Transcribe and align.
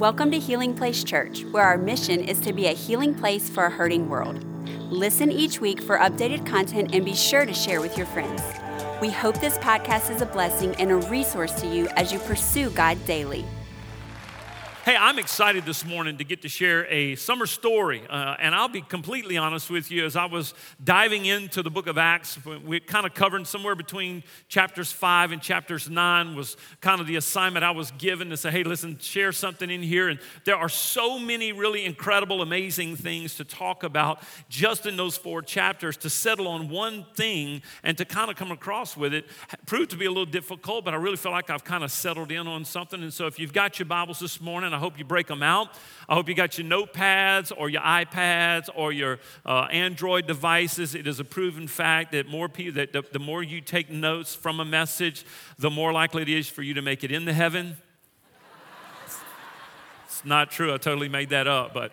Welcome 0.00 0.30
to 0.30 0.38
Healing 0.38 0.74
Place 0.74 1.04
Church, 1.04 1.44
where 1.50 1.62
our 1.62 1.76
mission 1.76 2.24
is 2.24 2.40
to 2.40 2.54
be 2.54 2.68
a 2.68 2.72
healing 2.72 3.14
place 3.14 3.50
for 3.50 3.66
a 3.66 3.70
hurting 3.70 4.08
world. 4.08 4.42
Listen 4.90 5.30
each 5.30 5.60
week 5.60 5.82
for 5.82 5.98
updated 5.98 6.46
content 6.46 6.94
and 6.94 7.04
be 7.04 7.14
sure 7.14 7.44
to 7.44 7.52
share 7.52 7.82
with 7.82 7.98
your 7.98 8.06
friends. 8.06 8.40
We 9.02 9.10
hope 9.10 9.38
this 9.42 9.58
podcast 9.58 10.10
is 10.10 10.22
a 10.22 10.26
blessing 10.26 10.74
and 10.76 10.90
a 10.90 10.96
resource 10.96 11.52
to 11.60 11.66
you 11.66 11.86
as 11.96 12.14
you 12.14 12.18
pursue 12.20 12.70
God 12.70 12.96
daily. 13.04 13.44
Hey, 14.90 14.96
I'm 14.96 15.20
excited 15.20 15.66
this 15.66 15.84
morning 15.84 16.18
to 16.18 16.24
get 16.24 16.42
to 16.42 16.48
share 16.48 16.84
a 16.86 17.14
summer 17.14 17.46
story. 17.46 18.02
Uh, 18.10 18.34
and 18.40 18.56
I'll 18.56 18.66
be 18.66 18.80
completely 18.80 19.38
honest 19.38 19.70
with 19.70 19.88
you, 19.88 20.04
as 20.04 20.16
I 20.16 20.24
was 20.24 20.52
diving 20.82 21.26
into 21.26 21.62
the 21.62 21.70
book 21.70 21.86
of 21.86 21.96
Acts, 21.96 22.40
we 22.64 22.80
kind 22.80 23.06
of 23.06 23.14
covered 23.14 23.46
somewhere 23.46 23.76
between 23.76 24.24
chapters 24.48 24.90
five 24.90 25.30
and 25.30 25.40
chapters 25.40 25.88
nine, 25.88 26.34
was 26.34 26.56
kind 26.80 27.00
of 27.00 27.06
the 27.06 27.14
assignment 27.14 27.64
I 27.64 27.70
was 27.70 27.92
given 27.98 28.30
to 28.30 28.36
say, 28.36 28.50
hey, 28.50 28.64
listen, 28.64 28.98
share 28.98 29.30
something 29.30 29.70
in 29.70 29.80
here. 29.80 30.08
And 30.08 30.18
there 30.44 30.56
are 30.56 30.68
so 30.68 31.20
many 31.20 31.52
really 31.52 31.84
incredible, 31.84 32.42
amazing 32.42 32.96
things 32.96 33.36
to 33.36 33.44
talk 33.44 33.84
about 33.84 34.20
just 34.48 34.86
in 34.86 34.96
those 34.96 35.16
four 35.16 35.40
chapters. 35.40 35.96
To 35.98 36.10
settle 36.10 36.48
on 36.48 36.68
one 36.68 37.06
thing 37.14 37.62
and 37.84 37.96
to 37.96 38.04
kind 38.04 38.28
of 38.28 38.34
come 38.34 38.50
across 38.50 38.96
with 38.96 39.14
it 39.14 39.26
proved 39.66 39.90
to 39.90 39.96
be 39.96 40.06
a 40.06 40.10
little 40.10 40.26
difficult, 40.26 40.84
but 40.84 40.94
I 40.94 40.96
really 40.96 41.16
feel 41.16 41.30
like 41.30 41.48
I've 41.48 41.62
kind 41.62 41.84
of 41.84 41.92
settled 41.92 42.32
in 42.32 42.48
on 42.48 42.64
something. 42.64 43.00
And 43.00 43.12
so 43.12 43.28
if 43.28 43.38
you've 43.38 43.52
got 43.52 43.78
your 43.78 43.86
Bibles 43.86 44.18
this 44.18 44.40
morning, 44.40 44.79
hope 44.80 44.98
you 44.98 45.04
break 45.04 45.28
them 45.28 45.42
out. 45.42 45.68
I 46.08 46.14
hope 46.14 46.28
you 46.28 46.34
got 46.34 46.58
your 46.58 46.66
notepads 46.66 47.52
or 47.56 47.68
your 47.68 47.82
iPads 47.82 48.68
or 48.74 48.92
your 48.92 49.20
uh, 49.46 49.68
Android 49.70 50.26
devices. 50.26 50.96
It 50.96 51.06
is 51.06 51.20
a 51.20 51.24
proven 51.24 51.68
fact 51.68 52.12
that 52.12 52.26
more 52.26 52.48
people, 52.48 52.74
that 52.74 52.92
the, 52.92 53.04
the 53.12 53.20
more 53.20 53.42
you 53.42 53.60
take 53.60 53.90
notes 53.90 54.34
from 54.34 54.58
a 54.58 54.64
message, 54.64 55.24
the 55.58 55.70
more 55.70 55.92
likely 55.92 56.22
it 56.22 56.28
is 56.28 56.48
for 56.48 56.62
you 56.62 56.74
to 56.74 56.82
make 56.82 57.04
it 57.04 57.12
into 57.12 57.32
heaven. 57.32 57.76
it's 60.04 60.24
not 60.24 60.50
true. 60.50 60.74
I 60.74 60.78
totally 60.78 61.08
made 61.08 61.30
that 61.30 61.46
up, 61.46 61.72
but 61.72 61.92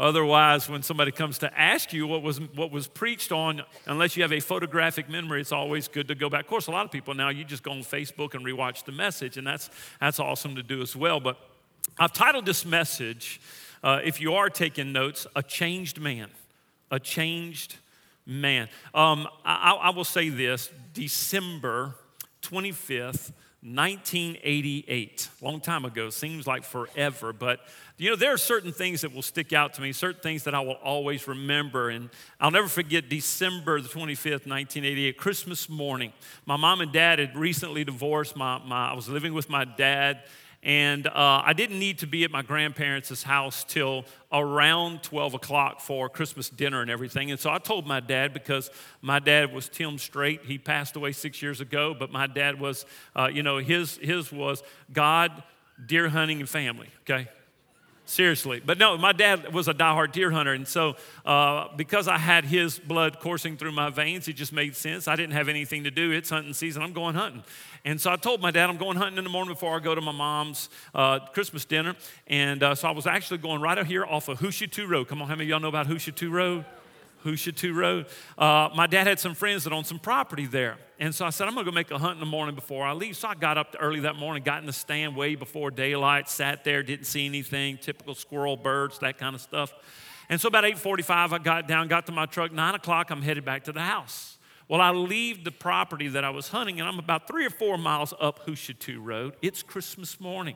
Otherwise, 0.00 0.66
when 0.66 0.82
somebody 0.82 1.12
comes 1.12 1.36
to 1.36 1.60
ask 1.60 1.92
you 1.92 2.06
what 2.06 2.22
was, 2.22 2.40
what 2.54 2.70
was 2.70 2.88
preached 2.88 3.32
on, 3.32 3.60
unless 3.84 4.16
you 4.16 4.22
have 4.22 4.32
a 4.32 4.40
photographic 4.40 5.10
memory, 5.10 5.42
it's 5.42 5.52
always 5.52 5.88
good 5.88 6.08
to 6.08 6.14
go 6.14 6.30
back. 6.30 6.40
Of 6.40 6.46
course, 6.46 6.68
a 6.68 6.70
lot 6.70 6.86
of 6.86 6.90
people 6.90 7.12
now, 7.12 7.28
you 7.28 7.44
just 7.44 7.62
go 7.62 7.72
on 7.72 7.80
Facebook 7.80 8.32
and 8.32 8.42
rewatch 8.42 8.86
the 8.86 8.92
message, 8.92 9.36
and 9.36 9.46
that's, 9.46 9.68
that's 10.00 10.18
awesome 10.18 10.56
to 10.56 10.62
do 10.62 10.80
as 10.80 10.96
well. 10.96 11.20
But 11.20 11.36
I've 12.02 12.14
titled 12.14 12.46
this 12.46 12.64
message, 12.64 13.42
uh, 13.84 14.00
if 14.02 14.22
you 14.22 14.32
are 14.32 14.48
taking 14.48 14.90
notes, 14.90 15.26
A 15.36 15.42
Changed 15.42 16.00
Man. 16.00 16.30
A 16.90 16.98
Changed 16.98 17.76
Man. 18.24 18.70
Um, 18.94 19.28
I, 19.44 19.72
I 19.72 19.90
will 19.90 20.04
say 20.04 20.30
this 20.30 20.70
December 20.94 21.94
25th, 22.40 23.32
1988, 23.62 25.28
long 25.42 25.60
time 25.60 25.84
ago, 25.84 26.08
seems 26.08 26.46
like 26.46 26.64
forever, 26.64 27.34
but 27.34 27.60
you 27.98 28.08
know, 28.08 28.16
there 28.16 28.32
are 28.32 28.38
certain 28.38 28.72
things 28.72 29.02
that 29.02 29.14
will 29.14 29.20
stick 29.20 29.52
out 29.52 29.74
to 29.74 29.82
me, 29.82 29.92
certain 29.92 30.22
things 30.22 30.44
that 30.44 30.54
I 30.54 30.60
will 30.60 30.78
always 30.82 31.28
remember. 31.28 31.90
And 31.90 32.08
I'll 32.40 32.50
never 32.50 32.68
forget 32.68 33.10
December 33.10 33.78
the 33.78 33.90
25th, 33.90 34.46
1988, 34.46 35.18
Christmas 35.18 35.68
morning. 35.68 36.14
My 36.46 36.56
mom 36.56 36.80
and 36.80 36.92
dad 36.92 37.18
had 37.18 37.36
recently 37.36 37.84
divorced. 37.84 38.36
My, 38.36 38.58
my, 38.64 38.92
I 38.92 38.94
was 38.94 39.06
living 39.06 39.34
with 39.34 39.50
my 39.50 39.66
dad 39.66 40.22
and 40.62 41.06
uh, 41.06 41.42
I 41.44 41.54
didn't 41.54 41.78
need 41.78 41.98
to 42.00 42.06
be 42.06 42.24
at 42.24 42.30
my 42.30 42.42
grandparents' 42.42 43.22
house 43.22 43.64
till 43.64 44.04
around 44.30 45.02
12 45.02 45.34
o'clock 45.34 45.80
for 45.80 46.10
Christmas 46.10 46.50
dinner 46.50 46.82
and 46.82 46.90
everything. 46.90 47.30
And 47.30 47.40
so 47.40 47.50
I 47.50 47.58
told 47.58 47.86
my 47.86 48.00
dad 48.00 48.34
because 48.34 48.70
my 49.00 49.20
dad 49.20 49.54
was 49.54 49.70
Tim 49.70 49.96
Straight. 49.96 50.44
He 50.44 50.58
passed 50.58 50.96
away 50.96 51.12
six 51.12 51.40
years 51.40 51.62
ago, 51.62 51.94
but 51.98 52.12
my 52.12 52.26
dad 52.26 52.60
was, 52.60 52.84
uh, 53.16 53.30
you 53.32 53.42
know, 53.42 53.56
his, 53.56 53.96
his 53.98 54.30
was 54.30 54.62
God, 54.92 55.42
deer 55.86 56.10
hunting, 56.10 56.40
and 56.40 56.48
family, 56.48 56.88
okay? 57.02 57.28
Seriously. 58.10 58.60
But 58.64 58.76
no, 58.76 58.98
my 58.98 59.12
dad 59.12 59.54
was 59.54 59.68
a 59.68 59.72
diehard 59.72 60.10
deer 60.10 60.32
hunter. 60.32 60.52
And 60.52 60.66
so, 60.66 60.96
uh, 61.24 61.68
because 61.76 62.08
I 62.08 62.18
had 62.18 62.44
his 62.44 62.76
blood 62.76 63.20
coursing 63.20 63.56
through 63.56 63.70
my 63.70 63.88
veins, 63.88 64.26
it 64.26 64.32
just 64.32 64.52
made 64.52 64.74
sense. 64.74 65.06
I 65.06 65.14
didn't 65.14 65.34
have 65.34 65.48
anything 65.48 65.84
to 65.84 65.92
do. 65.92 66.10
It's 66.10 66.28
hunting 66.28 66.52
season. 66.52 66.82
I'm 66.82 66.92
going 66.92 67.14
hunting. 67.14 67.44
And 67.84 68.00
so 68.00 68.10
I 68.10 68.16
told 68.16 68.40
my 68.40 68.50
dad, 68.50 68.68
I'm 68.68 68.78
going 68.78 68.96
hunting 68.96 69.18
in 69.18 69.22
the 69.22 69.30
morning 69.30 69.54
before 69.54 69.76
I 69.76 69.78
go 69.78 69.94
to 69.94 70.00
my 70.00 70.10
mom's 70.10 70.70
uh, 70.92 71.20
Christmas 71.32 71.64
dinner. 71.64 71.94
And 72.26 72.64
uh, 72.64 72.74
so 72.74 72.88
I 72.88 72.90
was 72.90 73.06
actually 73.06 73.38
going 73.38 73.60
right 73.60 73.78
out 73.78 73.86
here 73.86 74.04
off 74.04 74.28
of 74.28 74.40
Hoo 74.40 74.50
Shoo 74.50 74.66
Too 74.66 74.88
Road. 74.88 75.06
Come 75.06 75.22
on, 75.22 75.28
how 75.28 75.36
many 75.36 75.44
of 75.44 75.50
y'all 75.50 75.60
know 75.60 75.68
about 75.68 75.86
Hoo 75.86 76.00
Shoo 76.00 76.10
Too 76.10 76.32
Road? 76.32 76.64
Hoo 77.22 77.36
Shoo 77.36 77.52
Too 77.52 77.74
Road. 77.74 78.06
Uh, 78.36 78.68
my 78.74 78.86
dad 78.86 79.06
had 79.06 79.20
some 79.20 79.34
friends 79.34 79.64
that 79.64 79.72
owned 79.72 79.86
some 79.86 79.98
property 79.98 80.46
there. 80.46 80.78
And 80.98 81.14
so 81.14 81.24
I 81.24 81.30
said, 81.30 81.48
I'm 81.48 81.54
going 81.54 81.64
to 81.64 81.70
go 81.70 81.74
make 81.74 81.90
a 81.90 81.98
hunt 81.98 82.14
in 82.14 82.20
the 82.20 82.26
morning 82.26 82.54
before 82.54 82.86
I 82.86 82.92
leave. 82.92 83.16
So 83.16 83.28
I 83.28 83.34
got 83.34 83.56
up 83.56 83.74
early 83.80 84.00
that 84.00 84.16
morning, 84.16 84.42
got 84.42 84.60
in 84.60 84.66
the 84.66 84.72
stand 84.72 85.16
way 85.16 85.34
before 85.34 85.70
daylight, 85.70 86.28
sat 86.28 86.64
there, 86.64 86.82
didn't 86.82 87.06
see 87.06 87.26
anything, 87.26 87.78
typical 87.78 88.14
squirrel, 88.14 88.56
birds, 88.56 88.98
that 88.98 89.18
kind 89.18 89.34
of 89.34 89.40
stuff. 89.40 89.72
And 90.28 90.40
so 90.40 90.48
about 90.48 90.64
8.45, 90.64 91.32
I 91.32 91.38
got 91.38 91.66
down, 91.66 91.88
got 91.88 92.06
to 92.06 92.12
my 92.12 92.26
truck. 92.26 92.52
9 92.52 92.74
o'clock, 92.74 93.10
I'm 93.10 93.22
headed 93.22 93.44
back 93.44 93.64
to 93.64 93.72
the 93.72 93.80
house. 93.80 94.38
Well, 94.68 94.80
I 94.80 94.90
leave 94.90 95.42
the 95.42 95.50
property 95.50 96.06
that 96.08 96.22
I 96.22 96.30
was 96.30 96.48
hunting, 96.48 96.78
and 96.78 96.88
I'm 96.88 97.00
about 97.00 97.26
three 97.26 97.44
or 97.44 97.50
four 97.50 97.76
miles 97.76 98.14
up 98.20 98.38
Hoo 98.40 98.54
Shoo 98.54 98.74
Too 98.74 99.00
Road. 99.00 99.34
It's 99.42 99.64
Christmas 99.64 100.20
morning. 100.20 100.54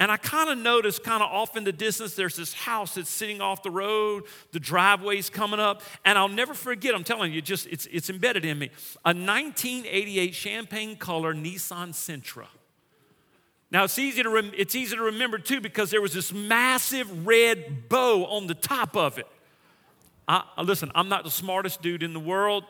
And 0.00 0.10
I 0.10 0.16
kind 0.16 0.48
of 0.48 0.56
noticed, 0.56 1.04
kind 1.04 1.22
of 1.22 1.30
off 1.30 1.58
in 1.58 1.64
the 1.64 1.72
distance, 1.72 2.14
there's 2.14 2.34
this 2.34 2.54
house 2.54 2.94
that's 2.94 3.10
sitting 3.10 3.42
off 3.42 3.62
the 3.62 3.70
road. 3.70 4.24
The 4.50 4.58
driveway's 4.58 5.28
coming 5.28 5.60
up. 5.60 5.82
And 6.06 6.16
I'll 6.16 6.26
never 6.26 6.54
forget, 6.54 6.94
I'm 6.94 7.04
telling 7.04 7.34
you, 7.34 7.42
just 7.42 7.66
it's, 7.66 7.86
it's 7.92 8.08
embedded 8.08 8.46
in 8.46 8.58
me. 8.58 8.70
A 9.04 9.12
1988 9.12 10.34
champagne 10.34 10.96
color 10.96 11.34
Nissan 11.34 11.90
Sentra. 11.90 12.46
Now, 13.70 13.84
it's 13.84 13.98
easy, 13.98 14.22
to 14.22 14.30
rem- 14.30 14.52
it's 14.56 14.74
easy 14.74 14.96
to 14.96 15.02
remember 15.02 15.38
too 15.38 15.60
because 15.60 15.90
there 15.90 16.00
was 16.00 16.14
this 16.14 16.32
massive 16.32 17.26
red 17.26 17.90
bow 17.90 18.24
on 18.24 18.46
the 18.46 18.54
top 18.54 18.96
of 18.96 19.18
it. 19.18 19.26
I, 20.26 20.44
listen, 20.62 20.90
I'm 20.94 21.10
not 21.10 21.24
the 21.24 21.30
smartest 21.30 21.82
dude 21.82 22.02
in 22.02 22.14
the 22.14 22.20
world. 22.20 22.64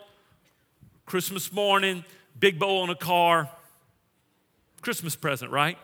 Christmas 1.06 1.52
morning, 1.52 2.04
big 2.38 2.58
bow 2.58 2.80
on 2.80 2.91
a 2.91 2.97
car. 2.97 3.48
Christmas 4.82 5.14
present, 5.14 5.52
right? 5.52 5.78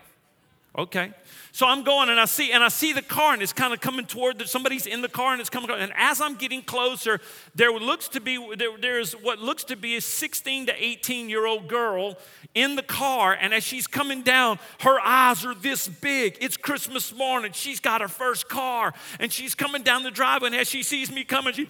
Okay. 0.77 1.11
So 1.53 1.65
I'm 1.65 1.83
going 1.83 2.09
and 2.09 2.19
I 2.19 2.25
see 2.25 2.51
and 2.51 2.63
I 2.63 2.67
see 2.67 2.93
the 2.93 3.01
car 3.01 3.33
and 3.33 3.41
it's 3.41 3.51
kind 3.51 3.73
of 3.73 3.81
coming 3.81 4.05
toward 4.05 4.37
the, 4.37 4.45
somebody's 4.47 4.85
in 4.85 5.01
the 5.01 5.09
car 5.09 5.31
and 5.31 5.41
it's 5.41 5.49
coming 5.49 5.71
and 5.71 5.91
as 5.95 6.21
I'm 6.21 6.35
getting 6.35 6.61
closer 6.61 7.19
there 7.55 7.71
looks 7.71 8.07
to 8.09 8.21
be 8.21 8.37
there, 8.55 8.77
there's 8.79 9.13
what 9.13 9.39
looks 9.39 9.63
to 9.65 9.75
be 9.75 9.95
a 9.95 10.01
16 10.01 10.67
to 10.67 10.73
18 10.77 11.29
year 11.29 11.47
old 11.47 11.67
girl 11.67 12.15
in 12.53 12.75
the 12.75 12.83
car. 12.83 13.35
And 13.41 13.55
as 13.55 13.63
she's 13.63 13.87
coming 13.87 14.21
down 14.21 14.59
her 14.81 14.99
eyes 14.99 15.43
are 15.45 15.55
this 15.55 15.87
big. 15.87 16.37
It's 16.41 16.57
Christmas 16.57 17.11
morning. 17.11 17.53
She's 17.53 17.79
got 17.79 18.01
her 18.01 18.07
first 18.07 18.47
car 18.47 18.93
and 19.19 19.33
she's 19.33 19.55
coming 19.55 19.81
down 19.81 20.03
the 20.03 20.11
driveway. 20.11 20.49
And 20.49 20.55
as 20.57 20.69
she 20.69 20.83
sees 20.83 21.11
me 21.11 21.23
coming 21.23 21.55
she 21.55 21.67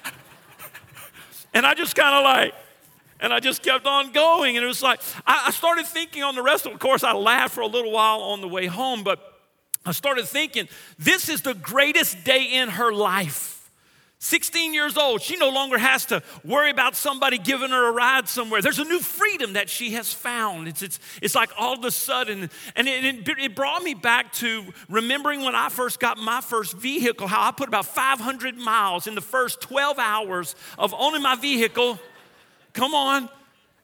and 1.52 1.66
I 1.66 1.74
just 1.74 1.94
kind 1.94 2.14
of 2.14 2.24
like 2.24 2.54
and 3.22 3.32
I 3.32 3.40
just 3.40 3.62
kept 3.62 3.86
on 3.86 4.12
going. 4.12 4.56
And 4.56 4.64
it 4.64 4.68
was 4.68 4.82
like, 4.82 5.00
I, 5.26 5.44
I 5.46 5.50
started 5.52 5.86
thinking 5.86 6.22
on 6.22 6.34
the 6.34 6.42
rest 6.42 6.66
of. 6.66 6.72
Of 6.72 6.80
course, 6.80 7.04
I 7.04 7.12
laughed 7.12 7.54
for 7.54 7.62
a 7.62 7.66
little 7.66 7.92
while 7.92 8.20
on 8.20 8.40
the 8.40 8.48
way 8.48 8.66
home, 8.66 9.04
but 9.04 9.20
I 9.86 9.92
started 9.92 10.26
thinking, 10.26 10.68
this 10.98 11.28
is 11.28 11.42
the 11.42 11.54
greatest 11.54 12.24
day 12.24 12.56
in 12.56 12.68
her 12.68 12.92
life. 12.92 13.60
16 14.18 14.72
years 14.72 14.96
old, 14.96 15.20
she 15.20 15.36
no 15.36 15.48
longer 15.48 15.76
has 15.76 16.06
to 16.06 16.22
worry 16.44 16.70
about 16.70 16.94
somebody 16.94 17.38
giving 17.38 17.70
her 17.70 17.88
a 17.88 17.90
ride 17.90 18.28
somewhere. 18.28 18.62
There's 18.62 18.78
a 18.78 18.84
new 18.84 19.00
freedom 19.00 19.54
that 19.54 19.68
she 19.68 19.94
has 19.94 20.12
found. 20.12 20.68
It's, 20.68 20.80
it's, 20.80 21.00
it's 21.20 21.34
like 21.34 21.50
all 21.58 21.74
of 21.74 21.84
a 21.84 21.90
sudden, 21.90 22.48
and 22.76 22.88
it, 22.88 23.28
it, 23.28 23.28
it 23.28 23.56
brought 23.56 23.82
me 23.82 23.94
back 23.94 24.32
to 24.34 24.64
remembering 24.88 25.42
when 25.42 25.56
I 25.56 25.70
first 25.70 25.98
got 25.98 26.18
my 26.18 26.40
first 26.40 26.76
vehicle, 26.76 27.26
how 27.26 27.48
I 27.48 27.50
put 27.50 27.66
about 27.66 27.86
500 27.86 28.56
miles 28.56 29.08
in 29.08 29.16
the 29.16 29.20
first 29.20 29.60
12 29.60 29.98
hours 29.98 30.54
of 30.78 30.94
owning 30.96 31.22
my 31.22 31.34
vehicle 31.34 31.98
Come 32.72 32.94
on. 32.94 33.28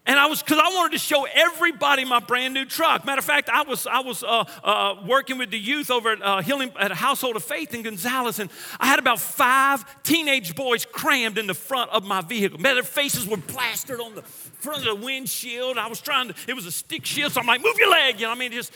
And 0.09 0.19
I 0.19 0.25
was, 0.25 0.43
because 0.43 0.59
I 0.59 0.69
wanted 0.69 0.93
to 0.93 0.99
show 0.99 1.27
everybody 1.35 2.07
my 2.07 2.19
brand 2.19 2.55
new 2.55 2.65
truck. 2.65 3.05
Matter 3.05 3.19
of 3.19 3.27
fact, 3.27 3.51
I 3.51 3.63
was, 3.65 3.87
I 3.87 4.01
was 4.01 4.23
uh, 4.23 4.45
uh, 4.65 4.95
working 5.07 5.37
with 5.37 5.51
the 5.51 5.59
youth 5.59 5.91
over 5.91 6.13
at 6.13 6.23
uh, 6.23 6.41
Healing, 6.41 6.73
at 6.81 6.91
a 6.91 6.95
Household 6.95 7.37
of 7.37 7.45
Faith 7.45 7.75
in 7.75 7.83
Gonzales, 7.83 8.39
and 8.39 8.49
I 8.81 8.87
had 8.87 8.99
about 8.99 9.21
five 9.21 9.85
teenage 10.05 10.55
boys 10.55 10.87
crammed 10.87 11.37
in 11.37 11.47
the 11.47 11.53
front 11.53 11.91
of 11.91 12.05
my 12.05 12.23
vehicle. 12.23 12.59
Man, 12.59 12.77
their 12.77 12.85
faces 12.85 13.27
were 13.27 13.37
plastered 13.37 14.01
on 14.01 14.15
the 14.15 14.23
front 14.23 14.79
of 14.79 14.99
the 14.99 15.05
windshield. 15.05 15.77
I 15.77 15.89
was 15.89 16.01
trying 16.01 16.29
to, 16.29 16.35
it 16.49 16.55
was 16.55 16.65
a 16.65 16.73
stick 16.73 17.05
shield, 17.05 17.33
so 17.33 17.43
I'm 17.43 17.47
like, 17.47 17.63
move 17.63 17.77
your 17.79 17.91
leg. 17.91 18.19
You 18.19 18.29
know, 18.29 18.33
I 18.33 18.35
mean, 18.35 18.53
just, 18.53 18.73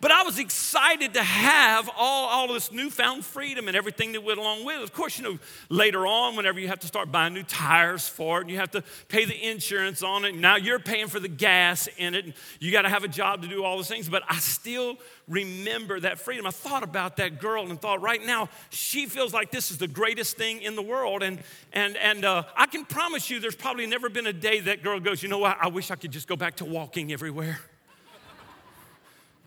but 0.00 0.10
I 0.10 0.22
was 0.24 0.38
excited 0.38 1.14
to 1.14 1.22
have 1.22 1.88
all, 1.96 2.28
all 2.28 2.52
this 2.52 2.70
newfound 2.70 3.24
freedom 3.24 3.66
and 3.66 3.76
everything 3.76 4.12
that 4.12 4.22
went 4.22 4.38
along 4.38 4.64
with 4.64 4.76
it. 4.76 4.82
Of 4.82 4.92
course, 4.92 5.18
you 5.18 5.24
know, 5.24 5.38
later 5.70 6.06
on, 6.06 6.36
whenever 6.36 6.60
you 6.60 6.68
have 6.68 6.80
to 6.80 6.86
start 6.86 7.10
buying 7.10 7.32
new 7.32 7.42
tires 7.42 8.06
for 8.06 8.38
it, 8.38 8.42
and 8.42 8.50
you 8.50 8.58
have 8.58 8.70
to 8.72 8.84
pay 9.08 9.24
the 9.24 9.48
insurance 9.48 10.02
on 10.02 10.26
it, 10.26 10.34
now 10.34 10.56
you're 10.56 10.78
paying 10.78 11.08
for 11.08 11.18
the 11.18 11.28
gas 11.28 11.88
in 11.96 12.14
it, 12.14 12.26
and 12.26 12.34
you 12.60 12.72
got 12.72 12.82
to 12.82 12.90
have 12.90 13.04
a 13.04 13.08
job 13.08 13.42
to 13.42 13.48
do 13.48 13.64
all 13.64 13.76
those 13.76 13.88
things. 13.88 14.08
But 14.08 14.22
I 14.28 14.38
still 14.38 14.96
remember 15.28 15.98
that 16.00 16.18
freedom. 16.18 16.46
I 16.46 16.50
thought 16.50 16.82
about 16.82 17.16
that 17.16 17.40
girl 17.40 17.68
and 17.70 17.80
thought, 17.80 18.02
right 18.02 18.24
now, 18.24 18.50
she 18.68 19.06
feels 19.06 19.32
like 19.32 19.50
this 19.50 19.70
is 19.70 19.78
the 19.78 19.88
greatest 19.88 20.36
thing 20.36 20.60
in 20.60 20.76
the 20.76 20.82
world. 20.82 21.22
And, 21.22 21.40
and, 21.72 21.96
and 21.96 22.24
uh, 22.24 22.42
I 22.54 22.66
can 22.66 22.84
promise 22.84 23.30
you, 23.30 23.40
there's 23.40 23.56
probably 23.56 23.86
never 23.86 24.10
been 24.10 24.26
a 24.26 24.32
day 24.32 24.60
that 24.60 24.82
girl 24.82 25.00
goes, 25.00 25.22
you 25.22 25.30
know 25.30 25.38
what, 25.38 25.56
I 25.60 25.68
wish 25.68 25.90
I 25.90 25.96
could 25.96 26.10
just 26.10 26.28
go 26.28 26.36
back 26.36 26.56
to 26.56 26.64
walking 26.66 27.12
everywhere. 27.12 27.60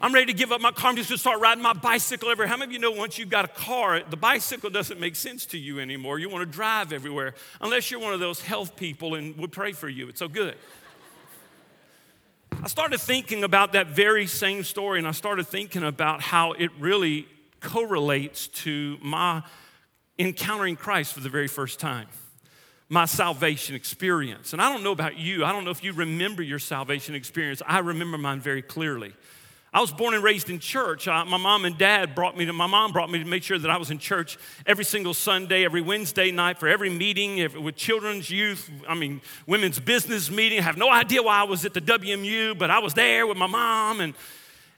I'm 0.01 0.13
ready 0.13 0.27
to 0.27 0.33
give 0.33 0.53
up 0.53 0.61
my 0.61 0.71
car. 0.71 0.91
I'm 0.91 0.95
just 0.95 1.09
gonna 1.09 1.17
start 1.17 1.41
riding 1.41 1.61
my 1.61 1.73
bicycle 1.73 2.29
everywhere. 2.29 2.47
How 2.47 2.55
many 2.55 2.69
of 2.69 2.73
you 2.73 2.79
know 2.79 2.91
once 2.91 3.17
you've 3.17 3.29
got 3.29 3.43
a 3.43 3.49
car, 3.49 4.01
the 4.01 4.15
bicycle 4.15 4.69
doesn't 4.69 4.97
make 4.97 5.17
sense 5.17 5.45
to 5.47 5.57
you 5.57 5.81
anymore? 5.81 6.19
You 6.19 6.29
wanna 6.29 6.45
drive 6.45 6.93
everywhere, 6.93 7.33
unless 7.59 7.91
you're 7.91 7.99
one 7.99 8.13
of 8.13 8.21
those 8.21 8.41
health 8.41 8.77
people 8.77 9.15
and 9.15 9.35
would 9.37 9.51
pray 9.51 9.73
for 9.73 9.89
you. 9.89 10.07
It's 10.07 10.19
so 10.19 10.29
good. 10.29 10.55
I 12.63 12.67
started 12.69 12.99
thinking 13.01 13.43
about 13.43 13.73
that 13.73 13.87
very 13.87 14.25
same 14.25 14.63
story, 14.63 14.99
and 14.99 15.07
I 15.07 15.11
started 15.11 15.47
thinking 15.47 15.83
about 15.83 16.21
how 16.21 16.53
it 16.53 16.71
really 16.79 17.27
correlates 17.59 18.47
to 18.47 18.97
my 19.01 19.43
encountering 20.17 20.77
Christ 20.77 21.13
for 21.13 21.19
the 21.19 21.29
very 21.29 21.47
first 21.49 21.77
time, 21.77 22.07
my 22.87 23.03
salvation 23.03 23.75
experience. 23.75 24.53
And 24.53 24.61
I 24.61 24.71
don't 24.71 24.83
know 24.83 24.93
about 24.93 25.17
you, 25.17 25.43
I 25.43 25.51
don't 25.51 25.65
know 25.65 25.71
if 25.71 25.83
you 25.83 25.91
remember 25.91 26.41
your 26.41 26.59
salvation 26.59 27.15
experience. 27.15 27.61
I 27.67 27.79
remember 27.79 28.17
mine 28.17 28.39
very 28.39 28.61
clearly. 28.61 29.13
I 29.71 29.81
was 29.81 29.91
born 29.91 30.15
and 30.15 30.23
raised 30.23 30.49
in 30.49 30.59
church. 30.59 31.07
I, 31.07 31.23
my 31.25 31.37
mom 31.37 31.65
and 31.65 31.77
dad 31.77 32.15
brought 32.15 32.35
me 32.35 32.45
to, 32.45 32.53
my 32.53 32.65
mom 32.65 32.91
brought 32.91 33.11
me 33.11 33.19
to 33.19 33.25
make 33.25 33.43
sure 33.43 33.59
that 33.59 33.69
I 33.69 33.77
was 33.77 33.91
in 33.91 33.99
church 33.99 34.37
every 34.65 34.83
single 34.83 35.13
Sunday, 35.13 35.63
every 35.63 35.81
Wednesday 35.81 36.31
night 36.31 36.57
for 36.57 36.67
every 36.67 36.89
meeting 36.89 37.37
with 37.61 37.75
children's 37.75 38.31
youth, 38.31 38.69
I 38.87 38.95
mean, 38.95 39.21
women's 39.45 39.79
business 39.79 40.31
meeting. 40.31 40.59
I 40.59 40.63
have 40.63 40.77
no 40.77 40.89
idea 40.89 41.21
why 41.21 41.41
I 41.41 41.43
was 41.43 41.65
at 41.65 41.73
the 41.73 41.81
WMU, 41.81 42.57
but 42.57 42.71
I 42.71 42.79
was 42.79 42.95
there 42.95 43.27
with 43.27 43.37
my 43.37 43.47
mom. 43.47 44.01
And, 44.01 44.15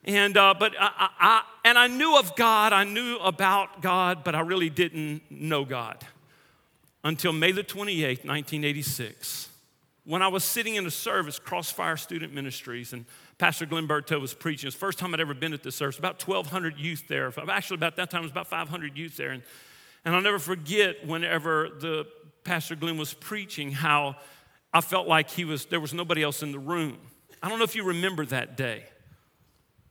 and, 0.03 0.35
uh, 0.35 0.55
but 0.59 0.73
I, 0.77 1.09
I, 1.19 1.43
and 1.63 1.77
I 1.77 1.87
knew 1.87 2.17
of 2.17 2.35
God, 2.35 2.73
I 2.73 2.83
knew 2.83 3.15
about 3.17 3.81
God, 3.81 4.25
but 4.25 4.35
I 4.35 4.41
really 4.41 4.69
didn't 4.69 5.21
know 5.29 5.63
God 5.63 6.05
until 7.03 7.33
May 7.33 7.51
the 7.51 7.63
28th, 7.63 8.25
1986, 8.25 9.49
when 10.03 10.21
I 10.21 10.27
was 10.27 10.43
sitting 10.43 10.75
in 10.75 10.85
a 10.85 10.91
service, 10.91 11.39
Crossfire 11.39 11.97
Student 11.97 12.33
Ministries, 12.33 12.93
and 12.93 13.05
Pastor 13.41 13.65
Glen 13.65 13.87
Berteau 13.87 14.21
was 14.21 14.35
preaching. 14.35 14.67
It 14.67 14.67
was 14.67 14.75
the 14.75 14.81
first 14.81 14.99
time 14.99 15.15
I'd 15.15 15.19
ever 15.19 15.33
been 15.33 15.51
at 15.51 15.63
this 15.63 15.73
service. 15.73 15.97
About 15.97 16.21
1,200 16.21 16.77
youth 16.77 17.07
there. 17.07 17.33
Actually, 17.49 17.77
about 17.77 17.95
that 17.95 18.11
time, 18.11 18.19
it 18.19 18.25
was 18.25 18.31
about 18.31 18.45
500 18.45 18.95
youth 18.95 19.17
there. 19.17 19.31
And, 19.31 19.41
and 20.05 20.13
I'll 20.13 20.21
never 20.21 20.37
forget 20.37 21.07
whenever 21.07 21.67
the 21.67 22.05
Pastor 22.43 22.75
Glen 22.75 22.99
was 22.99 23.15
preaching 23.15 23.71
how 23.71 24.15
I 24.71 24.81
felt 24.81 25.07
like 25.07 25.31
he 25.31 25.43
was, 25.43 25.65
there 25.65 25.79
was 25.79 25.91
nobody 25.91 26.21
else 26.21 26.43
in 26.43 26.51
the 26.51 26.59
room. 26.59 26.99
I 27.41 27.49
don't 27.49 27.57
know 27.57 27.63
if 27.63 27.75
you 27.75 27.83
remember 27.83 28.27
that 28.27 28.57
day. 28.57 28.83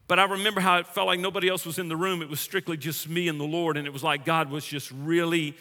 But 0.07 0.21
I 0.21 0.27
remember 0.27 0.61
how 0.61 0.79
it 0.79 0.87
felt 0.87 1.09
like 1.09 1.19
nobody 1.19 1.49
else 1.49 1.67
was 1.67 1.81
in 1.81 1.89
the 1.89 1.97
room. 1.97 2.23
It 2.23 2.31
was 2.31 2.39
strictly 2.39 2.77
just 2.77 3.09
me 3.09 3.27
and 3.27 3.41
the 3.41 3.45
Lord, 3.45 3.77
and 3.77 3.85
it 3.85 3.93
was 3.93 4.05
like 4.05 4.25
God 4.25 4.49
was 4.49 4.65
just 4.65 4.93
really 4.93 5.57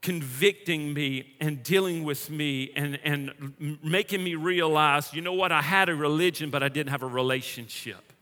convicting 0.00 0.94
me 0.94 1.34
and 1.40 1.62
dealing 1.62 2.04
with 2.04 2.30
me 2.30 2.70
and, 2.76 2.98
and 3.02 3.78
making 3.82 4.22
me 4.22 4.34
realize 4.34 5.12
you 5.12 5.20
know 5.20 5.32
what? 5.32 5.52
I 5.52 5.62
had 5.62 5.88
a 5.88 5.94
religion, 5.94 6.50
but 6.50 6.62
I 6.62 6.68
didn't 6.68 6.90
have 6.90 7.02
a 7.02 7.08
relationship. 7.08 8.12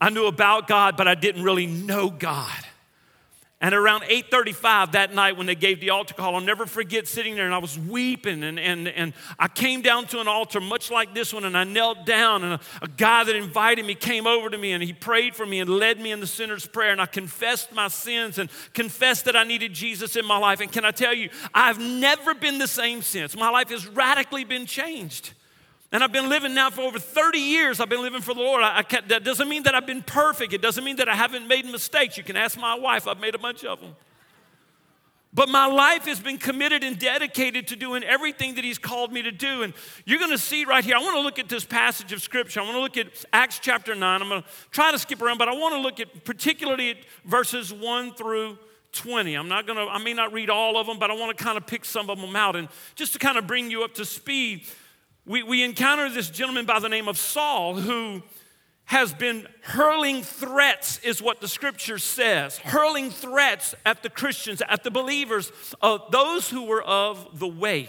I 0.00 0.10
knew 0.10 0.26
about 0.26 0.68
God, 0.68 0.96
but 0.96 1.08
I 1.08 1.14
didn't 1.14 1.42
really 1.42 1.66
know 1.66 2.10
God. 2.10 2.65
And 3.58 3.74
around 3.74 4.02
8:35 4.02 4.92
that 4.92 5.14
night 5.14 5.38
when 5.38 5.46
they 5.46 5.54
gave 5.54 5.80
the 5.80 5.88
altar 5.88 6.12
call, 6.12 6.34
I'll 6.34 6.42
never 6.42 6.66
forget 6.66 7.08
sitting 7.08 7.36
there 7.36 7.46
and 7.46 7.54
I 7.54 7.58
was 7.58 7.78
weeping 7.78 8.42
and, 8.42 8.60
and, 8.60 8.86
and 8.86 9.14
I 9.38 9.48
came 9.48 9.80
down 9.80 10.06
to 10.08 10.20
an 10.20 10.28
altar 10.28 10.60
much 10.60 10.90
like 10.90 11.14
this 11.14 11.32
one 11.32 11.44
and 11.44 11.56
I 11.56 11.64
knelt 11.64 12.04
down 12.04 12.44
and 12.44 12.52
a, 12.54 12.60
a 12.82 12.88
guy 12.88 13.24
that 13.24 13.34
invited 13.34 13.86
me 13.86 13.94
came 13.94 14.26
over 14.26 14.50
to 14.50 14.58
me 14.58 14.72
and 14.72 14.82
he 14.82 14.92
prayed 14.92 15.34
for 15.34 15.46
me 15.46 15.60
and 15.60 15.70
led 15.70 15.98
me 15.98 16.12
in 16.12 16.20
the 16.20 16.26
sinner's 16.26 16.66
prayer 16.66 16.92
and 16.92 17.00
I 17.00 17.06
confessed 17.06 17.72
my 17.72 17.88
sins 17.88 18.38
and 18.38 18.50
confessed 18.74 19.24
that 19.24 19.36
I 19.36 19.44
needed 19.44 19.72
Jesus 19.72 20.16
in 20.16 20.26
my 20.26 20.36
life. 20.36 20.60
And 20.60 20.70
can 20.70 20.84
I 20.84 20.90
tell 20.90 21.14
you, 21.14 21.30
I've 21.54 21.80
never 21.80 22.34
been 22.34 22.58
the 22.58 22.68
same 22.68 23.00
since. 23.00 23.34
My 23.34 23.48
life 23.48 23.70
has 23.70 23.86
radically 23.86 24.44
been 24.44 24.66
changed. 24.66 25.32
And 25.92 26.02
I've 26.02 26.12
been 26.12 26.28
living 26.28 26.54
now 26.54 26.70
for 26.70 26.82
over 26.82 26.98
30 26.98 27.38
years. 27.38 27.80
I've 27.80 27.88
been 27.88 28.02
living 28.02 28.20
for 28.20 28.34
the 28.34 28.40
Lord. 28.40 28.62
I, 28.62 28.78
I 28.78 29.00
that 29.08 29.24
doesn't 29.24 29.48
mean 29.48 29.62
that 29.64 29.74
I've 29.74 29.86
been 29.86 30.02
perfect. 30.02 30.52
It 30.52 30.60
doesn't 30.60 30.82
mean 30.82 30.96
that 30.96 31.08
I 31.08 31.14
haven't 31.14 31.46
made 31.46 31.64
mistakes. 31.64 32.16
You 32.16 32.24
can 32.24 32.36
ask 32.36 32.58
my 32.58 32.74
wife, 32.74 33.06
I've 33.06 33.20
made 33.20 33.34
a 33.34 33.38
bunch 33.38 33.64
of 33.64 33.80
them. 33.80 33.94
But 35.36 35.50
my 35.50 35.66
life 35.66 36.06
has 36.06 36.18
been 36.18 36.38
committed 36.38 36.82
and 36.82 36.98
dedicated 36.98 37.68
to 37.68 37.76
doing 37.76 38.02
everything 38.02 38.54
that 38.54 38.64
He's 38.64 38.78
called 38.78 39.12
me 39.12 39.20
to 39.20 39.30
do. 39.30 39.62
And 39.62 39.74
you're 40.06 40.18
going 40.18 40.30
to 40.30 40.38
see 40.38 40.64
right 40.64 40.82
here, 40.82 40.96
I 40.96 40.98
want 40.98 41.14
to 41.14 41.20
look 41.20 41.38
at 41.38 41.48
this 41.48 41.62
passage 41.62 42.10
of 42.12 42.22
Scripture. 42.22 42.60
I 42.60 42.62
want 42.62 42.76
to 42.76 42.80
look 42.80 42.96
at 42.96 43.24
Acts 43.34 43.58
chapter 43.58 43.94
9. 43.94 44.22
I'm 44.22 44.28
going 44.30 44.42
to 44.42 44.48
try 44.70 44.90
to 44.92 44.98
skip 44.98 45.20
around, 45.20 45.36
but 45.36 45.48
I 45.48 45.52
want 45.52 45.74
to 45.74 45.80
look 45.80 46.00
at 46.00 46.24
particularly 46.24 46.92
at 46.92 46.96
verses 47.26 47.70
1 47.70 48.14
through 48.14 48.56
20. 48.92 49.34
I'm 49.34 49.48
not 49.48 49.66
going 49.66 49.76
to, 49.76 49.92
I 49.92 49.98
may 49.98 50.14
not 50.14 50.32
read 50.32 50.48
all 50.48 50.78
of 50.78 50.86
them, 50.86 50.98
but 50.98 51.10
I 51.10 51.14
want 51.14 51.36
to 51.36 51.44
kind 51.44 51.58
of 51.58 51.66
pick 51.66 51.84
some 51.84 52.08
of 52.08 52.18
them 52.18 52.34
out. 52.34 52.56
And 52.56 52.68
just 52.94 53.12
to 53.12 53.18
kind 53.18 53.36
of 53.36 53.46
bring 53.46 53.70
you 53.70 53.84
up 53.84 53.92
to 53.96 54.06
speed, 54.06 54.64
we, 55.26 55.42
we 55.42 55.64
encounter 55.64 56.08
this 56.08 56.30
gentleman 56.30 56.66
by 56.66 56.78
the 56.78 56.88
name 56.88 57.08
of 57.08 57.18
Saul 57.18 57.74
who 57.74 58.22
has 58.84 59.12
been 59.12 59.48
hurling 59.62 60.22
threats, 60.22 61.00
is 61.00 61.20
what 61.20 61.40
the 61.40 61.48
scripture 61.48 61.98
says, 61.98 62.58
hurling 62.58 63.10
threats 63.10 63.74
at 63.84 64.04
the 64.04 64.08
Christians, 64.08 64.62
at 64.68 64.84
the 64.84 64.90
believers, 64.92 65.50
of 65.82 66.02
those 66.12 66.48
who 66.48 66.64
were 66.64 66.82
of 66.84 67.40
the 67.40 67.48
way, 67.48 67.88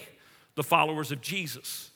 the 0.55 0.63
followers 0.63 1.11
of 1.11 1.21
Jesus. 1.21 1.91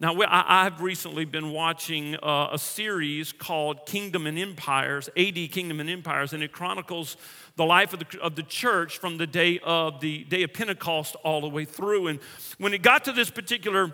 Now, 0.00 0.14
I've 0.26 0.80
recently 0.80 1.26
been 1.26 1.52
watching 1.52 2.16
uh, 2.16 2.48
a 2.52 2.58
series 2.58 3.32
called 3.32 3.84
Kingdom 3.84 4.26
and 4.26 4.38
Empires, 4.38 5.08
AD 5.16 5.34
Kingdom 5.52 5.80
and 5.80 5.88
Empires, 5.88 6.32
and 6.32 6.42
it 6.42 6.52
chronicles 6.52 7.18
the 7.56 7.64
life 7.64 7.92
of 7.92 8.00
the, 8.00 8.20
of 8.20 8.36
the 8.36 8.42
church 8.42 8.98
from 8.98 9.16
the 9.16 9.26
day 9.26 9.58
of 9.62 10.00
the 10.00 10.24
day 10.24 10.42
of 10.42 10.52
Pentecost 10.52 11.16
all 11.24 11.40
the 11.40 11.48
way 11.48 11.64
through. 11.64 12.08
And 12.08 12.20
when 12.58 12.74
it 12.74 12.82
got 12.82 13.04
to 13.04 13.12
this 13.12 13.30
particular 13.30 13.92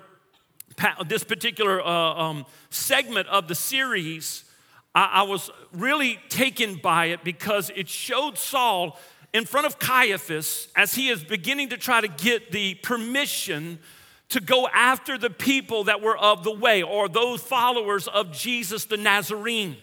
this 1.07 1.25
particular 1.25 1.81
uh, 1.81 1.89
um, 1.89 2.47
segment 2.71 3.29
of 3.29 3.49
the 3.49 3.55
series, 3.55 4.45
I, 4.95 5.05
I 5.05 5.23
was 5.23 5.51
really 5.73 6.19
taken 6.29 6.77
by 6.77 7.07
it 7.07 7.25
because 7.25 7.71
it 7.75 7.89
showed 7.89 8.39
Saul 8.39 8.99
in 9.33 9.45
front 9.45 9.67
of 9.67 9.79
Caiaphas 9.79 10.69
as 10.77 10.95
he 10.95 11.09
is 11.09 11.25
beginning 11.25 11.71
to 11.71 11.77
try 11.77 12.01
to 12.01 12.09
get 12.09 12.53
the 12.53 12.75
permission 12.77 13.79
to 14.29 14.41
go 14.41 14.67
after 14.73 15.19
the 15.19 15.31
people 15.31 15.85
that 15.85 16.01
were 16.01 16.17
of 16.17 16.45
the 16.45 16.55
way 16.55 16.83
or 16.83 17.09
those 17.09 17.43
followers 17.43 18.09
of 18.09 18.33
Jesus 18.33 18.87
the 18.87 18.97
Nazarene. 18.97 19.77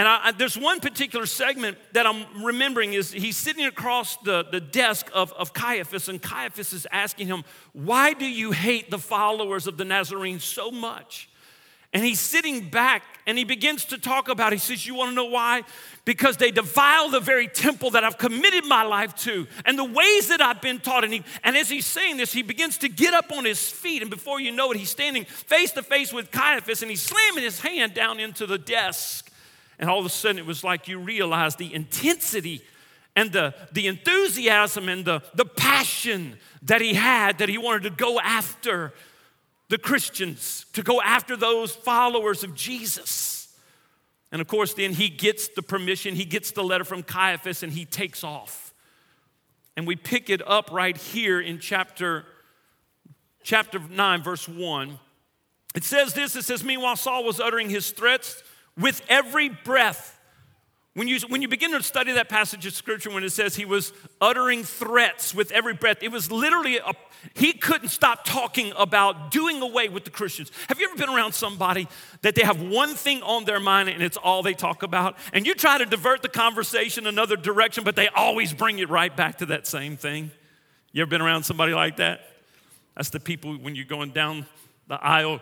And 0.00 0.08
I, 0.08 0.32
there's 0.32 0.56
one 0.56 0.80
particular 0.80 1.26
segment 1.26 1.76
that 1.92 2.06
I'm 2.06 2.42
remembering 2.42 2.94
is 2.94 3.12
he's 3.12 3.36
sitting 3.36 3.66
across 3.66 4.16
the, 4.16 4.46
the 4.50 4.58
desk 4.58 5.10
of, 5.12 5.30
of 5.34 5.52
Caiaphas, 5.52 6.08
and 6.08 6.22
Caiaphas 6.22 6.72
is 6.72 6.86
asking 6.90 7.26
him, 7.26 7.44
Why 7.74 8.14
do 8.14 8.24
you 8.24 8.50
hate 8.50 8.90
the 8.90 8.98
followers 8.98 9.66
of 9.66 9.76
the 9.76 9.84
Nazarene 9.84 10.40
so 10.40 10.70
much? 10.70 11.28
And 11.92 12.02
he's 12.02 12.18
sitting 12.18 12.70
back 12.70 13.02
and 13.26 13.36
he 13.36 13.44
begins 13.44 13.84
to 13.86 13.98
talk 13.98 14.30
about, 14.30 14.54
he 14.54 14.58
says, 14.58 14.86
You 14.86 14.94
want 14.94 15.10
to 15.10 15.14
know 15.14 15.26
why? 15.26 15.64
Because 16.06 16.38
they 16.38 16.50
defile 16.50 17.10
the 17.10 17.20
very 17.20 17.46
temple 17.46 17.90
that 17.90 18.02
I've 18.02 18.16
committed 18.16 18.64
my 18.64 18.84
life 18.84 19.14
to 19.16 19.46
and 19.66 19.78
the 19.78 19.84
ways 19.84 20.28
that 20.28 20.40
I've 20.40 20.62
been 20.62 20.78
taught. 20.78 21.04
And, 21.04 21.12
he, 21.12 21.22
and 21.44 21.58
as 21.58 21.68
he's 21.68 21.84
saying 21.84 22.16
this, 22.16 22.32
he 22.32 22.40
begins 22.40 22.78
to 22.78 22.88
get 22.88 23.12
up 23.12 23.30
on 23.32 23.44
his 23.44 23.68
feet. 23.68 24.00
And 24.00 24.10
before 24.10 24.40
you 24.40 24.50
know 24.50 24.70
it, 24.72 24.78
he's 24.78 24.88
standing 24.88 25.26
face 25.26 25.72
to 25.72 25.82
face 25.82 26.10
with 26.10 26.30
Caiaphas 26.30 26.80
and 26.80 26.90
he's 26.90 27.02
slamming 27.02 27.44
his 27.44 27.60
hand 27.60 27.92
down 27.92 28.18
into 28.18 28.46
the 28.46 28.56
desk. 28.56 29.29
And 29.80 29.88
all 29.88 29.98
of 29.98 30.04
a 30.04 30.10
sudden, 30.10 30.38
it 30.38 30.46
was 30.46 30.62
like 30.62 30.86
you 30.88 30.98
realized 30.98 31.58
the 31.58 31.74
intensity 31.74 32.62
and 33.16 33.32
the, 33.32 33.54
the 33.72 33.86
enthusiasm 33.86 34.88
and 34.90 35.04
the, 35.04 35.22
the 35.34 35.46
passion 35.46 36.38
that 36.62 36.82
he 36.82 36.94
had 36.94 37.38
that 37.38 37.48
he 37.48 37.56
wanted 37.56 37.84
to 37.84 37.90
go 37.90 38.20
after 38.20 38.92
the 39.70 39.78
Christians, 39.78 40.66
to 40.74 40.82
go 40.82 41.00
after 41.00 41.34
those 41.34 41.74
followers 41.74 42.44
of 42.44 42.54
Jesus. 42.54 43.56
And 44.30 44.40
of 44.40 44.46
course, 44.46 44.74
then 44.74 44.92
he 44.92 45.08
gets 45.08 45.48
the 45.48 45.62
permission, 45.62 46.14
he 46.14 46.26
gets 46.26 46.50
the 46.50 46.62
letter 46.62 46.84
from 46.84 47.02
Caiaphas, 47.02 47.62
and 47.62 47.72
he 47.72 47.86
takes 47.86 48.22
off. 48.22 48.74
And 49.76 49.86
we 49.86 49.96
pick 49.96 50.28
it 50.28 50.46
up 50.46 50.70
right 50.70 50.96
here 50.96 51.40
in 51.40 51.58
chapter, 51.58 52.26
chapter 53.42 53.78
9, 53.78 54.22
verse 54.22 54.46
1. 54.46 54.98
It 55.74 55.84
says 55.84 56.12
this 56.12 56.36
it 56.36 56.42
says, 56.42 56.62
Meanwhile, 56.62 56.96
Saul 56.96 57.24
was 57.24 57.40
uttering 57.40 57.70
his 57.70 57.90
threats 57.92 58.42
with 58.78 59.02
every 59.08 59.48
breath. 59.48 60.16
When 60.94 61.06
you, 61.06 61.20
when 61.28 61.40
you 61.40 61.46
begin 61.46 61.70
to 61.70 61.82
study 61.84 62.12
that 62.12 62.28
passage 62.28 62.66
of 62.66 62.74
scripture, 62.74 63.10
when 63.10 63.22
it 63.22 63.30
says 63.30 63.54
he 63.54 63.64
was 63.64 63.92
uttering 64.20 64.64
threats 64.64 65.32
with 65.32 65.52
every 65.52 65.72
breath, 65.72 66.02
it 66.02 66.10
was 66.10 66.32
literally, 66.32 66.78
a, 66.78 66.92
he 67.34 67.52
couldn't 67.52 67.90
stop 67.90 68.24
talking 68.24 68.72
about 68.76 69.30
doing 69.30 69.62
away 69.62 69.88
with 69.88 70.04
the 70.04 70.10
Christians. 70.10 70.50
Have 70.68 70.80
you 70.80 70.88
ever 70.88 70.96
been 70.96 71.08
around 71.08 71.32
somebody 71.32 71.86
that 72.22 72.34
they 72.34 72.42
have 72.42 72.60
one 72.60 72.94
thing 72.96 73.22
on 73.22 73.44
their 73.44 73.60
mind 73.60 73.88
and 73.88 74.02
it's 74.02 74.16
all 74.16 74.42
they 74.42 74.52
talk 74.52 74.82
about? 74.82 75.16
And 75.32 75.46
you 75.46 75.54
try 75.54 75.78
to 75.78 75.86
divert 75.86 76.22
the 76.22 76.28
conversation 76.28 77.06
another 77.06 77.36
direction, 77.36 77.84
but 77.84 77.94
they 77.94 78.08
always 78.08 78.52
bring 78.52 78.80
it 78.80 78.90
right 78.90 79.16
back 79.16 79.38
to 79.38 79.46
that 79.46 79.68
same 79.68 79.96
thing? 79.96 80.32
You 80.92 81.02
ever 81.02 81.10
been 81.10 81.22
around 81.22 81.44
somebody 81.44 81.72
like 81.72 81.98
that? 81.98 82.20
That's 82.96 83.10
the 83.10 83.20
people 83.20 83.54
when 83.54 83.76
you're 83.76 83.84
going 83.84 84.10
down 84.10 84.44
the 84.88 85.00
aisle 85.00 85.40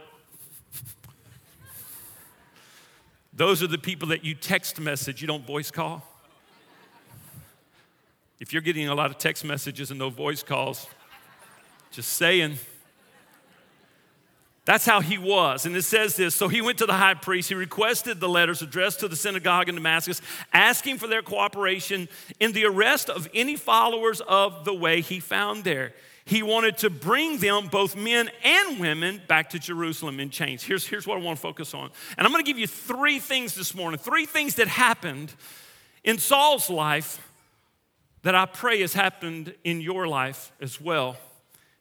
Those 3.39 3.63
are 3.63 3.69
the 3.69 3.79
people 3.79 4.09
that 4.09 4.25
you 4.25 4.35
text 4.35 4.81
message, 4.81 5.23
you 5.23 5.29
don't 5.29 5.47
voice 5.47 5.71
call. 5.71 6.03
If 8.41 8.53
you're 8.53 8.63
getting 8.63 8.89
a 8.89 8.97
lot 8.97 9.11
of 9.11 9.19
text 9.19 9.45
messages 9.45 9.91
and 9.93 9.99
no 10.01 10.11
voice 10.11 10.43
calls, 10.43 10.89
just 11.93 12.15
saying. 12.15 12.59
That's 14.65 14.85
how 14.85 15.01
he 15.01 15.19
was. 15.19 15.67
And 15.67 15.77
it 15.77 15.83
says 15.83 16.17
this 16.17 16.35
So 16.35 16.49
he 16.49 16.61
went 16.61 16.79
to 16.79 16.87
the 16.87 16.95
high 16.95 17.15
priest. 17.15 17.49
He 17.49 17.55
requested 17.55 18.19
the 18.19 18.29
letters 18.29 18.61
addressed 18.61 19.01
to 19.01 19.09
the 19.09 19.15
synagogue 19.15 19.69
in 19.69 19.77
Damascus, 19.77 20.21
asking 20.53 20.99
for 20.99 21.07
their 21.07 21.23
cooperation 21.23 22.09
in 22.41 22.51
the 22.51 22.67
arrest 22.67 23.09
of 23.09 23.29
any 23.35 23.55
followers 23.55 24.21
of 24.23 24.65
the 24.65 24.75
way 24.75 25.01
he 25.01 25.21
found 25.21 25.63
there. 25.63 25.95
He 26.29 26.43
wanted 26.43 26.77
to 26.79 26.91
bring 26.91 27.39
them, 27.39 27.69
both 27.69 27.97
men 27.97 28.29
and 28.45 28.79
women, 28.79 29.23
back 29.29 29.49
to 29.51 29.59
Jerusalem 29.59 30.21
in 30.21 30.29
chains. 30.29 30.63
Here's, 30.63 30.87
here's 30.87 31.07
what 31.07 31.17
I 31.17 31.23
want 31.23 31.39
to 31.39 31.41
focus 31.41 31.73
on. 31.73 31.89
And 32.19 32.27
I'm 32.27 32.31
going 32.31 32.45
to 32.45 32.47
give 32.47 32.59
you 32.59 32.67
three 32.67 33.19
things 33.19 33.55
this 33.55 33.75
morning, 33.75 33.99
three 33.99 34.27
things 34.27 34.57
that 34.57 34.69
happened 34.69 35.33
in 36.05 36.19
Saul's 36.19 36.69
life 36.69 37.27
that 38.25 38.35
I 38.35 38.45
pray 38.45 38.83
has 38.83 38.93
happened 38.93 39.55
in 39.65 39.81
your 39.81 40.07
life 40.07 40.53
as 40.61 40.79
well. 40.79 41.17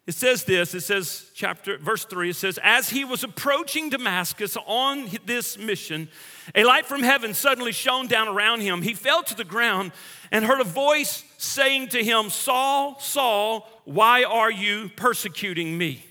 It 0.05 0.15
says 0.15 0.45
this, 0.45 0.73
it 0.73 0.83
says, 0.83 1.29
chapter, 1.35 1.77
verse 1.77 2.05
3, 2.05 2.29
it 2.29 2.37
says, 2.37 2.57
As 2.63 2.89
he 2.89 3.03
was 3.03 3.25
approaching 3.25 3.89
Damascus 3.89 4.55
on 4.65 5.09
this 5.25 5.57
mission, 5.57 6.07
a 6.55 6.63
light 6.63 6.85
from 6.85 7.03
heaven 7.03 7.33
suddenly 7.33 7.73
shone 7.73 8.07
down 8.07 8.29
around 8.29 8.61
him. 8.61 8.81
He 8.81 8.93
fell 8.93 9.23
to 9.23 9.35
the 9.35 9.43
ground 9.43 9.91
and 10.31 10.45
heard 10.45 10.61
a 10.61 10.65
voice 10.65 11.23
saying 11.37 11.89
to 11.89 12.03
him, 12.03 12.29
Saul, 12.29 12.99
Saul, 12.99 13.69
why 13.85 14.23
are 14.23 14.51
you 14.51 14.89
persecuting 14.95 15.77
me? 15.77 16.03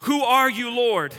Who 0.00 0.22
are 0.22 0.50
you, 0.50 0.70
Lord? 0.70 1.14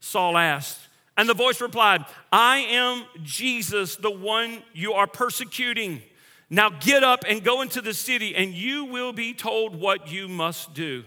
Saul 0.00 0.36
asked. 0.36 0.80
And 1.16 1.28
the 1.28 1.34
voice 1.34 1.60
replied, 1.60 2.04
I 2.32 2.58
am 2.58 3.04
Jesus, 3.22 3.96
the 3.96 4.10
one 4.10 4.62
you 4.72 4.94
are 4.94 5.06
persecuting. 5.06 6.02
Now 6.48 6.70
get 6.70 7.04
up 7.04 7.24
and 7.28 7.44
go 7.44 7.60
into 7.62 7.80
the 7.80 7.94
city, 7.94 8.34
and 8.34 8.52
you 8.52 8.86
will 8.86 9.12
be 9.12 9.34
told 9.34 9.78
what 9.78 10.10
you 10.10 10.28
must 10.28 10.74
do. 10.74 11.04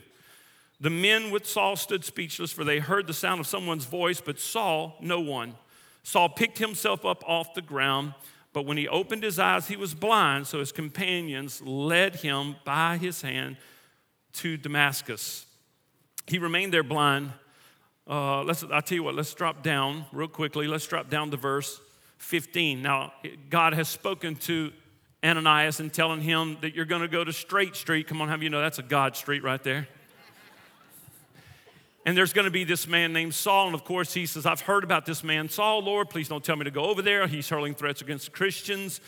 The 0.80 0.90
men 0.90 1.32
with 1.32 1.46
Saul 1.46 1.76
stood 1.76 2.04
speechless, 2.04 2.52
for 2.52 2.64
they 2.64 2.80
heard 2.80 3.08
the 3.08 3.14
sound 3.14 3.40
of 3.40 3.48
someone's 3.48 3.86
voice, 3.86 4.22
but 4.22 4.40
Saul, 4.40 4.96
no 5.02 5.20
one. 5.20 5.56
Saul 6.04 6.30
picked 6.30 6.60
himself 6.60 7.06
up 7.06 7.24
off 7.28 7.54
the 7.54 7.62
ground, 7.62 8.14
but 8.56 8.66
when 8.66 8.78
he 8.78 8.88
opened 8.88 9.22
his 9.22 9.38
eyes, 9.38 9.68
he 9.68 9.76
was 9.76 9.94
blind, 9.94 10.48
so 10.48 10.60
his 10.60 10.72
companions 10.72 11.62
led 11.62 12.16
him 12.16 12.56
by 12.64 12.96
his 12.96 13.22
hand 13.22 13.58
to 14.32 14.56
Damascus. 14.56 15.46
He 16.26 16.38
remained 16.38 16.74
there 16.74 16.82
blind. 16.82 17.34
Uh, 18.10 18.44
let's, 18.44 18.64
I'll 18.64 18.82
tell 18.82 18.96
you 18.96 19.04
what, 19.04 19.14
let's 19.14 19.34
drop 19.34 19.62
down 19.62 20.06
real 20.14 20.30
quickly. 20.30 20.68
Let's 20.68 20.88
drop 20.88 21.10
down 21.10 21.32
to 21.32 21.38
verse 21.38 21.82
15. 22.20 22.82
Now, 22.82 23.12
God 23.50 23.74
has 23.74 23.90
spoken 23.90 24.38
to 24.38 24.72
Ananias 25.22 25.82
and 25.82 25.94
telling 25.94 26.22
him 26.22 26.58
that 26.62 26.74
you're 26.76 26.86
going 26.86 27.02
to 27.02 27.10
go 27.10 27.26
to 27.26 27.34
Straight 27.34 27.76
Street. 27.76 28.08
Come 28.08 28.22
on, 28.22 28.30
have 28.30 28.42
you 28.42 28.50
know 28.50 28.62
that's 28.62 28.80
a 28.80 28.84
God 28.84 29.18
street 29.18 29.44
right 29.44 29.62
there? 29.66 29.90
And 32.06 32.16
there's 32.16 32.34
going 32.34 32.46
to 32.46 32.52
be 32.52 32.64
this 32.64 32.88
man 32.88 33.14
named 33.14 33.34
Saul. 33.34 33.66
And 33.66 33.76
of 33.76 33.84
course, 33.84 34.14
he 34.14 34.28
says, 34.28 34.46
I've 34.46 34.62
heard 34.62 34.84
about 34.84 35.08
this 35.08 35.24
man, 35.24 35.50
Saul, 35.50 35.84
Lord. 35.84 36.10
Please 36.10 36.28
don't 36.28 36.44
tell 36.44 36.56
me 36.56 36.64
to 36.64 36.72
go 36.72 36.86
over 36.86 37.02
there. 37.02 37.26
He's 37.26 37.50
hurling 37.50 37.74
threats 37.74 38.02
against 38.02 38.32
Christians. 38.32 39.02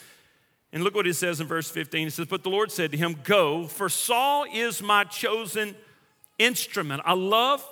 And 0.74 0.84
look 0.84 0.96
what 0.96 1.06
it 1.06 1.14
says 1.14 1.40
in 1.40 1.48
verse 1.48 1.70
15. 1.70 2.08
It 2.08 2.12
says, 2.12 2.26
But 2.26 2.44
the 2.44 2.50
Lord 2.50 2.72
said 2.72 2.92
to 2.92 2.98
him, 2.98 3.20
Go, 3.24 3.68
for 3.68 3.88
Saul 3.88 4.46
is 4.52 4.82
my 4.82 5.04
chosen 5.04 5.76
instrument. 6.40 7.04
I 7.06 7.14
love 7.14 7.64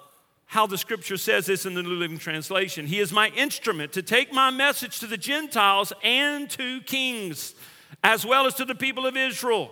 how 0.46 0.68
the 0.68 0.78
scripture 0.78 1.18
says 1.18 1.48
this 1.48 1.66
in 1.66 1.74
the 1.74 1.82
New 1.82 1.90
Living 1.90 2.20
Translation. 2.20 2.86
He 2.86 3.00
is 3.00 3.12
my 3.12 3.30
instrument 3.30 3.94
to 3.94 4.04
take 4.04 4.32
my 4.32 4.52
message 4.52 5.00
to 5.00 5.08
the 5.08 5.18
Gentiles 5.18 5.92
and 6.04 6.50
to 6.52 6.82
kings 6.82 7.56
as 8.04 8.26
well 8.26 8.46
as 8.46 8.54
to 8.56 8.66
the 8.66 8.76
people 8.76 9.08
of 9.08 9.18
Israel. 9.18 9.72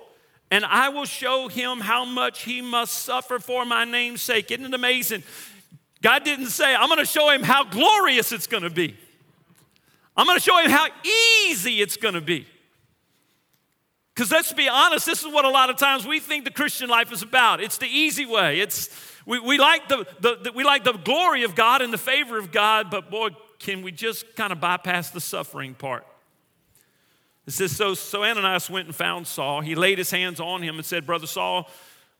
And 0.53 0.63
I 0.65 0.89
will 0.89 1.05
show 1.05 1.47
him 1.47 1.79
how 1.79 2.05
much 2.05 2.43
he 2.43 2.61
must 2.61 2.93
suffer 2.93 3.39
for 3.39 3.65
my 3.65 3.85
name's 3.85 4.21
sake. 4.21 4.51
Isn't 4.51 4.65
it 4.65 4.73
amazing? 4.75 5.23
God 6.03 6.23
didn't 6.23 6.49
say, 6.49 6.75
I'm 6.75 6.95
to 6.95 7.05
show 7.05 7.31
him 7.31 7.41
how 7.41 7.63
glorious 7.63 8.31
it's 8.31 8.45
to 8.61 8.69
be. 8.69 8.95
I'm 10.15 10.27
to 10.27 10.39
show 10.39 10.59
him 10.59 10.69
how 10.69 10.89
easy 11.47 11.81
it's 11.81 11.97
to 12.13 12.21
be. 12.21 12.45
Because 14.13 14.29
let's 14.29 14.53
be 14.53 14.69
honest, 14.69 15.07
this 15.07 15.23
is 15.23 15.33
what 15.33 15.43
a 15.43 15.49
lot 15.49 15.71
of 15.71 15.77
times 15.77 16.05
we 16.05 16.19
think 16.19 16.45
the 16.45 16.51
Christian 16.51 16.87
life 16.87 17.11
is 17.11 17.23
about. 17.23 17.59
It's 17.59 17.79
the 17.79 17.87
easy 17.87 18.27
way. 18.27 18.59
It's, 18.59 18.91
we, 19.25 19.39
we, 19.39 19.57
like 19.57 19.89
the, 19.89 20.05
the, 20.19 20.35
the, 20.35 20.51
we 20.51 20.63
like 20.63 20.83
the 20.83 20.93
glory 20.93 21.45
of 21.45 21.55
God 21.55 21.81
and 21.81 21.91
the 21.91 21.97
favor 21.97 22.37
of 22.37 22.51
God, 22.51 22.91
but 22.91 23.09
boy, 23.09 23.29
can 23.57 23.81
we 23.81 23.91
just 23.91 24.35
kind 24.35 24.51
of 24.51 24.61
bypass 24.61 25.09
the 25.09 25.19
suffering 25.19 25.73
part? 25.73 26.05
It 27.45 27.51
says, 27.51 27.75
so, 27.75 27.93
so 27.93 28.23
Ananias 28.23 28.69
went 28.69 28.87
and 28.87 28.95
found 28.95 29.27
Saul. 29.27 29.61
He 29.61 29.75
laid 29.75 29.97
his 29.97 30.11
hands 30.11 30.39
on 30.39 30.61
him 30.61 30.75
and 30.75 30.85
said, 30.85 31.05
Brother 31.05 31.27
Saul, 31.27 31.69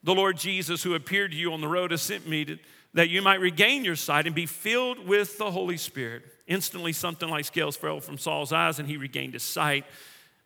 the 0.04 0.14
Lord 0.14 0.38
Jesus, 0.38 0.84
who 0.84 0.96
appeared 0.96 1.32
to 1.32 1.38
you 1.38 1.54
on 1.54 1.62
the 1.62 1.68
road, 1.68 1.92
has 1.92 2.02
sent 2.02 2.28
me 2.28 2.44
to, 2.46 2.58
that 2.94 3.10
you 3.10 3.22
might 3.22 3.40
regain 3.40 3.86
your 3.86 3.96
sight 3.96 4.28
and 4.28 4.36
be 4.36 4.46
filled 4.46 5.08
with 5.08 5.38
the 5.38 5.50
Holy 5.50 5.78
Spirit. 5.78 6.24
Instantly, 6.46 6.92
something 6.92 7.30
like 7.30 7.46
scales 7.46 7.78
fell 7.78 8.02
from 8.02 8.18
Saul's 8.18 8.52
eyes, 8.52 8.80
and 8.80 8.88
he 8.88 8.98
regained 8.98 9.34
his 9.34 9.44
sight. 9.44 9.86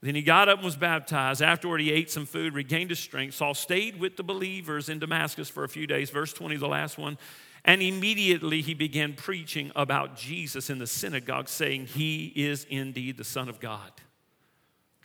Then 0.01 0.13
he 0.13 0.22
got 0.22 0.48
up 0.48 0.60
and 0.60 0.65
was 0.65 0.75
baptized. 0.75 1.41
Afterward, 1.41 1.81
he 1.81 1.91
ate 1.91 2.12
some 2.12 2.27
food, 2.27 2.53
regained 2.53 2.91
his 2.91 3.00
strength. 3.00 3.34
Saul 3.34 3.55
stayed 3.55 4.00
with 4.00 4.15
the 4.15 4.24
believers 4.24 4.89
in 4.89 5.00
Damascus 5.00 5.50
for 5.50 5.63
a 5.63 5.69
few 5.69 5.88
days. 5.88 6.12
Verse 6.12 6.34
20, 6.34 6.55
the 6.57 6.67
last 6.67 7.00
one. 7.00 7.17
And 7.65 7.81
immediately 7.81 8.62
he 8.62 8.75
began 8.75 9.13
preaching 9.13 9.72
about 9.75 10.15
Jesus 10.15 10.69
in 10.69 10.77
the 10.77 10.88
synagogue, 10.88 11.50
saying, 11.50 11.88
He 11.88 12.31
is 12.36 12.65
indeed 12.69 13.17
the 13.17 13.24
Son 13.24 13.50
of 13.50 13.60
God. 13.60 13.91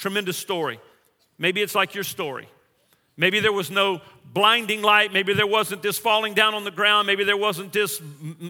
Tremendous 0.03 0.37
story. 0.37 0.81
Maybe 1.39 1.63
it's 1.63 1.77
like 1.77 1.95
your 1.95 2.03
story. 2.03 2.49
Maybe 3.17 3.39
there 3.39 3.53
was 3.53 3.71
no 3.71 4.01
blinding 4.35 4.83
light. 4.83 5.13
Maybe 5.13 5.33
there 5.33 5.47
wasn't 5.47 5.81
this 5.81 5.97
falling 5.97 6.35
down 6.35 6.55
on 6.55 6.65
the 6.65 6.73
ground. 6.73 7.07
Maybe 7.07 7.23
there 7.23 7.37
wasn't 7.37 7.73
this 7.73 8.03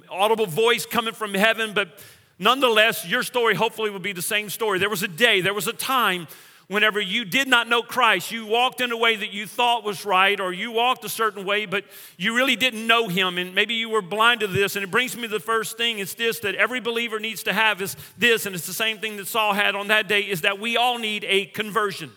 audible 0.09 0.47
voice 0.47 0.87
coming 0.87 1.13
from 1.13 1.35
heaven. 1.35 1.75
But 1.75 1.99
nonetheless, 2.39 3.07
your 3.07 3.23
story 3.23 3.55
hopefully 3.55 3.91
will 3.91 3.99
be 3.99 4.15
the 4.15 4.23
same 4.23 4.49
story. 4.49 4.79
There 4.79 4.89
was 4.89 5.03
a 5.03 5.09
day, 5.09 5.43
there 5.43 5.53
was 5.53 5.67
a 5.67 5.75
time 5.75 6.27
whenever 6.73 7.01
you 7.01 7.25
did 7.25 7.49
not 7.49 7.69
know 7.69 7.83
Christ, 7.83 8.31
you 8.31 8.47
walked 8.47 8.81
in 8.81 8.93
a 8.93 8.97
way 8.97 9.17
that 9.17 9.33
you 9.33 9.47
thought 9.47 9.85
was 9.85 10.05
right, 10.05 10.39
or 10.41 10.53
you 10.53 10.73
walked 10.73 11.05
a 11.05 11.09
certain 11.09 11.45
way, 11.45 11.67
but 11.67 11.85
you 12.17 12.35
really 12.35 12.57
didn't 12.57 12.87
know 12.87 13.09
Him, 13.09 13.39
and 13.39 13.55
maybe 13.55 13.75
you 13.75 13.89
were 13.89 14.03
blind 14.03 14.41
to 14.41 14.47
this. 14.47 14.77
And 14.77 14.85
it 14.85 14.91
brings 14.91 15.17
me 15.17 15.23
to 15.23 15.29
the 15.29 15.41
first 15.41 15.77
thing 15.77 15.99
it's 15.99 16.15
this 16.15 16.41
that 16.41 16.55
every 16.55 16.81
believer 16.81 17.21
needs 17.21 17.43
to 17.45 17.53
have 17.53 17.83
is 17.83 17.97
this, 18.19 18.47
and 18.47 18.55
it's 18.55 18.67
the 18.67 18.73
same 18.73 18.99
thing 18.99 19.17
that 19.19 19.27
Saul 19.27 19.53
had 19.53 19.75
on 19.75 19.89
that 19.89 20.09
day, 20.09 20.23
is 20.23 20.41
that 20.41 20.59
we 20.59 20.77
all 20.77 20.99
need 20.99 21.25
a 21.29 21.47
conversion 21.47 22.11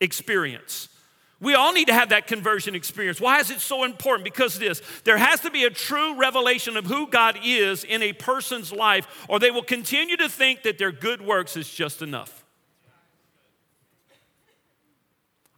experience. 0.00 0.88
We 1.38 1.54
all 1.54 1.72
need 1.72 1.88
to 1.88 1.94
have 1.94 2.08
that 2.10 2.26
conversion 2.26 2.74
experience. 2.74 3.20
Why 3.20 3.40
is 3.40 3.50
it 3.50 3.60
so 3.60 3.84
important? 3.84 4.24
Because 4.24 4.58
this 4.58 4.80
there 5.04 5.18
has 5.18 5.40
to 5.40 5.50
be 5.50 5.64
a 5.64 5.70
true 5.70 6.18
revelation 6.18 6.78
of 6.78 6.86
who 6.86 7.08
God 7.08 7.38
is 7.44 7.84
in 7.84 8.02
a 8.02 8.14
person's 8.14 8.72
life, 8.72 9.26
or 9.28 9.38
they 9.38 9.50
will 9.50 9.62
continue 9.62 10.16
to 10.16 10.28
think 10.28 10.62
that 10.62 10.78
their 10.78 10.92
good 10.92 11.20
works 11.20 11.56
is 11.56 11.68
just 11.68 12.00
enough. 12.00 12.45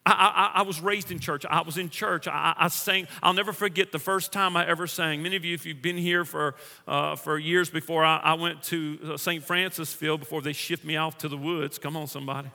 I, 0.08 0.50
I, 0.54 0.60
I, 0.60 0.62
was 0.62 0.80
raised 0.80 1.10
in 1.10 1.18
church. 1.18 1.44
I 1.44 1.60
was 1.62 1.76
in 1.76 1.90
church. 1.90 2.26
I, 2.26 2.54
I, 2.56 2.68
sang. 2.68 3.06
I'll 3.22 3.34
never 3.34 3.52
forget 3.52 3.92
the 3.92 3.98
first 3.98 4.32
time 4.32 4.56
I 4.56 4.66
ever 4.66 4.86
sang. 4.86 5.22
Many 5.22 5.36
of 5.36 5.44
you, 5.44 5.54
if 5.54 5.66
you've 5.66 5.82
been 5.82 5.98
here 5.98 6.24
for, 6.24 6.54
uh, 6.86 7.16
for 7.16 7.38
years 7.38 7.68
before, 7.68 8.04
I, 8.04 8.34
went 8.34 8.62
to 8.64 8.98
uh, 9.04 9.16
St. 9.16 9.46
Francisville 9.46 10.18
before 10.18 10.40
they 10.40 10.52
shipped 10.52 10.84
me 10.84 10.96
off 10.96 11.18
to 11.18 11.28
the 11.28 11.36
woods. 11.36 11.78
Come 11.78 11.96
on, 11.96 12.06
somebody. 12.06 12.50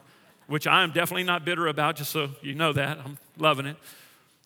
Which 0.48 0.68
I 0.68 0.84
am 0.84 0.92
definitely 0.92 1.24
not 1.24 1.46
bitter 1.46 1.68
about, 1.68 1.96
just 1.96 2.12
so 2.12 2.30
you 2.42 2.56
know 2.56 2.74
that. 2.74 2.98
I'm 3.00 3.18
loving 3.38 3.66
it. 3.66 3.78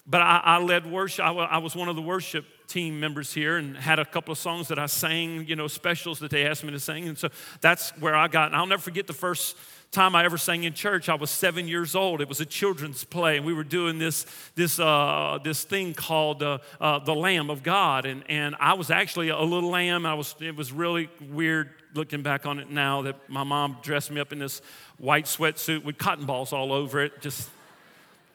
But 0.05 0.21
I, 0.21 0.57
led 0.59 0.89
worship. 0.89 1.25
I 1.25 1.57
was 1.57 1.75
one 1.75 1.89
of 1.89 1.97
the 1.97 2.01
worship 2.01 2.45
team 2.67 2.99
members 2.99 3.33
here 3.33 3.57
and 3.57 3.75
had 3.75 3.99
a 3.99 4.05
couple 4.05 4.31
of 4.31 4.37
songs 4.37 4.69
that 4.69 4.79
I 4.79 4.85
sang, 4.85 5.45
you 5.47 5.55
know, 5.55 5.67
specials 5.67 6.19
that 6.19 6.31
they 6.31 6.45
asked 6.45 6.63
me 6.63 6.71
to 6.71 6.79
sing. 6.79 7.09
And 7.09 7.17
so 7.17 7.29
that's 7.59 7.89
where 7.97 8.15
I 8.15 8.29
got. 8.29 8.47
And 8.47 8.55
I'll 8.55 8.67
never 8.67 8.81
forget 8.81 9.05
the 9.07 9.13
first 9.13 9.57
time 9.91 10.15
I 10.15 10.25
ever 10.25 10.38
sang 10.38 10.63
in 10.63 10.74
church, 10.74 11.10
I 11.10 11.15
was 11.15 11.32
seven 11.32 11.67
years 11.67 11.96
old. 11.96 12.22
It 12.22 12.27
was 12.27 12.39
a 12.39 12.46
children's 12.46 13.03
play, 13.03 13.38
and 13.38 13.46
we 13.46 13.53
were 13.53 13.63
doing 13.63 14.00
this, 14.00 14.25
this, 14.56 14.79
uh, 14.79 15.39
this 15.44 15.63
thing 15.63 15.94
called 15.94 16.44
uh, 16.44 16.60
uh, 16.79 17.00
the 17.00 17.15
Lamb 17.15 17.50
of 17.50 17.63
God. 17.63 18.06
And, 18.06 18.24
and 18.29 18.56
I 18.60 18.74
was 18.74 18.91
actually 18.91 19.29
a 19.29 19.39
little 19.39 19.70
lamb. 19.70 20.06
I 20.06 20.13
was, 20.13 20.36
it 20.39 20.56
was 20.56 20.72
really 20.72 21.10
weird 21.29 21.70
looking 21.94 22.22
back 22.22 22.46
on 22.46 22.60
it 22.60 22.70
now 22.70 23.01
that 23.03 23.29
my 23.29 23.44
mom 23.44 23.77
dressed 23.82 24.12
me 24.12 24.20
up 24.20 24.32
in 24.32 24.39
this 24.39 24.62
white 24.98 25.25
sweatsuit 25.25 25.84
with 25.84 25.98
cotton 25.98 26.25
balls 26.25 26.53
all 26.53 26.74
over 26.74 27.01
it. 27.01 27.22
Just 27.22 27.50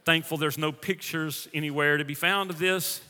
thankful 0.05 0.39
there's 0.39 0.59
no 0.59 0.73
pictures 0.73 1.49
anywhere 1.55 1.97
to 1.97 2.05
be 2.05 2.15
found 2.15 2.51
of 2.51 2.59
this. 2.59 3.01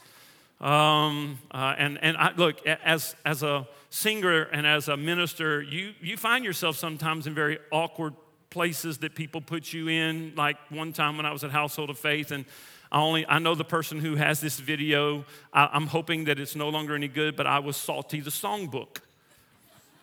Um, 0.60 1.38
uh, 1.50 1.74
and 1.76 1.98
and 2.02 2.16
I, 2.16 2.32
look, 2.36 2.64
as, 2.66 3.16
as 3.24 3.42
a 3.42 3.66
singer 3.90 4.42
and 4.42 4.66
as 4.66 4.88
a 4.88 4.96
minister, 4.96 5.60
you, 5.60 5.92
you 6.00 6.16
find 6.16 6.44
yourself 6.44 6.76
sometimes 6.76 7.26
in 7.26 7.34
very 7.34 7.58
awkward 7.72 8.14
places 8.52 8.98
that 8.98 9.14
people 9.14 9.40
put 9.40 9.72
you 9.72 9.88
in. 9.88 10.34
Like 10.36 10.56
one 10.70 10.92
time 10.92 11.16
when 11.16 11.26
I 11.26 11.32
was 11.32 11.42
at 11.42 11.50
Household 11.50 11.90
of 11.90 11.98
Faith, 11.98 12.30
and 12.30 12.44
I 12.92 13.00
only 13.00 13.26
I 13.26 13.38
know 13.38 13.54
the 13.54 13.64
person 13.64 13.98
who 13.98 14.16
has 14.16 14.40
this 14.40 14.60
video. 14.60 15.24
I, 15.52 15.70
I'm 15.72 15.86
hoping 15.86 16.26
that 16.26 16.38
it's 16.38 16.54
no 16.54 16.68
longer 16.68 16.94
any 16.94 17.08
good, 17.08 17.34
but 17.34 17.46
I 17.46 17.58
was 17.58 17.76
Salty 17.76 18.20
the 18.20 18.30
songbook. 18.30 18.98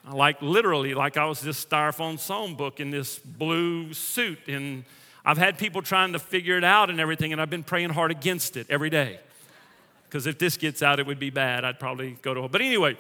I 0.06 0.14
like 0.14 0.42
literally, 0.42 0.94
like 0.96 1.18
I 1.18 1.26
was 1.26 1.42
this 1.42 1.64
styrofoam 1.64 2.16
songbook 2.18 2.80
in 2.80 2.90
this 2.90 3.20
blue 3.20 3.94
suit, 3.94 4.40
and 4.48 4.84
I've 5.24 5.38
had 5.38 5.58
people 5.58 5.82
trying 5.82 6.14
to 6.14 6.20
figure 6.20 6.58
it 6.58 6.64
out 6.64 6.90
and 6.90 7.00
everything, 7.00 7.32
and 7.32 7.42
I've 7.42 7.50
been 7.50 7.64
praying 7.64 7.92
hard 7.92 8.10
against 8.10 8.58
it 8.58 8.66
every 8.70 8.90
day 8.90 9.20
Because 10.06 10.26
if 10.26 10.40
this 10.40 10.58
gets 10.58 10.82
out, 10.82 11.00
it 11.00 11.06
would 11.06 11.20
be 11.20 11.30
bad. 11.30 11.64
I'd 11.64 11.80
probably 11.80 12.18
go 12.22 12.34
to 12.34 12.40
hell. 12.42 12.50
But 12.50 12.62
anyway, 12.62 12.98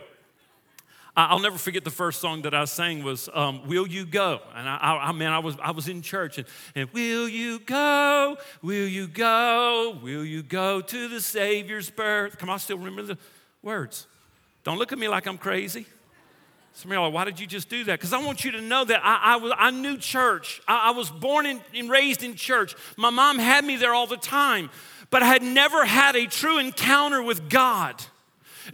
I'll 1.29 1.39
never 1.39 1.57
forget 1.57 1.83
the 1.83 1.91
first 1.91 2.21
song 2.21 2.43
that 2.43 2.53
I 2.53 2.65
sang 2.65 3.03
was 3.03 3.29
um, 3.33 3.67
"Will 3.67 3.87
You 3.87 4.05
Go?" 4.05 4.41
And 4.55 4.69
I, 4.69 4.77
I, 4.77 5.09
I 5.09 5.11
mean, 5.11 5.29
I 5.29 5.39
was 5.39 5.57
I 5.61 5.71
was 5.71 5.87
in 5.87 6.01
church 6.01 6.37
and, 6.37 6.47
and 6.75 6.89
"Will 6.91 7.27
you 7.27 7.59
go? 7.59 8.37
Will 8.61 8.87
you 8.87 9.07
go? 9.07 9.97
Will 10.01 10.23
you 10.23 10.43
go 10.43 10.81
to 10.81 11.07
the 11.07 11.19
Savior's 11.19 11.89
birth?" 11.89 12.37
Come 12.37 12.49
on, 12.49 12.55
I 12.55 12.57
still 12.57 12.77
remember 12.77 13.03
the 13.03 13.17
words. 13.61 14.07
Don't 14.63 14.77
look 14.77 14.91
at 14.91 14.99
me 14.99 15.07
like 15.07 15.25
I'm 15.25 15.37
crazy. 15.37 15.85
Some 16.73 16.91
of 16.91 16.95
y'all 16.95 17.05
are, 17.05 17.09
why 17.09 17.25
did 17.25 17.39
you 17.39 17.47
just 17.47 17.67
do 17.67 17.83
that? 17.85 17.99
Because 17.99 18.13
I 18.13 18.23
want 18.23 18.45
you 18.45 18.51
to 18.51 18.61
know 18.61 18.85
that 18.85 19.01
I, 19.03 19.33
I, 19.33 19.35
was, 19.37 19.51
I 19.57 19.71
knew 19.71 19.97
church. 19.97 20.61
I, 20.67 20.89
I 20.89 20.91
was 20.91 21.09
born 21.09 21.45
in, 21.45 21.59
and 21.75 21.89
raised 21.89 22.23
in 22.23 22.35
church. 22.35 22.75
My 22.95 23.09
mom 23.09 23.37
had 23.37 23.65
me 23.65 23.75
there 23.75 23.93
all 23.93 24.07
the 24.07 24.15
time, 24.15 24.69
but 25.09 25.21
I 25.21 25.25
had 25.25 25.43
never 25.43 25.83
had 25.83 26.15
a 26.15 26.25
true 26.25 26.57
encounter 26.57 27.21
with 27.21 27.49
God. 27.49 28.01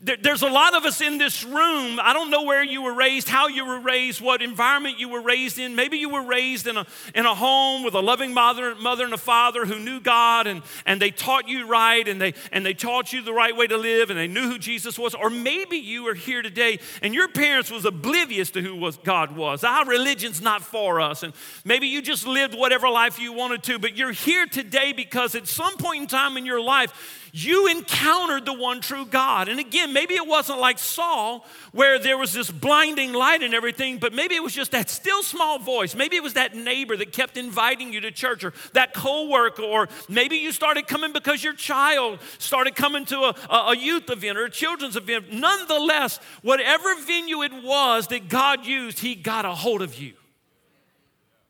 There's 0.01 0.41
a 0.41 0.49
lot 0.49 0.75
of 0.75 0.85
us 0.85 1.01
in 1.01 1.17
this 1.17 1.43
room. 1.43 1.99
I 2.01 2.13
don't 2.13 2.29
know 2.29 2.43
where 2.43 2.63
you 2.63 2.81
were 2.81 2.93
raised, 2.93 3.29
how 3.29 3.47
you 3.47 3.65
were 3.65 3.79
raised, 3.79 4.21
what 4.21 4.41
environment 4.41 4.99
you 4.99 5.09
were 5.09 5.21
raised 5.21 5.59
in. 5.59 5.75
Maybe 5.75 5.97
you 5.97 6.09
were 6.09 6.23
raised 6.23 6.67
in 6.67 6.77
a, 6.77 6.85
in 7.13 7.25
a 7.25 7.35
home 7.35 7.83
with 7.83 7.93
a 7.93 7.99
loving 7.99 8.33
mother, 8.33 8.75
mother 8.75 9.05
and 9.05 9.13
a 9.13 9.17
father 9.17 9.65
who 9.65 9.79
knew 9.79 9.99
God 9.99 10.47
and, 10.47 10.61
and 10.85 11.01
they 11.01 11.11
taught 11.11 11.47
you 11.47 11.67
right 11.67 12.07
and 12.07 12.21
they, 12.21 12.33
and 12.51 12.65
they 12.65 12.73
taught 12.73 13.13
you 13.13 13.21
the 13.21 13.33
right 13.33 13.55
way 13.55 13.67
to 13.67 13.77
live 13.77 14.09
and 14.09 14.19
they 14.19 14.27
knew 14.27 14.49
who 14.49 14.57
Jesus 14.57 14.97
was. 14.97 15.13
Or 15.15 15.29
maybe 15.29 15.77
you 15.77 16.07
are 16.07 16.15
here 16.15 16.41
today 16.41 16.79
and 17.01 17.13
your 17.13 17.27
parents 17.27 17.71
was 17.71 17.85
oblivious 17.85 18.49
to 18.51 18.61
who 18.61 18.75
was, 18.75 18.97
God 18.97 19.35
was. 19.35 19.63
Our 19.63 19.85
religion's 19.85 20.41
not 20.41 20.61
for 20.61 20.99
us. 20.99 21.23
And 21.23 21.33
maybe 21.63 21.87
you 21.87 22.01
just 22.01 22.25
lived 22.25 22.55
whatever 22.55 22.89
life 22.89 23.19
you 23.19 23.33
wanted 23.33 23.63
to, 23.63 23.79
but 23.79 23.95
you're 23.95 24.11
here 24.11 24.45
today 24.45 24.93
because 24.93 25.35
at 25.35 25.47
some 25.47 25.77
point 25.77 26.01
in 26.01 26.07
time 26.07 26.37
in 26.37 26.45
your 26.45 26.61
life, 26.61 27.21
you 27.37 27.67
encountered 27.67 28.45
the 28.45 28.53
one 28.53 28.79
true 28.79 29.05
God. 29.05 29.49
And 29.49 29.59
again, 29.59 29.91
maybe 29.91 30.13
it 30.13 30.25
wasn't 30.25 30.61
like 30.61 30.79
Saul, 30.79 31.45
where 31.73 31.99
there 31.99 32.17
was 32.17 32.31
this 32.31 32.49
blinding 32.49 33.11
light 33.11 33.43
and 33.43 33.53
everything, 33.53 33.97
but 33.97 34.13
maybe 34.13 34.35
it 34.35 34.41
was 34.41 34.53
just 34.53 34.71
that 34.71 34.89
still 34.89 35.21
small 35.21 35.59
voice. 35.59 35.95
Maybe 35.95 36.15
it 36.15 36.23
was 36.23 36.35
that 36.35 36.55
neighbor 36.55 36.95
that 36.95 37.11
kept 37.11 37.35
inviting 37.35 37.91
you 37.91 37.99
to 37.99 38.11
church, 38.11 38.45
or 38.45 38.53
that 38.71 38.93
coworker, 38.93 39.63
or 39.63 39.89
maybe 40.07 40.37
you 40.37 40.53
started 40.53 40.87
coming 40.87 41.11
because 41.11 41.43
your 41.43 41.51
child 41.51 42.19
started 42.37 42.73
coming 42.73 43.03
to 43.03 43.17
a, 43.17 43.35
a 43.49 43.75
youth 43.75 44.09
event 44.09 44.37
or 44.37 44.45
a 44.45 44.49
children's 44.49 44.95
event. 44.95 45.33
Nonetheless, 45.33 46.21
whatever 46.41 46.95
venue 47.01 47.43
it 47.43 47.51
was 47.65 48.07
that 48.07 48.29
God 48.29 48.65
used, 48.65 48.99
He 48.99 49.13
got 49.13 49.43
a 49.43 49.51
hold 49.51 49.81
of 49.81 49.99
you. 49.99 50.13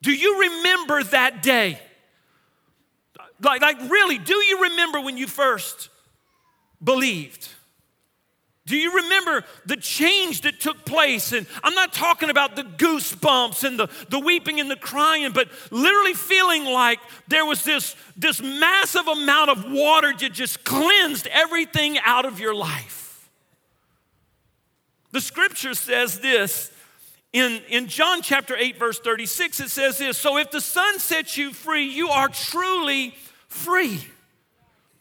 Do 0.01 0.11
you 0.11 0.39
remember 0.39 1.03
that 1.03 1.43
day? 1.43 1.79
Like, 3.41 3.61
like 3.61 3.79
really, 3.89 4.17
do 4.17 4.35
you 4.35 4.63
remember 4.63 5.01
when 5.01 5.17
you 5.17 5.27
first 5.27 5.89
believed? 6.83 7.49
Do 8.67 8.75
you 8.75 8.95
remember 8.95 9.43
the 9.67 9.77
change 9.77 10.41
that 10.41 10.59
took 10.59 10.85
place? 10.85 11.33
And 11.33 11.45
I'm 11.63 11.75
not 11.75 11.93
talking 11.93 12.31
about 12.31 12.55
the 12.55 12.63
goosebumps 12.63 13.63
and 13.63 13.77
the, 13.79 13.87
the 14.09 14.19
weeping 14.19 14.59
and 14.59 14.71
the 14.71 14.75
crying, 14.75 15.31
but 15.33 15.49
literally 15.69 16.15
feeling 16.15 16.65
like 16.65 16.99
there 17.27 17.45
was 17.45 17.63
this, 17.63 17.95
this 18.17 18.41
massive 18.41 19.07
amount 19.07 19.51
of 19.51 19.71
water 19.71 20.13
that 20.19 20.33
just 20.33 20.63
cleansed 20.63 21.27
everything 21.27 21.99
out 22.03 22.25
of 22.25 22.39
your 22.39 22.55
life. 22.55 23.29
The 25.11 25.21
scripture 25.21 25.75
says 25.75 26.19
this 26.19 26.71
in, 27.33 27.61
in 27.69 27.87
John 27.87 28.21
chapter 28.21 28.55
8, 28.55 28.79
verse 28.79 28.97
36, 28.97 29.59
it 29.59 29.69
says 29.69 29.97
this 29.99 30.17
So 30.17 30.37
if 30.37 30.49
the 30.51 30.61
Son 30.61 30.99
sets 30.99 31.37
you 31.37 31.53
free, 31.53 31.85
you 31.85 32.09
are 32.09 32.29
truly 32.29 33.13
free. 33.55 34.05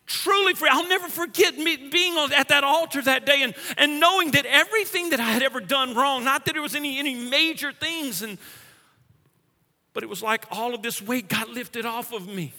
Truly 0.06 0.54
free. 0.54 0.68
I'll 0.70 0.88
never 0.88 1.08
forget 1.08 1.56
me 1.56 1.76
being 1.76 2.16
at 2.34 2.48
that 2.48 2.62
altar 2.62 3.02
that 3.02 3.24
day 3.24 3.42
and, 3.42 3.54
and 3.76 4.00
knowing 4.00 4.32
that 4.32 4.46
everything 4.46 5.10
that 5.10 5.20
I 5.20 5.30
had 5.30 5.42
ever 5.42 5.60
done 5.60 5.94
wrong, 5.94 6.24
not 6.24 6.44
that 6.44 6.52
there 6.52 6.62
was 6.62 6.74
any, 6.74 6.98
any 6.98 7.14
major 7.14 7.72
things, 7.72 8.22
and, 8.22 8.38
but 9.94 10.02
it 10.02 10.08
was 10.08 10.22
like 10.22 10.44
all 10.50 10.74
of 10.74 10.82
this 10.82 11.00
weight 11.00 11.28
got 11.28 11.48
lifted 11.48 11.86
off 11.86 12.12
of 12.12 12.26
me. 12.28 12.52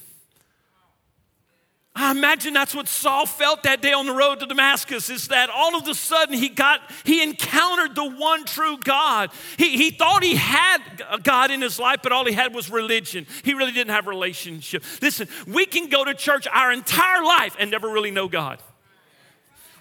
I 1.98 2.12
imagine 2.12 2.54
that's 2.54 2.76
what 2.76 2.90
Saul 2.90 3.26
felt 3.26 3.64
that 3.64 3.82
day 3.82 3.94
on 3.94 4.06
the 4.06 4.14
road 4.14 4.42
to 4.42 4.46
Damascus 4.46 5.10
is 5.10 5.30
that 5.30 5.50
all 5.50 5.78
of 5.78 5.88
a 5.88 5.96
sudden 5.96 6.36
he 6.36 6.50
got, 6.50 6.82
he 7.06 7.24
encountered 7.24 7.96
the 7.96 8.04
one 8.04 8.44
true 8.44 8.78
God. 8.78 9.32
He, 9.58 9.78
he 9.78 9.92
thought 9.92 10.22
he 10.22 10.36
had 10.36 10.80
God 11.24 11.52
in 11.52 11.62
his 11.62 11.80
life, 11.80 12.02
but 12.04 12.12
all 12.12 12.26
he 12.26 12.34
had 12.34 12.54
was 12.54 12.70
religion. 12.70 13.26
He 13.44 13.54
really 13.54 13.72
didn't 13.72 13.94
have 13.94 14.08
relationship. 14.08 14.84
Listen, 15.02 15.30
we 15.48 15.66
can 15.66 15.88
go 15.88 16.04
to 16.04 16.14
church 16.14 16.48
our 16.52 16.74
entire 16.74 17.24
life 17.24 17.56
and 17.58 17.72
never 17.72 17.88
really 17.88 18.12
know 18.12 18.28
God. 18.28 18.60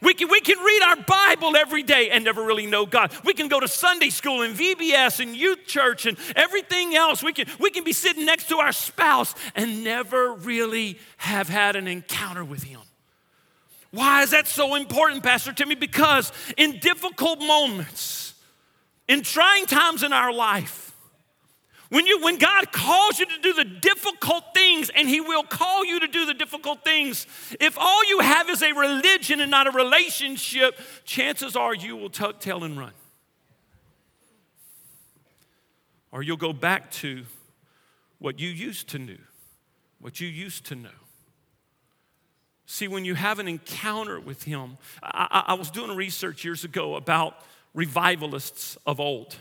We 0.04 0.12
can, 0.12 0.28
we 0.28 0.40
can 0.40 0.58
read 0.58 0.82
our 0.82 0.96
Bible 0.96 1.56
every 1.56 1.82
day 1.82 2.10
and 2.10 2.24
never 2.24 2.44
really 2.44 2.66
know 2.66 2.84
God. 2.84 3.10
We 3.24 3.32
can 3.32 3.48
go 3.48 3.58
to 3.58 3.66
Sunday 3.66 4.10
school 4.10 4.42
and 4.42 4.54
VBS 4.54 5.20
and 5.20 5.34
youth 5.34 5.66
church 5.66 6.04
and 6.04 6.18
everything 6.36 6.94
else. 6.94 7.22
We 7.22 7.32
can, 7.32 7.46
we 7.58 7.70
can 7.70 7.84
be 7.84 7.94
sitting 7.94 8.26
next 8.26 8.48
to 8.50 8.58
our 8.58 8.72
spouse 8.72 9.34
and 9.54 9.82
never 9.82 10.34
really 10.34 10.98
have 11.16 11.48
had 11.48 11.74
an 11.74 11.88
encounter 11.88 12.44
with 12.44 12.62
Him. 12.62 12.80
Why 13.92 14.22
is 14.22 14.32
that 14.32 14.46
so 14.46 14.74
important, 14.74 15.22
Pastor 15.22 15.52
Timmy? 15.52 15.74
Because 15.74 16.32
in 16.56 16.80
difficult 16.80 17.38
moments, 17.38 18.34
in 19.08 19.22
trying 19.22 19.66
times 19.66 20.02
in 20.02 20.12
our 20.12 20.32
life, 20.32 20.83
when, 21.90 22.06
you, 22.06 22.20
when 22.22 22.38
God 22.38 22.72
calls 22.72 23.18
you 23.18 23.26
to 23.26 23.38
do 23.42 23.52
the 23.52 23.64
difficult 23.64 24.44
things, 24.54 24.90
and 24.94 25.08
He 25.08 25.20
will 25.20 25.42
call 25.42 25.84
you 25.84 26.00
to 26.00 26.08
do 26.08 26.26
the 26.26 26.34
difficult 26.34 26.84
things, 26.84 27.26
if 27.60 27.78
all 27.78 28.08
you 28.08 28.20
have 28.20 28.48
is 28.48 28.62
a 28.62 28.72
religion 28.72 29.40
and 29.40 29.50
not 29.50 29.66
a 29.66 29.70
relationship, 29.70 30.78
chances 31.04 31.56
are 31.56 31.74
you 31.74 31.96
will 31.96 32.10
tuck 32.10 32.40
tail 32.40 32.64
and 32.64 32.78
run. 32.78 32.92
Or 36.10 36.22
you'll 36.22 36.36
go 36.36 36.52
back 36.52 36.90
to 36.92 37.24
what 38.18 38.38
you 38.40 38.48
used 38.48 38.88
to 38.90 38.98
know, 38.98 39.16
what 40.00 40.20
you 40.20 40.28
used 40.28 40.64
to 40.66 40.74
know. 40.74 40.88
See, 42.66 42.88
when 42.88 43.04
you 43.04 43.14
have 43.14 43.38
an 43.38 43.48
encounter 43.48 44.18
with 44.18 44.44
Him, 44.44 44.78
I, 45.02 45.28
I, 45.30 45.52
I 45.52 45.54
was 45.54 45.70
doing 45.70 45.94
research 45.94 46.44
years 46.44 46.64
ago 46.64 46.94
about 46.94 47.36
revivalists 47.74 48.78
of 48.86 49.00
old 49.00 49.36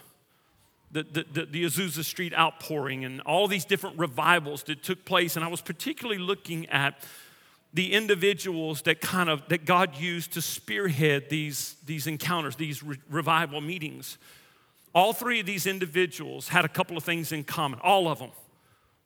the, 0.93 1.25
the, 1.33 1.45
the, 1.45 1.65
Azusa 1.65 2.03
Street 2.03 2.33
outpouring 2.37 3.03
and 3.03 3.19
all 3.21 3.47
these 3.47 3.65
different 3.65 3.97
revivals 3.97 4.63
that 4.63 4.83
took 4.83 5.03
place. 5.05 5.35
And 5.35 5.43
I 5.43 5.47
was 5.47 5.59
particularly 5.59 6.19
looking 6.19 6.67
at 6.69 6.99
the 7.73 7.93
individuals 7.93 8.83
that 8.83 9.01
kind 9.01 9.29
of 9.29 9.47
that 9.49 9.65
God 9.65 9.97
used 9.97 10.33
to 10.33 10.41
spearhead 10.41 11.29
these, 11.29 11.75
these 11.85 12.05
encounters, 12.05 12.55
these 12.55 12.83
re- 12.83 12.99
revival 13.09 13.59
meetings. 13.59 14.19
All 14.93 15.11
three 15.11 15.39
of 15.39 15.47
these 15.47 15.65
individuals 15.65 16.49
had 16.49 16.63
a 16.63 16.69
couple 16.69 16.95
of 16.95 17.03
things 17.03 17.31
in 17.31 17.43
common, 17.43 17.79
all 17.79 18.07
of 18.07 18.19
them. 18.19 18.29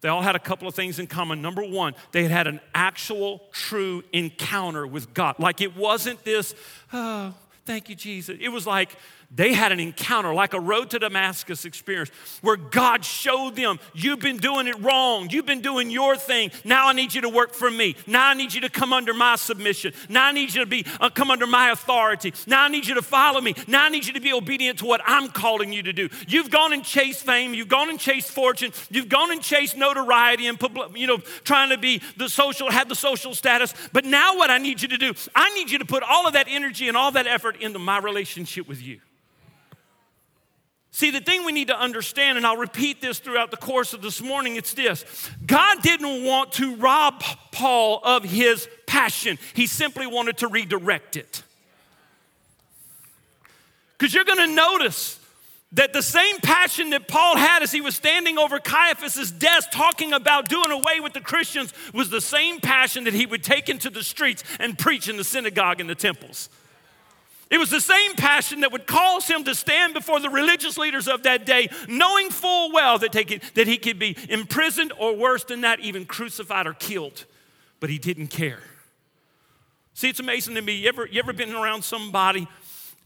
They 0.02 0.10
all 0.10 0.22
had 0.22 0.36
a 0.36 0.40
couple 0.40 0.68
of 0.68 0.76
things 0.76 1.00
in 1.00 1.08
common. 1.08 1.42
Number 1.42 1.64
one, 1.64 1.96
they 2.12 2.24
had 2.24 2.32
had 2.32 2.48
an 2.48 2.60
actual, 2.76 3.42
true 3.52 4.04
encounter 4.14 4.86
with 4.86 5.14
God. 5.14 5.40
Like 5.40 5.62
it 5.62 5.76
wasn't 5.76 6.24
this, 6.24 6.54
oh, 6.92 7.34
thank 7.66 7.90
you, 7.90 7.96
Jesus. 7.96 8.38
It 8.40 8.50
was 8.50 8.68
like, 8.68 8.96
they 9.30 9.54
had 9.54 9.74
an 9.74 9.80
encounter 9.80 10.34
like 10.34 10.54
a 10.54 10.60
road 10.60 10.90
to 10.92 11.00
Damascus 11.00 11.66
experience 11.66 12.10
where 12.42 12.56
God 12.56 13.04
showed 13.04 13.58
them, 13.58 13.78
You've 13.94 14.20
been 14.20 14.38
doing 14.38 14.68
it 14.68 14.80
wrong. 14.80 15.30
You've 15.30 15.46
been 15.46 15.62
doing 15.62 15.92
your 15.92 16.16
thing. 16.16 16.50
Now 16.64 16.88
I 16.88 16.94
need 16.94 17.14
you 17.14 17.22
to 17.22 17.30
work 17.30 17.54
for 17.54 17.70
me. 17.70 17.98
Now 18.08 18.30
I 18.30 18.34
need 18.36 18.54
you 18.54 18.62
to 18.62 18.70
come 18.70 18.94
under 18.94 19.14
my 19.14 19.36
submission. 19.36 19.94
Now 20.08 20.28
I 20.28 20.32
need 20.32 20.54
you 20.54 20.62
to 20.62 20.66
be 20.66 20.86
uh, 21.02 21.10
come 21.10 21.30
under 21.30 21.46
my 21.46 21.72
authority. 21.72 22.34
Now 22.48 22.64
I 22.64 22.70
need 22.70 22.88
you 22.88 22.96
to 22.96 23.02
follow 23.02 23.42
me. 23.42 23.54
Now 23.68 23.86
I 23.86 23.90
need 23.90 24.06
you 24.06 24.14
to 24.14 24.22
be 24.22 24.32
obedient 24.32 24.80
to 24.80 24.86
what 24.86 25.02
I'm 25.06 25.28
calling 25.28 25.74
you 25.74 25.84
to 25.84 25.94
do. 25.94 26.08
You've 26.28 26.50
gone 26.50 26.72
and 26.72 26.86
chased 26.86 27.26
fame. 27.26 27.54
You've 27.54 27.68
gone 27.68 27.90
and 27.90 28.00
chased 28.00 28.32
fortune. 28.32 28.72
You've 28.90 29.10
gone 29.10 29.32
and 29.32 29.42
chased 29.42 29.76
notoriety 29.76 30.48
and 30.48 30.58
you 30.96 31.06
know 31.06 31.18
trying 31.44 31.72
to 31.72 31.78
be 31.78 32.02
the 32.16 32.30
social, 32.30 32.72
have 32.72 32.88
the 32.88 32.96
social 32.96 33.36
status. 33.36 33.74
But 33.92 34.06
now 34.06 34.38
what 34.38 34.50
I 34.50 34.58
need 34.58 34.82
you 34.82 34.88
to 34.88 34.98
do, 34.98 35.14
I 35.36 35.54
need 35.54 35.70
you 35.70 35.80
to 35.80 35.86
put 35.86 36.02
all 36.02 36.28
of 36.28 36.34
that 36.34 36.48
energy 36.50 36.88
and 36.88 36.96
all 36.96 37.12
that 37.12 37.28
effort 37.28 37.58
into 37.62 37.78
my 37.78 38.00
relationship 38.00 38.70
with 38.70 38.82
you. 38.82 39.02
See, 40.98 41.12
the 41.12 41.20
thing 41.20 41.46
we 41.46 41.52
need 41.52 41.68
to 41.68 41.80
understand, 41.80 42.40
and 42.40 42.48
I'll 42.48 42.58
repeat 42.58 43.02
this 43.02 43.20
throughout 43.20 43.52
the 43.52 43.58
course 43.58 43.94
of 43.94 44.02
this 44.02 44.20
morning, 44.20 44.56
it's 44.56 44.74
this 44.74 45.06
God 45.46 45.84
didn't 45.84 46.24
want 46.26 46.54
to 46.54 46.76
rob 46.78 47.22
Paul 47.52 48.02
of 48.04 48.24
his 48.24 48.68
passion, 48.88 49.38
he 49.54 49.68
simply 49.68 50.08
wanted 50.08 50.38
to 50.38 50.48
redirect 50.48 51.16
it. 51.16 51.44
Because 53.96 54.12
you're 54.12 54.24
going 54.24 54.50
to 54.50 54.56
notice 54.56 55.20
that 55.74 55.94
the 55.94 56.02
same 56.02 56.40
passion 56.40 56.90
that 56.90 57.08
Paul 57.08 57.38
had 57.38 57.62
as 57.62 57.72
he 57.72 57.80
was 57.80 57.96
standing 57.96 58.40
over 58.40 58.58
Caiaphas' 58.58 59.32
desk 59.32 59.70
talking 59.72 60.14
about 60.14 60.50
doing 60.50 60.72
away 60.72 61.00
with 61.00 61.14
the 61.14 61.22
Christians 61.22 61.76
was 61.94 62.10
the 62.10 62.22
same 62.22 62.60
passion 62.60 63.04
that 63.04 63.14
he 63.14 63.28
would 63.28 63.44
take 63.44 63.70
into 63.70 63.92
the 63.92 64.02
streets 64.02 64.44
and 64.60 64.80
preach 64.80 65.08
in 65.08 65.18
the 65.18 65.24
synagogue 65.24 65.80
and 65.80 65.88
the 65.88 65.94
temples. 65.94 66.50
It 67.50 67.58
was 67.58 67.70
the 67.70 67.80
same 67.80 68.14
passion 68.16 68.62
that 68.62 68.72
would 68.72 68.88
cause 68.88 69.28
him 69.28 69.44
to 69.46 69.56
stand 69.56 69.94
before 69.94 70.20
the 70.20 70.30
religious 70.30 70.78
leaders 70.78 71.08
of 71.08 71.24
that 71.24 71.46
day, 71.46 71.70
knowing 71.88 72.30
full 72.30 72.74
well 72.74 73.00
that, 73.00 73.14
could, 73.14 73.42
that 73.54 73.68
he 73.68 73.78
could 73.78 74.00
be 74.00 74.18
imprisoned 74.30 74.92
or 75.00 75.16
worse 75.16 75.46
than 75.46 75.62
that, 75.62 75.80
even 75.80 76.06
crucified 76.06 76.68
or 76.68 76.74
killed. 76.74 77.26
But 77.80 77.90
he 77.90 77.98
didn't 77.98 78.28
care. 78.28 78.60
See, 79.94 80.10
it's 80.10 80.20
amazing 80.20 80.56
to 80.56 80.62
me. 80.62 80.74
You 80.74 80.90
ever, 80.90 81.08
you 81.08 81.20
ever 81.20 81.34
been 81.34 81.56
around 81.56 81.84
somebody 81.84 82.48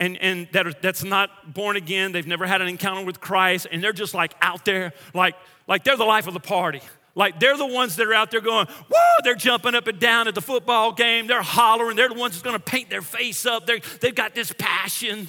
and, 0.02 0.18
and 0.18 0.48
that 0.52 0.66
are, 0.66 0.74
that's 0.82 1.04
not 1.04 1.54
born 1.54 1.78
again, 1.78 2.12
they've 2.12 2.26
never 2.26 2.48
had 2.48 2.60
an 2.60 2.68
encounter 2.68 3.06
with 3.06 3.22
Christ, 3.22 3.68
and 3.72 3.84
they're 3.84 3.94
just 3.94 4.16
like 4.16 4.34
out 4.42 4.66
there, 4.66 4.94
like, 5.14 5.36
like 5.68 5.84
they're 5.84 5.96
the 5.96 6.04
life 6.04 6.26
of 6.26 6.34
the 6.34 6.40
party. 6.40 6.82
Like 7.14 7.40
they're 7.40 7.58
the 7.58 7.66
ones 7.66 7.98
that 7.98 8.08
are 8.08 8.14
out 8.14 8.32
there 8.32 8.42
going, 8.42 8.68
whoa, 8.68 9.18
they're 9.24 9.36
jumping 9.36 9.76
up 9.76 9.88
and 9.88 10.00
down 10.00 10.28
at 10.28 10.36
the 10.36 10.42
football 10.42 10.94
game, 10.94 11.28
they're 11.28 11.42
hollering, 11.42 11.98
they're 11.98 12.10
the 12.10 12.16
ones 12.16 12.34
that's 12.34 12.44
gonna 12.44 12.60
paint 12.60 12.90
their 12.90 13.02
face 13.02 13.46
up, 13.46 13.66
they're, 13.66 13.82
they've 14.00 14.16
got 14.16 14.34
this 14.34 14.54
passion. 14.58 15.28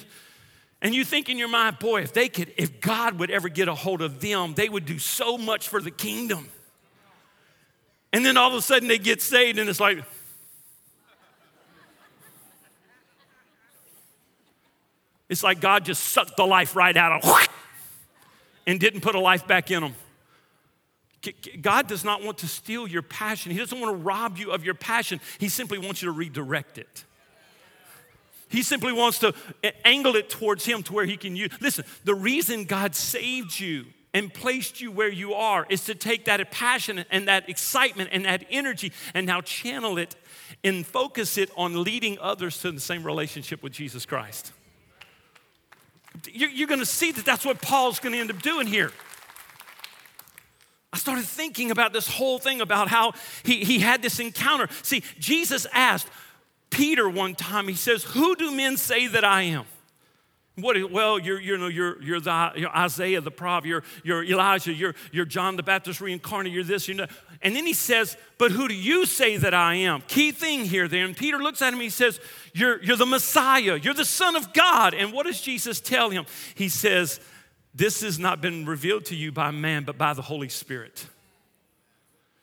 And 0.81 0.93
you 0.93 1.05
think 1.05 1.29
in 1.29 1.37
your 1.37 1.47
mind, 1.47 1.79
boy, 1.79 2.01
if 2.01 2.13
they 2.13 2.27
could, 2.27 2.53
if 2.57 2.81
God 2.81 3.19
would 3.19 3.31
ever 3.31 3.47
get 3.47 3.67
a 3.67 3.75
hold 3.75 4.01
of 4.01 4.19
them, 4.19 4.53
they 4.53 4.67
would 4.67 4.85
do 4.85 4.99
so 4.99 5.37
much 5.37 5.69
for 5.69 5.81
the 5.81 5.91
kingdom. 5.91 6.49
And 8.11 8.25
then 8.25 8.37
all 8.37 8.49
of 8.49 8.53
a 8.53 8.61
sudden 8.61 8.87
they 8.87 8.97
get 8.97 9.21
saved, 9.21 9.59
and 9.59 9.69
it's 9.69 9.79
like, 9.79 10.03
it's 15.29 15.41
like 15.41 15.59
God 15.59 15.85
just 15.85 16.03
sucked 16.03 16.37
the 16.37 16.45
life 16.45 16.75
right 16.75 16.95
out 16.95 17.13
of 17.13 17.21
them 17.23 17.47
and 18.67 18.79
didn't 18.79 19.01
put 19.01 19.15
a 19.15 19.19
life 19.19 19.47
back 19.47 19.71
in 19.71 19.81
them. 19.81 19.95
God 21.61 21.87
does 21.87 22.03
not 22.03 22.23
want 22.23 22.39
to 22.39 22.47
steal 22.47 22.87
your 22.87 23.01
passion. 23.01 23.51
He 23.51 23.57
doesn't 23.57 23.79
want 23.79 23.95
to 23.95 24.03
rob 24.03 24.37
you 24.37 24.51
of 24.51 24.65
your 24.65 24.73
passion. 24.73 25.19
He 25.39 25.49
simply 25.49 25.77
wants 25.77 26.01
you 26.01 26.07
to 26.07 26.11
redirect 26.11 26.77
it. 26.77 27.05
He 28.49 28.61
simply 28.61 28.93
wants 28.93 29.19
to 29.19 29.33
angle 29.83 30.15
it 30.15 30.29
towards 30.29 30.65
Him 30.65 30.83
to 30.83 30.93
where 30.93 31.05
He 31.05 31.17
can 31.17 31.35
use. 31.35 31.49
Listen, 31.59 31.85
the 32.03 32.13
reason 32.13 32.65
God 32.65 32.93
saved 32.93 33.59
you 33.59 33.85
and 34.13 34.31
placed 34.31 34.79
you 34.79 34.91
where 34.91 35.09
you 35.09 35.33
are 35.33 35.65
is 35.69 35.85
to 35.85 35.95
take 35.95 36.25
that 36.25 36.51
passion 36.51 37.03
and 37.09 37.27
that 37.27 37.49
excitement 37.49 38.09
and 38.13 38.25
that 38.25 38.45
energy 38.51 38.91
and 39.15 39.25
now 39.25 39.41
channel 39.41 39.97
it 39.97 40.15
and 40.63 40.85
focus 40.85 41.37
it 41.37 41.49
on 41.57 41.83
leading 41.83 42.19
others 42.19 42.59
to 42.59 42.71
the 42.71 42.79
same 42.79 43.03
relationship 43.03 43.63
with 43.63 43.73
Jesus 43.73 44.05
Christ. 44.05 44.51
You're, 46.31 46.67
going 46.67 46.79
to 46.79 46.85
see 46.85 47.11
that 47.11 47.25
that's 47.25 47.43
what 47.43 47.59
Paul's 47.59 47.99
going 47.99 48.13
to 48.13 48.19
end 48.19 48.29
up 48.29 48.41
doing 48.41 48.67
here. 48.67 48.91
I 50.93 50.97
started 50.97 51.25
thinking 51.25 51.71
about 51.71 51.91
this 51.91 52.07
whole 52.07 52.37
thing 52.37 52.61
about 52.61 52.87
how 52.87 53.13
he, 53.41 53.65
he 53.65 53.79
had 53.79 54.03
this 54.03 54.19
encounter. 54.19 54.69
See, 54.83 55.03
Jesus 55.17 55.65
asked 55.73 56.07
Peter 56.69 57.09
one 57.09 57.33
time, 57.33 57.67
he 57.67 57.73
says, 57.73 58.03
Who 58.03 58.35
do 58.35 58.51
men 58.51 58.77
say 58.77 59.07
that 59.07 59.25
I 59.25 59.41
am? 59.41 59.65
What, 60.55 60.91
well, 60.91 61.17
you're, 61.17 61.41
you 61.41 61.57
know, 61.57 61.65
you're, 61.65 61.99
you're, 62.03 62.19
the, 62.19 62.51
you're 62.55 62.69
Isaiah 62.69 63.21
the 63.21 63.31
prophet, 63.31 63.67
you're, 63.67 63.83
you're 64.03 64.23
Elijah, 64.23 64.71
you're, 64.71 64.93
you're 65.11 65.25
John 65.25 65.55
the 65.55 65.63
Baptist 65.63 65.99
reincarnated, 65.99 66.53
you're 66.53 66.63
this, 66.63 66.87
you 66.87 66.93
know. 66.93 67.07
And 67.41 67.55
then 67.55 67.65
he 67.65 67.73
says, 67.73 68.15
But 68.37 68.51
who 68.51 68.67
do 68.67 68.75
you 68.75 69.07
say 69.07 69.37
that 69.37 69.55
I 69.55 69.73
am? 69.75 70.01
Key 70.01 70.31
thing 70.31 70.63
here 70.63 70.87
then. 70.87 71.15
Peter 71.15 71.39
looks 71.39 71.63
at 71.63 71.73
him, 71.73 71.79
he 71.79 71.89
says, 71.89 72.19
you're, 72.53 72.81
you're 72.83 72.97
the 72.97 73.07
Messiah, 73.07 73.77
you're 73.77 73.95
the 73.95 74.05
Son 74.05 74.35
of 74.35 74.53
God. 74.53 74.93
And 74.93 75.11
what 75.11 75.25
does 75.25 75.41
Jesus 75.41 75.81
tell 75.81 76.11
him? 76.11 76.27
He 76.53 76.69
says, 76.69 77.19
This 77.75 78.01
has 78.01 78.19
not 78.19 78.41
been 78.41 78.65
revealed 78.65 79.05
to 79.05 79.15
you 79.15 79.31
by 79.31 79.51
man, 79.51 79.83
but 79.83 79.97
by 79.97 80.13
the 80.13 80.21
Holy 80.21 80.49
Spirit. 80.49 81.07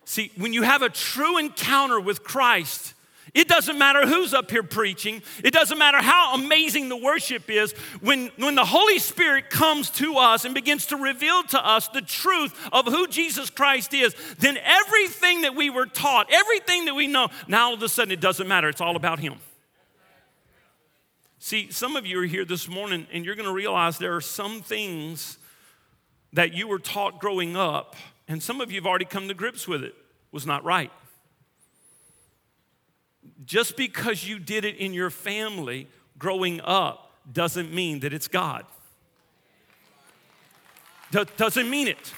See, 0.04 0.32
when 0.36 0.52
you 0.52 0.62
have 0.62 0.82
a 0.82 0.88
true 0.88 1.38
encounter 1.38 2.00
with 2.00 2.24
Christ, 2.24 2.94
it 3.32 3.46
doesn't 3.46 3.78
matter 3.78 4.06
who's 4.06 4.34
up 4.34 4.50
here 4.50 4.64
preaching. 4.64 5.22
It 5.44 5.52
doesn't 5.52 5.78
matter 5.78 5.98
how 5.98 6.34
amazing 6.34 6.88
the 6.88 6.96
worship 6.96 7.48
is. 7.48 7.72
When, 8.00 8.32
when 8.36 8.56
the 8.56 8.64
Holy 8.64 8.98
Spirit 8.98 9.50
comes 9.50 9.90
to 9.90 10.16
us 10.16 10.44
and 10.44 10.52
begins 10.52 10.86
to 10.86 10.96
reveal 10.96 11.44
to 11.44 11.64
us 11.64 11.86
the 11.88 12.02
truth 12.02 12.52
of 12.72 12.86
who 12.86 13.06
Jesus 13.06 13.48
Christ 13.50 13.94
is, 13.94 14.16
then 14.38 14.58
everything 14.58 15.42
that 15.42 15.54
we 15.54 15.70
were 15.70 15.86
taught, 15.86 16.28
everything 16.32 16.86
that 16.86 16.94
we 16.94 17.06
know, 17.06 17.28
now 17.46 17.68
all 17.68 17.74
of 17.74 17.82
a 17.82 17.88
sudden 17.88 18.10
it 18.10 18.20
doesn't 18.20 18.48
matter. 18.48 18.68
It's 18.68 18.80
all 18.80 18.96
about 18.96 19.20
Him. 19.20 19.34
See, 21.42 21.72
some 21.72 21.96
of 21.96 22.04
you 22.04 22.20
are 22.20 22.26
here 22.26 22.44
this 22.44 22.68
morning 22.68 23.06
and 23.10 23.24
you're 23.24 23.34
going 23.34 23.48
to 23.48 23.52
realize 23.52 23.96
there 23.96 24.14
are 24.14 24.20
some 24.20 24.60
things 24.60 25.38
that 26.34 26.52
you 26.52 26.68
were 26.68 26.78
taught 26.78 27.18
growing 27.18 27.56
up, 27.56 27.96
and 28.28 28.42
some 28.42 28.60
of 28.60 28.70
you 28.70 28.78
have 28.78 28.86
already 28.86 29.06
come 29.06 29.26
to 29.26 29.34
grips 29.34 29.66
with 29.66 29.82
it, 29.82 29.94
was 30.30 30.46
not 30.46 30.62
right. 30.64 30.92
Just 33.46 33.74
because 33.74 34.28
you 34.28 34.38
did 34.38 34.66
it 34.66 34.76
in 34.76 34.92
your 34.92 35.08
family 35.08 35.88
growing 36.18 36.60
up 36.60 37.10
doesn't 37.32 37.72
mean 37.72 38.00
that 38.00 38.12
it's 38.12 38.28
God. 38.28 38.66
doesn't 41.10 41.70
mean 41.70 41.88
it. 41.88 42.12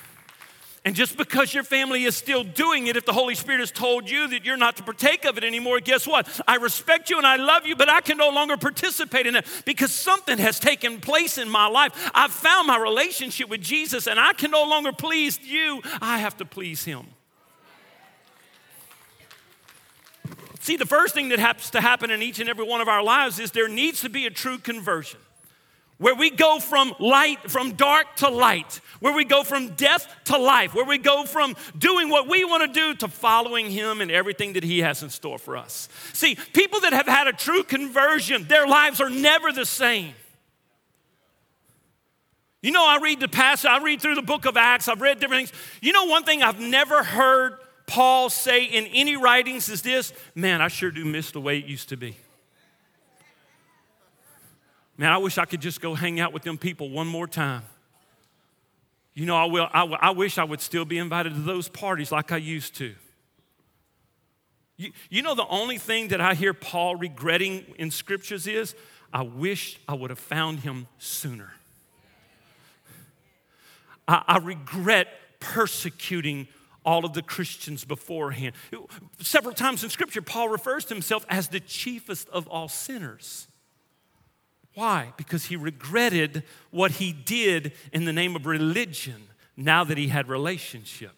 And 0.85 0.97
just 0.97 1.17
because 1.17 1.55
your 1.55 1.63
family 1.63 2.03
is 2.05 2.17
still 2.17 2.43
doing 2.43 2.89
it, 2.89 2.97
if 2.97 3.07
the 3.07 3.13
Holy 3.13 3.37
Spirit 3.37 3.61
has 3.61 3.71
told 3.71 4.11
you 4.11 4.27
that 4.29 4.45
you're 4.45 4.57
not 4.57 4.77
to 4.79 4.83
partake 4.83 5.25
of 5.25 5.39
it 5.39 5.45
anymore, 5.45 5.79
guess 5.79 6.09
what? 6.09 6.41
I 6.49 6.57
respect 6.57 7.09
you 7.09 7.19
and 7.19 7.27
I 7.27 7.37
love 7.37 7.67
you, 7.67 7.77
but 7.77 7.89
I 7.89 8.01
can 8.01 8.19
no 8.19 8.31
longer 8.31 8.57
participate 8.57 9.29
in 9.29 9.37
it 9.37 9.47
because 9.65 9.93
something 9.93 10.39
has 10.39 10.59
taken 10.59 11.01
place 11.01 11.39
in 11.39 11.49
my 11.49 11.69
life. 11.69 12.11
I've 12.13 12.33
found 12.33 12.67
my 12.67 12.79
relationship 12.79 13.49
with 13.49 13.61
Jesus 13.61 14.09
and 14.09 14.19
I 14.19 14.33
can 14.33 14.51
no 14.51 14.65
longer 14.65 14.91
please 14.91 15.39
you. 15.41 15.83
I 16.01 16.19
have 16.19 16.37
to 16.39 16.45
please 16.45 16.85
Him. 16.85 17.07
See, 20.59 20.77
the 20.77 20.87
first 20.87 21.15
thing 21.15 21.29
that 21.29 21.39
has 21.39 21.71
to 21.71 21.81
happen 21.81 22.11
in 22.11 22.23
each 22.23 22.41
and 22.41 22.49
every 22.49 22.65
one 22.65 22.81
of 22.81 22.89
our 22.89 23.05
lives 23.05 23.39
is 23.39 23.53
there 23.53 23.69
needs 23.69 24.01
to 24.01 24.09
be 24.09 24.27
a 24.27 24.31
true 24.31 24.59
conversion 24.59 25.21
where 26.03 26.17
we 26.17 26.31
go 26.31 26.59
from 26.59 26.93
light, 26.99 27.49
from 27.49 27.75
dark 27.75 28.17
to 28.17 28.29
light, 28.29 28.81
where 28.99 29.15
we 29.15 29.25
go 29.25 29.45
from 29.45 29.69
death 29.77 30.13
to 30.25 30.37
life, 30.37 30.75
where 30.75 30.85
we 30.85 30.99
go 30.99 31.25
from 31.25 31.55
doing 31.79 32.09
what 32.09 32.29
we 32.29 32.45
want 32.45 32.75
to 32.75 32.81
do 32.81 32.93
to 32.97 33.07
following 33.07 33.71
Him 33.71 34.01
and 34.01 34.11
everything 34.11 34.55
that 34.55 34.65
He 34.65 34.81
has 34.81 35.05
in 35.05 35.11
store 35.11 35.39
for 35.39 35.57
us. 35.57 35.89
See, 36.13 36.35
people 36.55 36.81
that 36.81 36.93
have 36.93 37.07
had 37.07 37.29
a 37.29 37.33
true 37.33 37.63
conversion, 37.63 38.49
their 38.49 38.67
lives 38.67 39.01
are 39.01 39.11
never 39.11 39.53
the 39.53 39.65
same. 39.65 40.13
You 42.63 42.73
know, 42.73 42.85
I 42.85 42.99
read 43.01 43.21
the 43.21 43.29
passage, 43.29 43.71
I 43.71 43.81
read 43.81 44.01
through 44.01 44.17
the 44.17 44.23
book 44.23 44.45
of 44.45 44.57
Acts, 44.57 44.89
I've 44.89 45.01
read 45.01 45.21
different 45.21 45.49
things. 45.49 45.61
You 45.81 45.93
know, 45.93 46.07
one 46.07 46.25
thing 46.25 46.43
I've 46.43 46.59
never 46.59 47.05
heard 47.05 47.59
Paul 47.87 48.29
say 48.29 48.65
in 48.65 48.87
any 48.87 49.17
writings 49.17 49.69
is 49.69 49.83
this 49.83 50.13
man, 50.35 50.61
I 50.61 50.67
sure 50.67 50.91
do 50.91 51.05
miss 51.05 51.31
the 51.31 51.41
way 51.41 51.59
it 51.59 51.65
used 51.65 51.91
to 51.91 51.97
be. 51.97 52.17
Man, 55.03 55.11
I 55.11 55.19
wish 55.19 55.37
I 55.37 55.47
could 55.47 55.61
just 55.61 55.81
go 55.81 55.95
hang 55.95 56.21
out 56.21 56.33
with 56.33 56.45
them 56.45 56.57
people 56.57 56.89
one 56.89 57.09
more 57.09 57.27
time. 57.27 57.65
You 59.15 59.27
know, 59.27 59.35
I, 59.35 59.47
will, 59.47 59.69
I, 59.73 59.83
I 60.01 60.11
wish 60.11 60.39
I 60.39 60.45
would 60.45 60.61
still 60.61 60.85
be 60.85 60.97
invited 60.97 61.35
to 61.35 61.41
those 61.41 61.69
parties 61.69 62.13
like 62.13 62.31
I 62.31 62.37
used 62.37 62.77
to. 62.77 62.95
You, 64.77 64.93
you 65.11 65.23
know, 65.23 65.35
the 65.35 65.49
only 65.49 65.77
thing 65.77 66.07
that 66.09 66.21
I 66.21 66.35
hear 66.35 66.55
Paul 66.55 66.95
regretting 66.95 67.65
in 67.81 67.91
scriptures 67.91 68.47
is 68.47 68.77
I 69.13 69.23
wish 69.23 69.81
I 69.89 69.95
would 69.95 70.11
have 70.11 70.21
found 70.21 70.61
him 70.61 70.87
sooner. 70.99 71.53
I, 74.07 74.23
I 74.25 74.39
regret 74.39 75.09
persecuting 75.41 76.47
all 76.85 77.05
of 77.05 77.13
the 77.13 77.23
Christians 77.23 77.85
beforehand. 77.85 78.55
Several 79.19 79.53
times 79.53 79.83
in 79.83 79.91
Scripture, 79.91 80.23
Paul 80.23 80.49
refers 80.49 80.85
to 80.85 80.95
himself 80.95 81.27
as 81.29 81.49
the 81.49 81.59
chiefest 81.59 82.29
of 82.29 82.47
all 82.47 82.69
sinners. 82.69 83.49
Why? 84.75 85.13
Because 85.17 85.47
he 85.47 85.57
regretted 85.57 86.45
what 86.71 86.93
he 86.93 87.13
did 87.13 87.73
in 87.93 88.05
the 88.05 88.13
name 88.13 88.37
of 88.37 88.47
religion 88.47 89.29
now 89.57 89.85
that 89.85 89.99
he 89.99 90.09
had 90.09 90.29
relationship. 90.29 91.13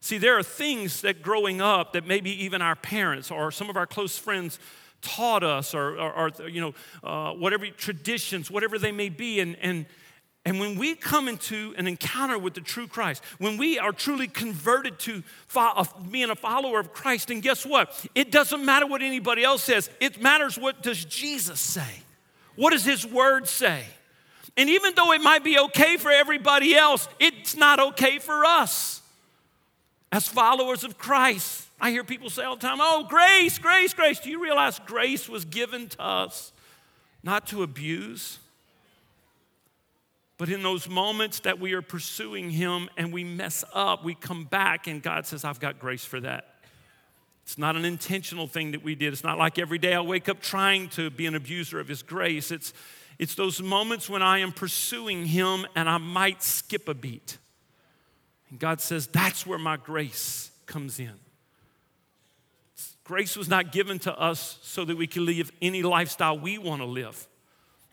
See, 0.00 0.18
there 0.18 0.36
are 0.36 0.42
things 0.42 1.02
that 1.02 1.22
growing 1.22 1.60
up 1.60 1.92
that 1.92 2.06
maybe 2.06 2.30
even 2.44 2.62
our 2.62 2.74
parents 2.74 3.30
or 3.30 3.52
some 3.52 3.68
of 3.68 3.76
our 3.76 3.86
close 3.86 4.18
friends 4.18 4.58
taught 5.02 5.42
us, 5.42 5.74
or, 5.74 5.98
or, 5.98 6.30
or 6.40 6.48
you 6.48 6.60
know, 6.60 6.74
uh, 7.02 7.32
whatever 7.32 7.66
traditions, 7.66 8.50
whatever 8.50 8.78
they 8.78 8.92
may 8.92 9.08
be, 9.08 9.40
and, 9.40 9.56
and, 9.60 9.86
and 10.44 10.58
when 10.58 10.78
we 10.78 10.94
come 10.94 11.28
into 11.28 11.74
an 11.76 11.86
encounter 11.86 12.38
with 12.38 12.54
the 12.54 12.62
true 12.62 12.86
Christ, 12.86 13.22
when 13.38 13.58
we 13.58 13.78
are 13.78 13.92
truly 13.92 14.26
converted 14.26 14.98
to 15.00 15.22
being 16.10 16.30
a 16.30 16.34
follower 16.34 16.80
of 16.80 16.92
Christ, 16.94 17.28
then 17.28 17.40
guess 17.40 17.66
what? 17.66 18.06
It 18.14 18.30
doesn't 18.30 18.64
matter 18.64 18.86
what 18.86 19.02
anybody 19.02 19.44
else 19.44 19.62
says. 19.62 19.90
It 20.00 20.20
matters 20.20 20.58
what 20.58 20.82
does 20.82 21.04
Jesus 21.04 21.60
say? 21.60 22.02
What 22.56 22.70
does 22.70 22.84
his 22.84 23.06
word 23.06 23.48
say? 23.48 23.84
And 24.56 24.68
even 24.70 24.94
though 24.94 25.12
it 25.12 25.20
might 25.20 25.44
be 25.44 25.58
okay 25.58 25.96
for 25.96 26.10
everybody 26.10 26.74
else, 26.74 27.06
it's 27.18 27.54
not 27.54 27.78
okay 27.78 28.18
for 28.18 28.44
us. 28.44 29.02
As 30.10 30.26
followers 30.26 30.84
of 30.84 30.98
Christ, 30.98 31.66
I 31.80 31.90
hear 31.90 32.02
people 32.02 32.30
say 32.30 32.44
all 32.44 32.56
the 32.56 32.66
time, 32.66 32.78
oh, 32.80 33.06
grace, 33.08 33.58
grace, 33.58 33.94
grace. 33.94 34.18
Do 34.18 34.30
you 34.30 34.42
realize 34.42 34.78
grace 34.80 35.28
was 35.28 35.44
given 35.44 35.88
to 35.90 36.02
us 36.02 36.52
not 37.22 37.46
to 37.48 37.62
abuse? 37.62 38.38
But 40.40 40.48
in 40.48 40.62
those 40.62 40.88
moments 40.88 41.40
that 41.40 41.60
we 41.60 41.74
are 41.74 41.82
pursuing 41.82 42.48
Him 42.48 42.88
and 42.96 43.12
we 43.12 43.24
mess 43.24 43.62
up, 43.74 44.02
we 44.02 44.14
come 44.14 44.44
back 44.44 44.86
and 44.86 45.02
God 45.02 45.26
says, 45.26 45.44
I've 45.44 45.60
got 45.60 45.78
grace 45.78 46.06
for 46.06 46.18
that. 46.20 46.54
It's 47.42 47.58
not 47.58 47.76
an 47.76 47.84
intentional 47.84 48.46
thing 48.46 48.70
that 48.70 48.82
we 48.82 48.94
did. 48.94 49.12
It's 49.12 49.22
not 49.22 49.36
like 49.36 49.58
every 49.58 49.76
day 49.76 49.92
I 49.92 50.00
wake 50.00 50.30
up 50.30 50.40
trying 50.40 50.88
to 50.90 51.10
be 51.10 51.26
an 51.26 51.34
abuser 51.34 51.78
of 51.78 51.88
His 51.88 52.02
grace. 52.02 52.50
It's, 52.50 52.72
it's 53.18 53.34
those 53.34 53.60
moments 53.60 54.08
when 54.08 54.22
I 54.22 54.38
am 54.38 54.50
pursuing 54.50 55.26
Him 55.26 55.66
and 55.76 55.90
I 55.90 55.98
might 55.98 56.42
skip 56.42 56.88
a 56.88 56.94
beat. 56.94 57.36
And 58.48 58.58
God 58.58 58.80
says, 58.80 59.08
That's 59.08 59.46
where 59.46 59.58
my 59.58 59.76
grace 59.76 60.52
comes 60.64 60.98
in. 60.98 61.12
Grace 63.04 63.36
was 63.36 63.50
not 63.50 63.72
given 63.72 63.98
to 63.98 64.18
us 64.18 64.58
so 64.62 64.86
that 64.86 64.96
we 64.96 65.06
can 65.06 65.26
live 65.26 65.52
any 65.60 65.82
lifestyle 65.82 66.38
we 66.38 66.56
want 66.56 66.80
to 66.80 66.86
live. 66.86 67.26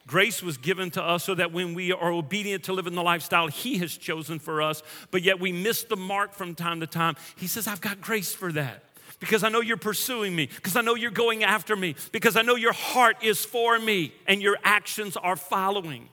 Grace 0.07 0.41
was 0.41 0.57
given 0.57 0.89
to 0.91 1.03
us 1.03 1.25
so 1.25 1.35
that 1.35 1.51
when 1.51 1.73
we 1.73 1.91
are 1.91 2.11
obedient 2.11 2.63
to 2.63 2.73
live 2.73 2.87
in 2.87 2.95
the 2.95 3.03
lifestyle 3.03 3.47
He 3.47 3.77
has 3.79 3.95
chosen 3.95 4.39
for 4.39 4.61
us, 4.61 4.81
but 5.11 5.21
yet 5.21 5.39
we 5.39 5.51
miss 5.51 5.83
the 5.83 5.97
mark 5.97 6.33
from 6.33 6.55
time 6.55 6.79
to 6.79 6.87
time, 6.87 7.15
He 7.35 7.45
says, 7.45 7.67
I've 7.67 7.81
got 7.81 7.99
grace 7.99 8.33
for 8.33 8.51
that. 8.53 8.83
Because 9.19 9.43
I 9.43 9.49
know 9.49 9.61
you're 9.61 9.77
pursuing 9.77 10.35
me, 10.35 10.45
because 10.45 10.75
I 10.75 10.81
know 10.81 10.95
you're 10.95 11.11
going 11.11 11.43
after 11.43 11.75
me, 11.75 11.95
because 12.11 12.37
I 12.37 12.43
know 12.43 12.55
your 12.55 12.73
heart 12.73 13.23
is 13.23 13.43
for 13.43 13.77
me 13.79 14.13
and 14.27 14.41
your 14.41 14.57
actions 14.63 15.17
are 15.17 15.35
following. 15.35 16.07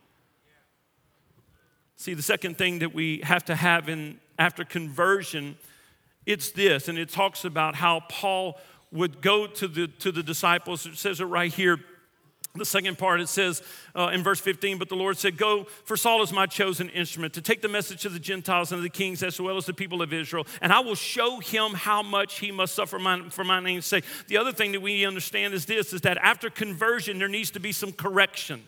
See, 1.97 2.15
the 2.15 2.23
second 2.23 2.59
thing 2.59 2.81
that 2.81 2.95
we 2.95 3.21
have 3.23 3.45
to 3.45 3.55
have 3.55 3.89
in 3.89 4.19
after 4.39 4.65
conversion, 4.65 5.57
it's 6.27 6.51
this, 6.51 6.89
and 6.89 6.99
it 6.99 7.11
talks 7.11 7.45
about 7.45 7.77
how 7.77 8.01
Paul 8.09 8.59
would 8.91 9.21
go 9.21 9.47
to 9.47 9.69
the 9.69 9.87
to 9.87 10.11
the 10.11 10.23
disciples. 10.23 10.87
It 10.87 10.97
says 10.97 11.21
it 11.21 11.25
right 11.25 11.53
here 11.53 11.79
the 12.57 12.65
second 12.65 12.99
part, 12.99 13.21
it 13.21 13.29
says 13.29 13.63
uh, 13.97 14.11
in 14.13 14.23
verse 14.23 14.39
15, 14.39 14.79
but 14.79 14.89
the 14.89 14.95
Lord 14.95 15.19
said, 15.19 15.37
Go, 15.37 15.65
for 15.85 15.97
Saul 15.97 16.23
is 16.23 16.33
my 16.33 16.47
chosen 16.47 16.89
instrument 16.91 17.35
to 17.35 17.41
take 17.41 17.63
the 17.63 17.69
message 17.69 18.03
to 18.03 18.09
the 18.09 18.21
Gentiles 18.21 18.71
and 18.71 18.81
the 18.85 18.89
kings 18.89 19.25
as 19.25 19.41
well 19.41 19.57
as 19.57 19.67
the 19.67 19.75
people 19.75 20.03
of 20.03 20.13
Israel, 20.13 20.47
and 20.61 20.73
I 20.73 20.79
will 20.79 20.95
show 20.95 21.41
him 21.41 21.75
how 21.75 22.01
much 22.01 22.39
he 22.39 22.53
must 22.53 22.77
suffer 22.77 23.01
my, 23.01 23.29
for 23.31 23.43
my 23.43 23.59
name's 23.59 23.87
sake. 23.87 24.05
The 24.29 24.37
other 24.37 24.53
thing 24.53 24.71
that 24.71 24.81
we 24.81 25.05
understand 25.05 25.53
is 25.53 25.67
this 25.67 25.93
is 25.93 26.03
that 26.03 26.17
after 26.19 26.49
conversion, 26.49 27.19
there 27.19 27.27
needs 27.27 27.51
to 27.53 27.61
be 27.61 27.73
some 27.73 27.91
correction. 27.91 28.63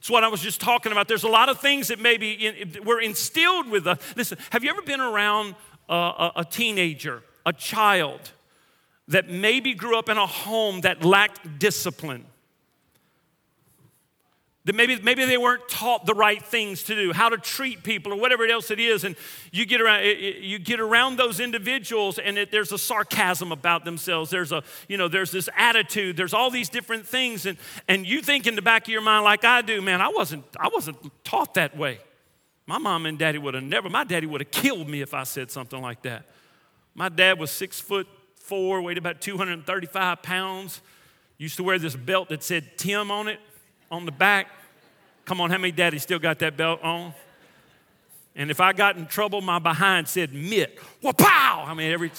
It's 0.00 0.10
what 0.10 0.22
I 0.22 0.28
was 0.28 0.42
just 0.42 0.60
talking 0.60 0.92
about. 0.92 1.08
There's 1.08 1.24
a 1.24 1.28
lot 1.28 1.48
of 1.48 1.60
things 1.60 1.88
that 1.88 1.98
maybe 1.98 2.32
in, 2.32 2.84
were 2.84 3.00
instilled 3.00 3.70
with 3.70 3.86
us. 3.86 3.98
Listen, 4.16 4.36
have 4.50 4.62
you 4.62 4.68
ever 4.68 4.82
been 4.82 5.00
around 5.00 5.54
a, 5.88 5.94
a, 5.94 6.32
a 6.36 6.44
teenager, 6.44 7.22
a 7.46 7.54
child? 7.54 8.32
That 9.08 9.28
maybe 9.28 9.74
grew 9.74 9.98
up 9.98 10.08
in 10.08 10.16
a 10.16 10.26
home 10.26 10.82
that 10.82 11.04
lacked 11.04 11.58
discipline. 11.58 12.24
That 14.66 14.74
maybe, 14.74 14.98
maybe 14.98 15.26
they 15.26 15.36
weren't 15.36 15.68
taught 15.68 16.06
the 16.06 16.14
right 16.14 16.42
things 16.42 16.84
to 16.84 16.94
do, 16.94 17.12
how 17.12 17.28
to 17.28 17.36
treat 17.36 17.82
people 17.82 18.14
or 18.14 18.16
whatever 18.16 18.46
else 18.46 18.70
it 18.70 18.80
is. 18.80 19.04
And 19.04 19.14
you 19.52 19.66
get 19.66 19.82
around, 19.82 20.06
you 20.06 20.58
get 20.58 20.80
around 20.80 21.18
those 21.18 21.38
individuals 21.38 22.18
and 22.18 22.38
it, 22.38 22.50
there's 22.50 22.72
a 22.72 22.78
sarcasm 22.78 23.52
about 23.52 23.84
themselves. 23.84 24.30
There's 24.30 24.52
a, 24.52 24.62
you 24.88 24.96
know, 24.96 25.06
there's 25.06 25.30
this 25.30 25.50
attitude. 25.54 26.16
There's 26.16 26.32
all 26.32 26.50
these 26.50 26.70
different 26.70 27.06
things. 27.06 27.44
And, 27.44 27.58
and 27.88 28.06
you 28.06 28.22
think 28.22 28.46
in 28.46 28.56
the 28.56 28.62
back 28.62 28.84
of 28.84 28.88
your 28.88 29.02
mind 29.02 29.24
like 29.24 29.44
I 29.44 29.60
do, 29.60 29.82
man, 29.82 30.00
I 30.00 30.08
wasn't, 30.08 30.44
I 30.58 30.68
wasn't 30.72 30.96
taught 31.24 31.54
that 31.54 31.76
way. 31.76 31.98
My 32.66 32.78
mom 32.78 33.04
and 33.04 33.18
daddy 33.18 33.36
would 33.36 33.52
have 33.52 33.62
never, 33.62 33.90
my 33.90 34.04
daddy 34.04 34.26
would 34.26 34.40
have 34.40 34.50
killed 34.50 34.88
me 34.88 35.02
if 35.02 35.12
I 35.12 35.24
said 35.24 35.50
something 35.50 35.82
like 35.82 36.00
that. 36.02 36.24
My 36.94 37.10
dad 37.10 37.38
was 37.38 37.50
six 37.50 37.82
foot 37.82 38.06
four, 38.44 38.82
weighed 38.82 38.98
about 38.98 39.22
235 39.22 40.22
pounds. 40.22 40.82
Used 41.38 41.56
to 41.56 41.64
wear 41.64 41.78
this 41.78 41.96
belt 41.96 42.28
that 42.28 42.42
said 42.42 42.76
Tim 42.76 43.10
on 43.10 43.26
it 43.26 43.40
on 43.90 44.04
the 44.04 44.12
back. 44.12 44.48
Come 45.24 45.40
on, 45.40 45.50
how 45.50 45.56
many 45.56 45.72
daddies 45.72 46.02
still 46.02 46.18
got 46.18 46.38
that 46.40 46.56
belt 46.56 46.82
on? 46.82 47.14
And 48.36 48.50
if 48.50 48.60
I 48.60 48.74
got 48.74 48.96
in 48.96 49.06
trouble, 49.06 49.40
my 49.40 49.58
behind 49.58 50.08
said 50.08 50.34
mitt. 50.34 50.78
Wow! 51.00 51.12
Pow. 51.12 51.64
I 51.66 51.74
mean, 51.74 51.90
every. 51.90 52.10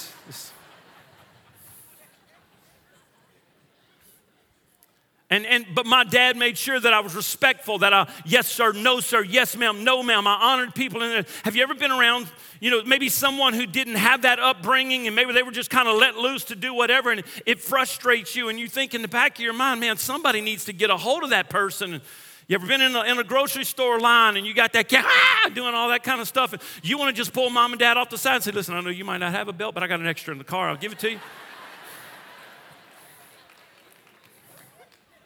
And, 5.31 5.43
and 5.47 5.65
but 5.73 5.87
my 5.87 6.03
dad 6.03 6.37
made 6.37 6.55
sure 6.55 6.79
that 6.79 6.93
I 6.93 6.99
was 6.99 7.15
respectful, 7.15 7.79
that 7.79 7.93
I, 7.93 8.07
yes, 8.25 8.47
sir, 8.47 8.73
no, 8.73 8.99
sir, 8.99 9.23
yes, 9.23 9.57
ma'am, 9.57 9.83
no, 9.83 10.03
ma'am. 10.03 10.27
I 10.27 10.35
honored 10.35 10.75
people. 10.75 11.01
And 11.01 11.25
have 11.43 11.55
you 11.55 11.63
ever 11.63 11.73
been 11.73 11.91
around, 11.91 12.27
you 12.59 12.69
know, 12.69 12.83
maybe 12.83 13.09
someone 13.09 13.53
who 13.55 13.65
didn't 13.65 13.95
have 13.95 14.21
that 14.21 14.39
upbringing 14.39 15.07
and 15.07 15.15
maybe 15.15 15.33
they 15.33 15.41
were 15.41 15.51
just 15.51 15.71
kind 15.71 15.87
of 15.87 15.97
let 15.97 16.15
loose 16.15 16.45
to 16.45 16.55
do 16.55 16.75
whatever 16.75 17.11
and 17.11 17.23
it 17.47 17.59
frustrates 17.59 18.35
you 18.35 18.49
and 18.49 18.59
you 18.59 18.67
think 18.67 18.93
in 18.93 19.01
the 19.01 19.07
back 19.07 19.39
of 19.39 19.43
your 19.43 19.53
mind, 19.53 19.79
man, 19.79 19.97
somebody 19.97 20.41
needs 20.41 20.65
to 20.65 20.73
get 20.73 20.91
a 20.91 20.97
hold 20.97 21.23
of 21.23 21.31
that 21.31 21.49
person. 21.49 22.01
You 22.47 22.53
ever 22.53 22.67
been 22.67 22.81
in 22.81 22.95
a, 22.95 23.01
in 23.01 23.17
a 23.17 23.23
grocery 23.23 23.65
store 23.65 23.99
line 23.99 24.37
and 24.37 24.45
you 24.45 24.53
got 24.53 24.73
that 24.73 24.87
cat 24.87 25.05
ah, 25.07 25.49
doing 25.55 25.73
all 25.73 25.89
that 25.89 26.03
kind 26.03 26.21
of 26.21 26.27
stuff 26.27 26.53
and 26.53 26.61
you 26.83 26.99
want 26.99 27.09
to 27.09 27.19
just 27.19 27.33
pull 27.33 27.49
mom 27.49 27.71
and 27.71 27.79
dad 27.79 27.97
off 27.97 28.11
the 28.11 28.19
side 28.19 28.35
and 28.35 28.43
say, 28.43 28.51
listen, 28.51 28.75
I 28.75 28.81
know 28.81 28.91
you 28.91 29.05
might 29.05 29.17
not 29.17 29.31
have 29.31 29.47
a 29.47 29.53
belt, 29.53 29.73
but 29.73 29.81
I 29.81 29.87
got 29.87 29.99
an 29.99 30.05
extra 30.05 30.31
in 30.33 30.37
the 30.37 30.43
car. 30.43 30.69
I'll 30.69 30.77
give 30.77 30.91
it 30.91 30.99
to 30.99 31.09
you. 31.09 31.19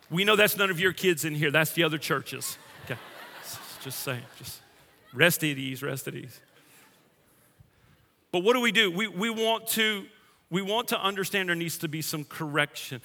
We 0.10 0.24
know 0.24 0.36
that's 0.36 0.58
none 0.58 0.72
of 0.72 0.80
your 0.80 0.94
kids 0.94 1.24
in 1.26 1.36
here. 1.36 1.52
That's 1.52 1.72
the 1.72 1.84
other 1.84 1.98
churches. 1.98 2.58
Okay. 2.86 3.00
Just 3.84 4.00
saying. 4.00 4.24
Just 4.38 4.62
rest 5.14 5.44
at 5.44 5.58
ease, 5.58 5.84
rest 5.84 6.08
at 6.08 6.16
ease. 6.16 6.40
But 8.32 8.44
what 8.44 8.54
do 8.54 8.62
we 8.62 8.72
do? 8.72 8.92
We, 8.92 9.08
we 9.08 9.30
want 9.30 9.68
to 9.70 10.06
we 10.52 10.64
want 10.64 10.88
to 10.88 11.00
understand 11.00 11.48
there 11.48 11.56
needs 11.56 11.78
to 11.80 11.88
be 11.88 12.02
some 12.02 12.24
correction. 12.24 13.02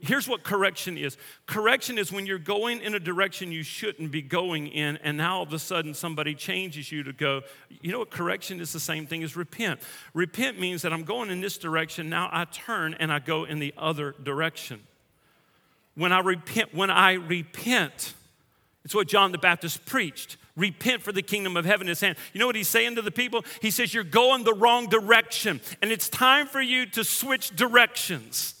Here's 0.00 0.26
what 0.26 0.42
correction 0.42 0.98
is 0.98 1.16
correction 1.46 1.96
is 1.96 2.10
when 2.10 2.26
you're 2.26 2.38
going 2.38 2.80
in 2.80 2.92
a 2.94 2.98
direction 2.98 3.52
you 3.52 3.62
shouldn't 3.62 4.10
be 4.10 4.20
going 4.20 4.66
in, 4.66 4.96
and 4.98 5.16
now 5.16 5.36
all 5.36 5.42
of 5.44 5.52
a 5.52 5.60
sudden 5.60 5.94
somebody 5.94 6.34
changes 6.34 6.90
you 6.90 7.04
to 7.04 7.12
go. 7.12 7.42
You 7.82 7.92
know 7.92 8.00
what? 8.00 8.10
Correction 8.10 8.60
is 8.60 8.72
the 8.72 8.80
same 8.80 9.06
thing 9.06 9.22
as 9.22 9.36
repent. 9.36 9.80
Repent 10.12 10.58
means 10.58 10.82
that 10.82 10.92
I'm 10.92 11.04
going 11.04 11.30
in 11.30 11.40
this 11.40 11.56
direction, 11.56 12.08
now 12.08 12.28
I 12.32 12.46
turn 12.46 12.94
and 12.94 13.12
I 13.12 13.20
go 13.20 13.44
in 13.44 13.60
the 13.60 13.72
other 13.78 14.16
direction 14.20 14.80
when 15.98 16.12
I 16.12 16.20
repent, 16.20 16.72
when 16.72 16.90
I 16.90 17.14
repent, 17.14 18.14
it's 18.84 18.94
what 18.94 19.08
John 19.08 19.32
the 19.32 19.38
Baptist 19.38 19.84
preached. 19.84 20.36
Repent 20.56 21.02
for 21.02 21.12
the 21.12 21.22
kingdom 21.22 21.56
of 21.56 21.64
heaven 21.64 21.88
is 21.88 22.00
hand. 22.00 22.16
You 22.32 22.40
know 22.40 22.46
what 22.46 22.56
he's 22.56 22.68
saying 22.68 22.94
to 22.94 23.02
the 23.02 23.10
people? 23.10 23.44
He 23.60 23.70
says, 23.70 23.92
You're 23.92 24.04
going 24.04 24.44
the 24.44 24.54
wrong 24.54 24.86
direction, 24.86 25.60
and 25.82 25.90
it's 25.90 26.08
time 26.08 26.46
for 26.46 26.60
you 26.60 26.86
to 26.86 27.02
switch 27.02 27.54
directions. 27.54 28.54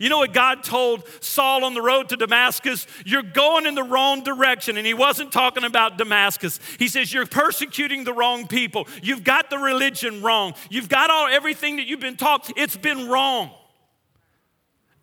You 0.00 0.08
know 0.08 0.18
what 0.18 0.32
God 0.32 0.64
told 0.64 1.04
Saul 1.20 1.64
on 1.64 1.74
the 1.74 1.82
road 1.82 2.08
to 2.08 2.16
Damascus? 2.16 2.86
You're 3.04 3.22
going 3.22 3.66
in 3.66 3.74
the 3.74 3.84
wrong 3.84 4.24
direction. 4.24 4.76
And 4.76 4.84
he 4.84 4.94
wasn't 4.94 5.30
talking 5.30 5.62
about 5.62 5.98
Damascus. 5.98 6.58
He 6.78 6.88
says, 6.88 7.12
You're 7.12 7.26
persecuting 7.26 8.04
the 8.04 8.12
wrong 8.12 8.46
people. 8.46 8.86
You've 9.02 9.24
got 9.24 9.50
the 9.50 9.58
religion 9.58 10.22
wrong. 10.22 10.54
You've 10.70 10.88
got 10.88 11.10
all 11.10 11.26
everything 11.26 11.76
that 11.76 11.86
you've 11.86 12.00
been 12.00 12.16
taught. 12.16 12.50
It's 12.56 12.76
been 12.76 13.08
wrong. 13.08 13.50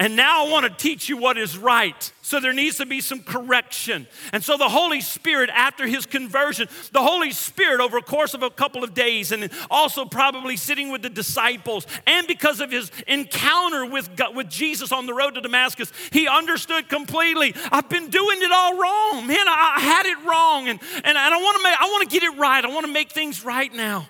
And 0.02 0.16
now 0.16 0.48
I 0.48 0.50
want 0.50 0.66
to 0.66 0.76
teach 0.76 1.10
you 1.10 1.18
what 1.18 1.38
is 1.38 1.56
right. 1.56 2.12
So 2.24 2.40
there 2.40 2.54
needs 2.54 2.78
to 2.78 2.88
be 2.88 3.02
some 3.02 3.22
correction. 3.22 4.08
And 4.34 4.44
so 4.44 4.58
the 4.58 4.68
Holy 4.68 5.00
Spirit, 5.00 5.52
after 5.54 5.86
his 5.86 6.08
conversion, 6.08 6.68
the 6.92 7.04
Holy 7.04 7.30
Spirit, 7.30 7.82
over 7.82 7.98
a 7.98 8.02
course 8.02 8.34
of 8.34 8.42
a 8.42 8.50
couple 8.50 8.84
of 8.84 8.96
days, 8.96 9.32
and 9.32 9.52
also 9.70 10.06
probably 10.06 10.58
sitting 10.58 10.90
with 10.92 11.04
the 11.04 11.10
disciples, 11.12 11.86
and 12.08 12.26
because 12.26 12.62
of 12.62 12.72
his 12.72 12.92
encounter 13.06 13.86
with, 13.86 14.10
with 14.34 14.50
Jesus 14.50 14.92
on 14.92 15.06
the 15.06 15.14
road 15.14 15.36
to 15.36 15.42
Damascus, 15.42 15.94
he 16.12 16.28
understood 16.28 16.90
completely 16.90 17.54
I've 17.72 17.88
been 17.88 18.10
doing 18.10 18.42
it 18.42 18.52
all 18.52 18.80
wrong. 18.80 19.28
Man, 19.28 19.48
I, 19.48 19.76
I 19.78 19.82
had 19.82 20.08
it 20.08 20.18
wrong. 20.26 20.68
And, 20.68 20.80
and 21.04 21.16
I, 21.16 21.38
want 21.38 21.58
to 21.58 21.64
make, 21.64 21.80
I 21.80 21.86
want 21.86 22.10
to 22.10 22.20
get 22.20 22.24
it 22.24 22.40
right. 22.40 22.66
I 22.66 22.70
want 22.70 22.88
to 22.88 22.92
make 22.92 23.12
things 23.12 23.46
right 23.46 23.72
now. 23.72 24.08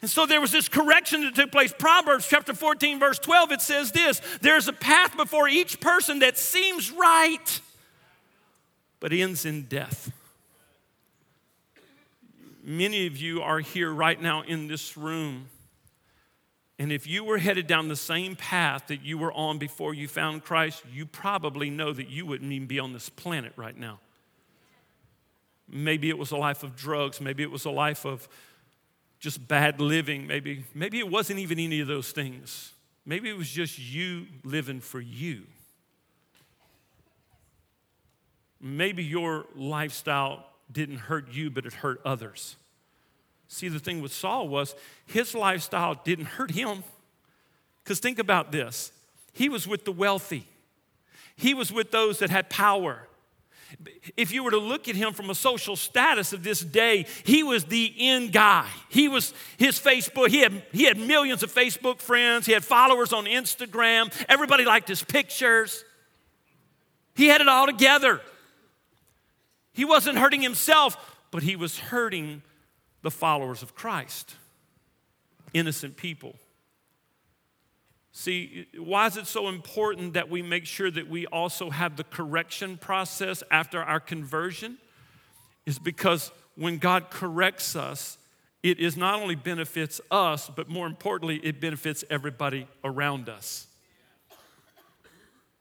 And 0.00 0.10
so 0.10 0.26
there 0.26 0.40
was 0.40 0.52
this 0.52 0.68
correction 0.68 1.22
that 1.22 1.34
took 1.34 1.50
place. 1.50 1.74
Proverbs 1.76 2.28
chapter 2.28 2.54
14, 2.54 3.00
verse 3.00 3.18
12, 3.18 3.52
it 3.52 3.60
says 3.60 3.92
this 3.92 4.20
There's 4.40 4.68
a 4.68 4.72
path 4.72 5.16
before 5.16 5.48
each 5.48 5.80
person 5.80 6.20
that 6.20 6.38
seems 6.38 6.90
right, 6.90 7.60
but 9.00 9.12
ends 9.12 9.44
in 9.44 9.62
death. 9.62 10.12
Many 12.62 13.06
of 13.06 13.16
you 13.16 13.40
are 13.40 13.60
here 13.60 13.90
right 13.90 14.20
now 14.20 14.42
in 14.42 14.68
this 14.68 14.96
room. 14.96 15.48
And 16.78 16.92
if 16.92 17.08
you 17.08 17.24
were 17.24 17.38
headed 17.38 17.66
down 17.66 17.88
the 17.88 17.96
same 17.96 18.36
path 18.36 18.86
that 18.86 19.02
you 19.02 19.18
were 19.18 19.32
on 19.32 19.58
before 19.58 19.94
you 19.94 20.06
found 20.06 20.44
Christ, 20.44 20.84
you 20.92 21.06
probably 21.06 21.70
know 21.70 21.92
that 21.92 22.08
you 22.08 22.24
wouldn't 22.24 22.52
even 22.52 22.68
be 22.68 22.78
on 22.78 22.92
this 22.92 23.08
planet 23.08 23.52
right 23.56 23.76
now. 23.76 23.98
Maybe 25.68 26.08
it 26.08 26.16
was 26.16 26.30
a 26.30 26.36
life 26.36 26.62
of 26.62 26.76
drugs, 26.76 27.20
maybe 27.20 27.42
it 27.42 27.50
was 27.50 27.64
a 27.64 27.70
life 27.70 28.04
of 28.04 28.28
just 29.18 29.46
bad 29.46 29.80
living. 29.80 30.26
Maybe, 30.26 30.64
maybe 30.74 30.98
it 30.98 31.08
wasn't 31.08 31.38
even 31.40 31.58
any 31.58 31.80
of 31.80 31.88
those 31.88 32.12
things. 32.12 32.72
Maybe 33.04 33.30
it 33.30 33.36
was 33.36 33.50
just 33.50 33.78
you 33.78 34.26
living 34.44 34.80
for 34.80 35.00
you. 35.00 35.42
Maybe 38.60 39.04
your 39.04 39.46
lifestyle 39.54 40.44
didn't 40.70 40.98
hurt 40.98 41.32
you, 41.32 41.50
but 41.50 41.64
it 41.64 41.72
hurt 41.72 42.00
others. 42.04 42.56
See, 43.48 43.68
the 43.68 43.78
thing 43.78 44.02
with 44.02 44.12
Saul 44.12 44.48
was 44.48 44.74
his 45.06 45.34
lifestyle 45.34 46.00
didn't 46.04 46.26
hurt 46.26 46.50
him. 46.50 46.84
Because 47.82 48.00
think 48.00 48.18
about 48.18 48.52
this 48.52 48.92
he 49.32 49.48
was 49.48 49.66
with 49.66 49.84
the 49.84 49.92
wealthy, 49.92 50.46
he 51.36 51.54
was 51.54 51.72
with 51.72 51.90
those 51.90 52.18
that 52.18 52.30
had 52.30 52.50
power. 52.50 53.08
If 54.16 54.32
you 54.32 54.42
were 54.42 54.50
to 54.50 54.58
look 54.58 54.88
at 54.88 54.96
him 54.96 55.12
from 55.12 55.30
a 55.30 55.34
social 55.34 55.76
status 55.76 56.32
of 56.32 56.42
this 56.42 56.60
day, 56.60 57.06
he 57.24 57.42
was 57.42 57.64
the 57.64 57.94
end 57.98 58.32
guy. 58.32 58.66
He 58.88 59.08
was 59.08 59.34
his 59.56 59.78
Facebook, 59.78 60.28
he 60.28 60.40
had, 60.40 60.62
he 60.72 60.84
had 60.84 60.98
millions 60.98 61.42
of 61.42 61.52
Facebook 61.52 62.00
friends, 62.00 62.46
he 62.46 62.52
had 62.52 62.64
followers 62.64 63.12
on 63.12 63.26
Instagram, 63.26 64.12
everybody 64.28 64.64
liked 64.64 64.88
his 64.88 65.02
pictures. 65.02 65.84
He 67.14 67.26
had 67.26 67.40
it 67.40 67.48
all 67.48 67.66
together. 67.66 68.20
He 69.72 69.84
wasn't 69.84 70.18
hurting 70.18 70.40
himself, 70.40 70.96
but 71.30 71.42
he 71.42 71.56
was 71.56 71.78
hurting 71.78 72.42
the 73.02 73.10
followers 73.10 73.62
of 73.62 73.74
Christ, 73.74 74.34
innocent 75.52 75.96
people. 75.96 76.36
See, 78.12 78.66
why 78.76 79.06
is 79.06 79.16
it 79.16 79.26
so 79.26 79.48
important 79.48 80.14
that 80.14 80.28
we 80.28 80.42
make 80.42 80.66
sure 80.66 80.90
that 80.90 81.08
we 81.08 81.26
also 81.26 81.70
have 81.70 81.96
the 81.96 82.04
correction 82.04 82.76
process 82.76 83.42
after 83.50 83.80
our 83.80 84.00
conversion? 84.00 84.78
Is 85.66 85.78
because 85.78 86.32
when 86.56 86.78
God 86.78 87.10
corrects 87.10 87.76
us, 87.76 88.18
it 88.62 88.80
is 88.80 88.96
not 88.96 89.20
only 89.20 89.36
benefits 89.36 90.00
us, 90.10 90.50
but 90.50 90.68
more 90.68 90.86
importantly, 90.86 91.36
it 91.44 91.60
benefits 91.60 92.02
everybody 92.10 92.66
around 92.82 93.28
us. 93.28 93.67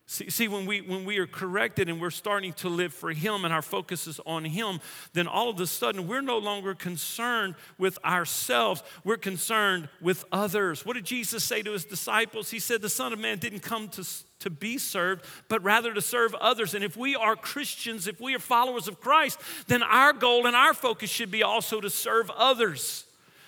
See, 0.10 0.30
see, 0.30 0.48
when, 0.48 0.66
we, 0.66 0.80
when 0.80 1.04
we 1.04 1.18
are 1.18 1.28
corrected 1.28 1.90
and 1.90 2.00
we're 2.00 2.12
starting 2.12 2.54
to 2.54 2.70
live 2.70 2.94
for 2.94 3.12
Him 3.12 3.44
and 3.44 3.54
our 3.54 3.62
focus 3.62 4.08
is 4.08 4.22
on 4.26 4.46
Him, 4.46 4.80
then 5.12 5.28
all 5.28 5.50
of 5.50 5.60
a 5.60 5.68
sudden 5.68 6.08
we're 6.08 6.22
no 6.22 6.38
longer 6.38 6.74
concerned 6.74 7.56
with 7.78 8.00
ourselves. 8.06 8.84
We're 9.04 9.18
concerned 9.18 9.90
with 10.00 10.24
others. 10.32 10.86
What 10.86 10.94
did 10.94 11.04
Jesus 11.04 11.44
say 11.44 11.62
to 11.62 11.74
His 11.74 11.84
disciples? 11.84 12.50
He 12.50 12.60
said, 12.60 12.82
The 12.82 12.88
Son 12.88 13.12
of 13.12 13.20
Man 13.20 13.38
didn't 13.38 13.64
come 13.64 13.90
to, 13.90 14.08
to 14.40 14.50
be 14.50 14.78
served, 14.78 15.26
but 15.50 15.62
rather 15.62 15.94
to 15.94 16.02
serve 16.02 16.34
others. 16.36 16.74
And 16.74 16.86
if 16.86 16.96
we 16.96 17.18
are 17.18 17.36
Christians, 17.36 18.08
if 18.08 18.22
we 18.22 18.34
are 18.34 18.40
followers 18.40 18.88
of 18.88 19.02
Christ, 19.02 19.42
then 19.68 19.84
our 19.84 20.14
goal 20.14 20.48
and 20.48 20.56
our 20.56 20.74
focus 20.74 21.10
should 21.10 21.32
be 21.32 21.44
also 21.44 21.82
to 21.82 21.90
serve 21.90 22.30
others. 22.30 23.04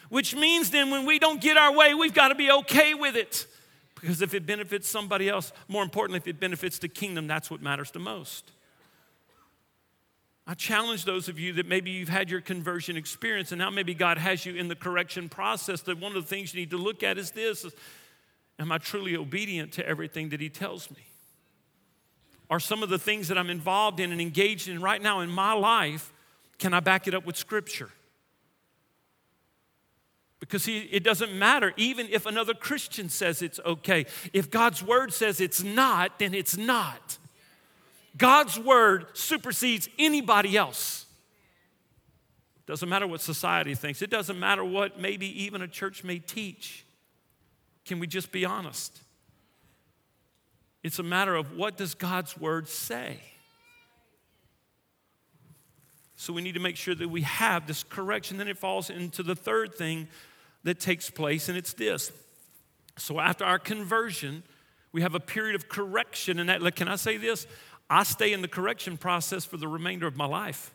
Which 0.10 0.36
means 0.36 0.72
then 0.72 0.92
when 0.92 1.06
we 1.06 1.20
don't 1.20 1.40
get 1.40 1.56
our 1.56 1.74
way, 1.74 1.94
we've 1.94 2.14
got 2.14 2.30
to 2.30 2.36
be 2.36 2.52
okay 2.52 2.96
with 2.96 3.16
it. 3.16 3.48
Because 4.00 4.22
if 4.22 4.34
it 4.34 4.46
benefits 4.46 4.88
somebody 4.88 5.28
else, 5.30 5.52
more 5.68 5.84
importantly, 5.84 6.18
if 6.18 6.28
it 6.28 6.40
benefits 6.40 6.80
the 6.80 6.88
kingdom, 6.88 7.28
that's 7.28 7.52
what 7.52 7.62
matters 7.62 7.92
the 7.92 8.00
most. 8.00 8.52
I 10.48 10.56
challenge 10.56 11.06
those 11.06 11.30
of 11.30 11.38
you 11.38 11.54
that 11.54 11.68
maybe 11.68 11.92
you've 11.92 12.10
had 12.10 12.30
your 12.30 12.42
conversion 12.42 12.98
experience 12.98 13.52
and 13.52 13.60
now 13.60 13.70
maybe 13.70 13.94
God 13.94 14.18
has 14.18 14.46
you 14.46 14.56
in 14.56 14.68
the 14.68 14.76
correction 14.76 15.30
process. 15.30 15.82
That 15.82 16.00
one 16.00 16.16
of 16.16 16.24
the 16.24 16.28
things 16.28 16.54
you 16.54 16.62
need 16.62 16.72
to 16.72 16.78
look 16.78 17.04
at 17.04 17.18
is 17.18 17.32
this 17.32 17.66
Am 18.58 18.72
I 18.72 18.78
truly 18.78 19.16
obedient 19.16 19.74
to 19.74 19.88
everything 19.88 20.30
that 20.30 20.42
He 20.42 20.50
tells 20.50 20.90
me? 20.90 21.06
Are 22.50 22.60
some 22.60 22.82
of 22.82 22.90
the 22.90 22.98
things 22.98 23.28
that 23.28 23.38
I'm 23.38 23.50
involved 23.50 24.00
in 24.00 24.12
and 24.12 24.20
engaged 24.20 24.68
in 24.68 24.82
right 24.82 25.02
now 25.02 25.20
in 25.20 25.30
my 25.30 25.54
life, 25.54 26.12
can 26.58 26.74
I 26.74 26.80
back 26.80 27.08
it 27.08 27.14
up 27.14 27.26
with 27.26 27.38
Scripture? 27.38 27.92
Because 30.40 30.66
he, 30.66 30.80
it 30.80 31.04
doesn't 31.04 31.34
matter, 31.34 31.74
even 31.76 32.08
if 32.10 32.26
another 32.26 32.54
Christian 32.54 33.10
says 33.10 33.42
it's 33.42 33.60
okay. 33.66 34.06
If 34.32 34.50
God's 34.50 34.82
word 34.82 35.14
says 35.14 35.42
it's 35.42 35.64
not, 35.64 36.18
then 36.20 36.34
it's 36.34 36.58
not. 36.58 37.18
God's 38.18 38.58
word 38.58 39.08
supersedes 39.14 39.90
anybody 39.98 40.58
else. 40.58 41.06
Doesn't 42.66 42.88
matter 42.88 43.08
what 43.08 43.22
society 43.22 43.76
thinks, 43.76 44.02
it 44.02 44.10
doesn't 44.10 44.40
matter 44.40 44.64
what 44.64 45.00
maybe 45.00 45.44
even 45.44 45.62
a 45.62 45.68
church 45.68 46.04
may 46.04 46.20
teach. 46.20 46.86
Can 47.86 48.00
we 48.00 48.08
just 48.08 48.32
be 48.32 48.46
honest? 48.46 49.02
It's 50.84 51.00
a 51.00 51.04
matter 51.04 51.36
of 51.36 51.58
what 51.58 51.78
does 51.78 51.96
God's 51.96 52.38
word 52.38 52.70
say? 52.70 53.20
So 56.16 56.32
we 56.34 56.42
need 56.42 56.54
to 56.54 56.60
make 56.60 56.76
sure 56.76 56.94
that 56.96 57.10
we 57.10 57.22
have 57.22 57.66
this 57.66 57.84
correction. 57.84 58.38
Then 58.38 58.48
it 58.48 58.58
falls 58.58 58.90
into 58.90 59.24
the 59.24 59.36
third 59.36 59.74
thing 59.74 60.08
that 60.70 60.80
takes 60.80 61.10
place, 61.10 61.50
and 61.50 61.58
it's 61.58 61.74
this. 61.74 62.12
So 62.96 63.20
after 63.20 63.44
our 63.44 63.58
conversion, 63.58 64.44
we 64.92 65.02
have 65.02 65.16
a 65.16 65.20
period 65.20 65.56
of 65.56 65.68
correction, 65.68 66.40
and 66.40 66.48
that, 66.48 66.76
can 66.76 66.88
I 66.88 66.96
say 66.96 67.18
this? 67.18 67.48
I 67.90 68.04
stay 68.04 68.34
in 68.34 68.44
the 68.44 68.48
correction 68.48 68.96
process 68.96 69.46
for 69.46 69.58
the 69.58 69.68
remainder 69.68 70.06
of 70.06 70.16
my 70.16 70.28
life. 70.28 70.72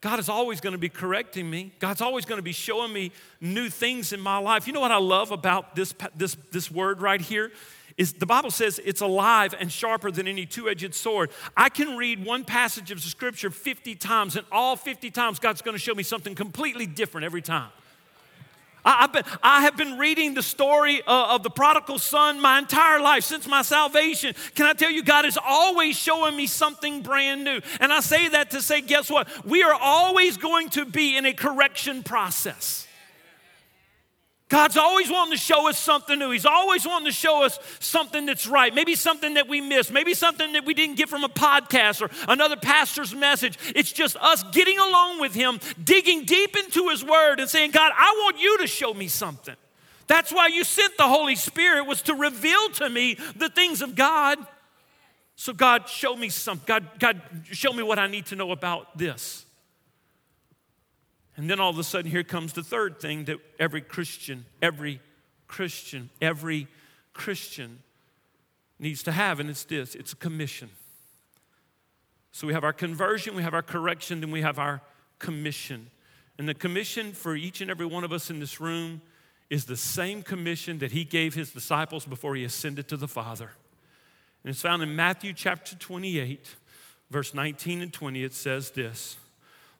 God 0.00 0.18
is 0.18 0.30
always 0.30 0.62
going 0.62 0.72
to 0.72 0.78
be 0.78 0.88
correcting 0.88 1.50
me. 1.50 1.72
God's 1.80 2.00
always 2.00 2.24
going 2.24 2.38
to 2.38 2.42
be 2.42 2.52
showing 2.52 2.94
me 2.94 3.12
new 3.42 3.68
things 3.68 4.14
in 4.14 4.20
my 4.20 4.38
life. 4.38 4.66
You 4.66 4.72
know 4.72 4.80
what 4.80 4.90
I 4.90 4.96
love 4.96 5.32
about 5.32 5.76
this, 5.76 5.94
this, 6.16 6.34
this 6.50 6.70
word 6.70 7.02
right 7.02 7.20
here? 7.20 7.52
Is 7.98 8.14
the 8.14 8.26
Bible 8.26 8.50
says 8.50 8.80
it's 8.86 9.02
alive 9.02 9.54
and 9.60 9.70
sharper 9.70 10.10
than 10.10 10.26
any 10.26 10.46
two 10.46 10.70
edged 10.70 10.94
sword. 10.94 11.30
I 11.58 11.68
can 11.68 11.98
read 11.98 12.24
one 12.24 12.44
passage 12.44 12.90
of 12.90 13.02
scripture 13.02 13.50
50 13.50 13.96
times, 13.96 14.36
and 14.36 14.46
all 14.50 14.76
50 14.76 15.10
times, 15.10 15.38
God's 15.38 15.60
going 15.60 15.74
to 15.74 15.78
show 15.78 15.94
me 15.94 16.02
something 16.02 16.34
completely 16.34 16.86
different 16.86 17.26
every 17.26 17.42
time. 17.42 17.70
I, 18.84 19.06
been, 19.06 19.24
I 19.42 19.62
have 19.62 19.76
been 19.76 19.98
reading 19.98 20.34
the 20.34 20.42
story 20.42 21.02
uh, 21.06 21.34
of 21.34 21.42
the 21.42 21.50
prodigal 21.50 21.98
son 21.98 22.40
my 22.40 22.58
entire 22.58 23.00
life 23.00 23.24
since 23.24 23.46
my 23.46 23.62
salvation. 23.62 24.34
Can 24.54 24.66
I 24.66 24.74
tell 24.74 24.90
you, 24.90 25.02
God 25.02 25.24
is 25.24 25.38
always 25.42 25.96
showing 25.96 26.36
me 26.36 26.46
something 26.46 27.02
brand 27.02 27.44
new. 27.44 27.60
And 27.80 27.92
I 27.92 28.00
say 28.00 28.28
that 28.28 28.50
to 28.50 28.60
say, 28.60 28.80
guess 28.80 29.10
what? 29.10 29.28
We 29.46 29.62
are 29.62 29.74
always 29.74 30.36
going 30.36 30.70
to 30.70 30.84
be 30.84 31.16
in 31.16 31.24
a 31.24 31.32
correction 31.32 32.02
process. 32.02 32.83
God's 34.54 34.76
always 34.76 35.10
wanting 35.10 35.32
to 35.32 35.36
show 35.36 35.68
us 35.68 35.76
something 35.76 36.16
new. 36.16 36.30
He's 36.30 36.46
always 36.46 36.86
wanting 36.86 37.06
to 37.06 37.12
show 37.12 37.42
us 37.42 37.58
something 37.80 38.24
that's 38.24 38.46
right. 38.46 38.72
Maybe 38.72 38.94
something 38.94 39.34
that 39.34 39.48
we 39.48 39.60
missed. 39.60 39.90
Maybe 39.90 40.14
something 40.14 40.52
that 40.52 40.64
we 40.64 40.74
didn't 40.74 40.94
get 40.94 41.08
from 41.08 41.24
a 41.24 41.28
podcast 41.28 42.00
or 42.00 42.08
another 42.30 42.54
pastor's 42.54 43.12
message. 43.12 43.58
It's 43.74 43.90
just 43.90 44.14
us 44.14 44.44
getting 44.52 44.78
along 44.78 45.18
with 45.18 45.34
Him, 45.34 45.58
digging 45.82 46.24
deep 46.24 46.56
into 46.56 46.88
His 46.90 47.04
Word 47.04 47.40
and 47.40 47.50
saying, 47.50 47.72
God, 47.72 47.90
I 47.96 48.14
want 48.22 48.40
you 48.40 48.58
to 48.58 48.68
show 48.68 48.94
me 48.94 49.08
something. 49.08 49.56
That's 50.06 50.32
why 50.32 50.46
you 50.46 50.62
sent 50.62 50.96
the 50.98 51.08
Holy 51.08 51.34
Spirit 51.34 51.88
was 51.88 52.02
to 52.02 52.14
reveal 52.14 52.68
to 52.74 52.88
me 52.88 53.18
the 53.34 53.48
things 53.48 53.82
of 53.82 53.96
God. 53.96 54.38
So 55.34 55.52
God, 55.52 55.88
show 55.88 56.14
me 56.14 56.28
something. 56.28 56.64
God, 56.64 57.00
God, 57.00 57.20
show 57.50 57.72
me 57.72 57.82
what 57.82 57.98
I 57.98 58.06
need 58.06 58.26
to 58.26 58.36
know 58.36 58.52
about 58.52 58.96
this. 58.96 59.43
And 61.36 61.50
then 61.50 61.58
all 61.58 61.70
of 61.70 61.78
a 61.78 61.84
sudden, 61.84 62.10
here 62.10 62.22
comes 62.22 62.52
the 62.52 62.62
third 62.62 63.00
thing 63.00 63.24
that 63.24 63.38
every 63.58 63.80
Christian, 63.80 64.44
every 64.62 65.00
Christian, 65.48 66.10
every 66.20 66.68
Christian 67.12 67.80
needs 68.78 69.02
to 69.04 69.12
have, 69.12 69.40
and 69.40 69.50
it's 69.50 69.64
this 69.64 69.94
it's 69.94 70.12
a 70.12 70.16
commission. 70.16 70.70
So 72.32 72.46
we 72.46 72.52
have 72.52 72.64
our 72.64 72.72
conversion, 72.72 73.36
we 73.36 73.42
have 73.42 73.54
our 73.54 73.62
correction, 73.62 74.20
then 74.20 74.30
we 74.30 74.42
have 74.42 74.58
our 74.58 74.80
commission. 75.18 75.90
And 76.36 76.48
the 76.48 76.54
commission 76.54 77.12
for 77.12 77.36
each 77.36 77.60
and 77.60 77.70
every 77.70 77.86
one 77.86 78.02
of 78.02 78.12
us 78.12 78.28
in 78.28 78.40
this 78.40 78.60
room 78.60 79.02
is 79.50 79.66
the 79.66 79.76
same 79.76 80.22
commission 80.22 80.78
that 80.78 80.90
he 80.90 81.04
gave 81.04 81.34
his 81.34 81.52
disciples 81.52 82.04
before 82.04 82.34
he 82.34 82.42
ascended 82.42 82.88
to 82.88 82.96
the 82.96 83.06
Father. 83.06 83.50
And 84.42 84.50
it's 84.50 84.60
found 84.60 84.82
in 84.82 84.96
Matthew 84.96 85.32
chapter 85.32 85.76
28, 85.76 86.56
verse 87.08 87.34
19 87.34 87.82
and 87.82 87.92
20. 87.92 88.24
It 88.24 88.34
says 88.34 88.72
this. 88.72 89.16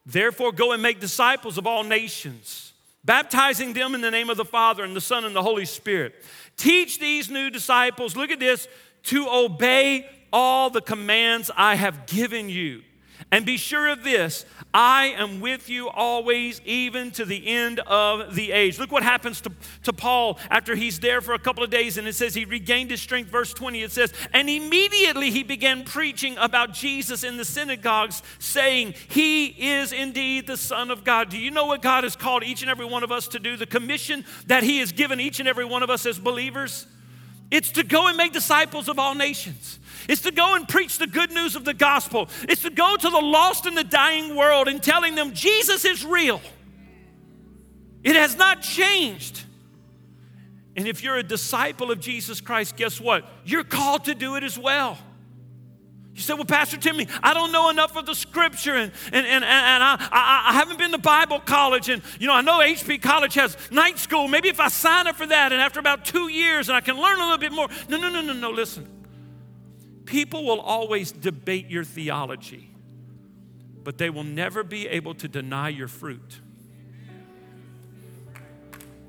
Therefore, 0.06 0.52
go 0.52 0.72
and 0.72 0.82
make 0.82 1.00
disciples 1.00 1.56
of 1.56 1.66
all 1.66 1.82
nations, 1.82 2.72
baptizing 3.04 3.72
them 3.72 3.94
in 3.94 4.00
the 4.00 4.10
name 4.10 4.30
of 4.30 4.36
the 4.36 4.44
Father 4.44 4.84
and 4.84 4.94
the 4.94 5.00
Son 5.00 5.24
and 5.24 5.34
the 5.34 5.42
Holy 5.42 5.64
Spirit. 5.64 6.14
Teach 6.56 6.98
these 6.98 7.30
new 7.30 7.50
disciples, 7.50 8.16
look 8.16 8.30
at 8.30 8.40
this, 8.40 8.68
to 9.04 9.28
obey 9.28 10.08
all 10.32 10.70
the 10.70 10.80
commands 10.80 11.50
I 11.56 11.76
have 11.76 12.06
given 12.06 12.48
you. 12.48 12.82
And 13.30 13.44
be 13.44 13.56
sure 13.56 13.88
of 13.88 14.04
this 14.04 14.44
I 14.72 15.14
am 15.16 15.40
with 15.40 15.68
you 15.68 15.88
always, 15.88 16.60
even 16.64 17.10
to 17.12 17.24
the 17.24 17.46
end 17.46 17.80
of 17.80 18.34
the 18.34 18.52
age. 18.52 18.78
Look 18.78 18.90
what 18.90 19.02
happens 19.02 19.40
to, 19.42 19.52
to 19.84 19.92
Paul 19.92 20.38
after 20.50 20.74
he's 20.74 21.00
there 21.00 21.20
for 21.20 21.34
a 21.34 21.38
couple 21.38 21.62
of 21.62 21.70
days, 21.70 21.96
and 21.96 22.08
it 22.08 22.14
says 22.14 22.34
he 22.34 22.44
regained 22.44 22.90
his 22.90 23.00
strength. 23.00 23.30
Verse 23.30 23.54
20, 23.54 23.82
it 23.82 23.92
says, 23.92 24.12
And 24.32 24.48
immediately 24.50 25.30
he 25.30 25.42
began 25.42 25.84
preaching 25.84 26.36
about 26.38 26.72
Jesus 26.72 27.24
in 27.24 27.36
the 27.36 27.44
synagogues, 27.44 28.22
saying, 28.38 28.94
He 29.08 29.46
is 29.46 29.92
indeed 29.92 30.46
the 30.46 30.56
Son 30.56 30.90
of 30.90 31.04
God. 31.04 31.28
Do 31.28 31.38
you 31.38 31.50
know 31.50 31.66
what 31.66 31.82
God 31.82 32.04
has 32.04 32.16
called 32.16 32.42
each 32.42 32.62
and 32.62 32.70
every 32.70 32.86
one 32.86 33.04
of 33.04 33.12
us 33.12 33.28
to 33.28 33.38
do? 33.38 33.56
The 33.56 33.66
commission 33.66 34.24
that 34.46 34.62
He 34.62 34.78
has 34.78 34.92
given 34.92 35.20
each 35.20 35.40
and 35.40 35.48
every 35.48 35.64
one 35.64 35.82
of 35.82 35.90
us 35.90 36.06
as 36.06 36.18
believers? 36.18 36.86
It's 37.54 37.70
to 37.72 37.84
go 37.84 38.08
and 38.08 38.16
make 38.16 38.32
disciples 38.32 38.88
of 38.88 38.98
all 38.98 39.14
nations. 39.14 39.78
It's 40.08 40.22
to 40.22 40.32
go 40.32 40.56
and 40.56 40.66
preach 40.66 40.98
the 40.98 41.06
good 41.06 41.30
news 41.30 41.54
of 41.54 41.64
the 41.64 41.72
gospel. 41.72 42.28
It's 42.48 42.62
to 42.62 42.70
go 42.70 42.96
to 42.96 43.08
the 43.08 43.20
lost 43.20 43.64
and 43.66 43.78
the 43.78 43.84
dying 43.84 44.34
world 44.34 44.66
and 44.66 44.82
telling 44.82 45.14
them 45.14 45.34
Jesus 45.34 45.84
is 45.84 46.04
real. 46.04 46.40
It 48.02 48.16
has 48.16 48.36
not 48.36 48.60
changed. 48.60 49.44
And 50.76 50.88
if 50.88 51.04
you're 51.04 51.16
a 51.16 51.22
disciple 51.22 51.92
of 51.92 52.00
Jesus 52.00 52.40
Christ, 52.40 52.74
guess 52.74 53.00
what? 53.00 53.24
You're 53.44 53.62
called 53.62 54.06
to 54.06 54.16
do 54.16 54.34
it 54.34 54.42
as 54.42 54.58
well. 54.58 54.98
You 56.14 56.20
said, 56.20 56.34
Well, 56.34 56.44
Pastor 56.44 56.76
Timmy, 56.76 57.08
I 57.22 57.34
don't 57.34 57.50
know 57.50 57.70
enough 57.70 57.96
of 57.96 58.06
the 58.06 58.14
scripture, 58.14 58.74
and, 58.74 58.92
and, 59.12 59.26
and, 59.26 59.44
and 59.44 59.82
I, 59.82 59.96
I, 60.12 60.44
I 60.50 60.52
haven't 60.52 60.78
been 60.78 60.92
to 60.92 60.98
Bible 60.98 61.40
college. 61.40 61.88
And, 61.88 62.02
you 62.20 62.28
know, 62.28 62.34
I 62.34 62.40
know 62.40 62.60
HP 62.60 63.02
College 63.02 63.34
has 63.34 63.56
night 63.72 63.98
school. 63.98 64.28
Maybe 64.28 64.48
if 64.48 64.60
I 64.60 64.68
sign 64.68 65.08
up 65.08 65.16
for 65.16 65.26
that, 65.26 65.52
and 65.52 65.60
after 65.60 65.80
about 65.80 66.04
two 66.04 66.28
years, 66.28 66.68
and 66.68 66.76
I 66.76 66.80
can 66.80 66.96
learn 66.96 67.18
a 67.18 67.22
little 67.22 67.38
bit 67.38 67.52
more. 67.52 67.68
No, 67.88 67.96
no, 67.96 68.08
no, 68.08 68.20
no, 68.20 68.32
no, 68.32 68.50
listen. 68.50 68.88
People 70.04 70.44
will 70.44 70.60
always 70.60 71.10
debate 71.10 71.68
your 71.68 71.82
theology, 71.82 72.70
but 73.82 73.98
they 73.98 74.08
will 74.08 74.24
never 74.24 74.62
be 74.62 74.86
able 74.86 75.14
to 75.16 75.26
deny 75.26 75.68
your 75.68 75.88
fruit. 75.88 76.40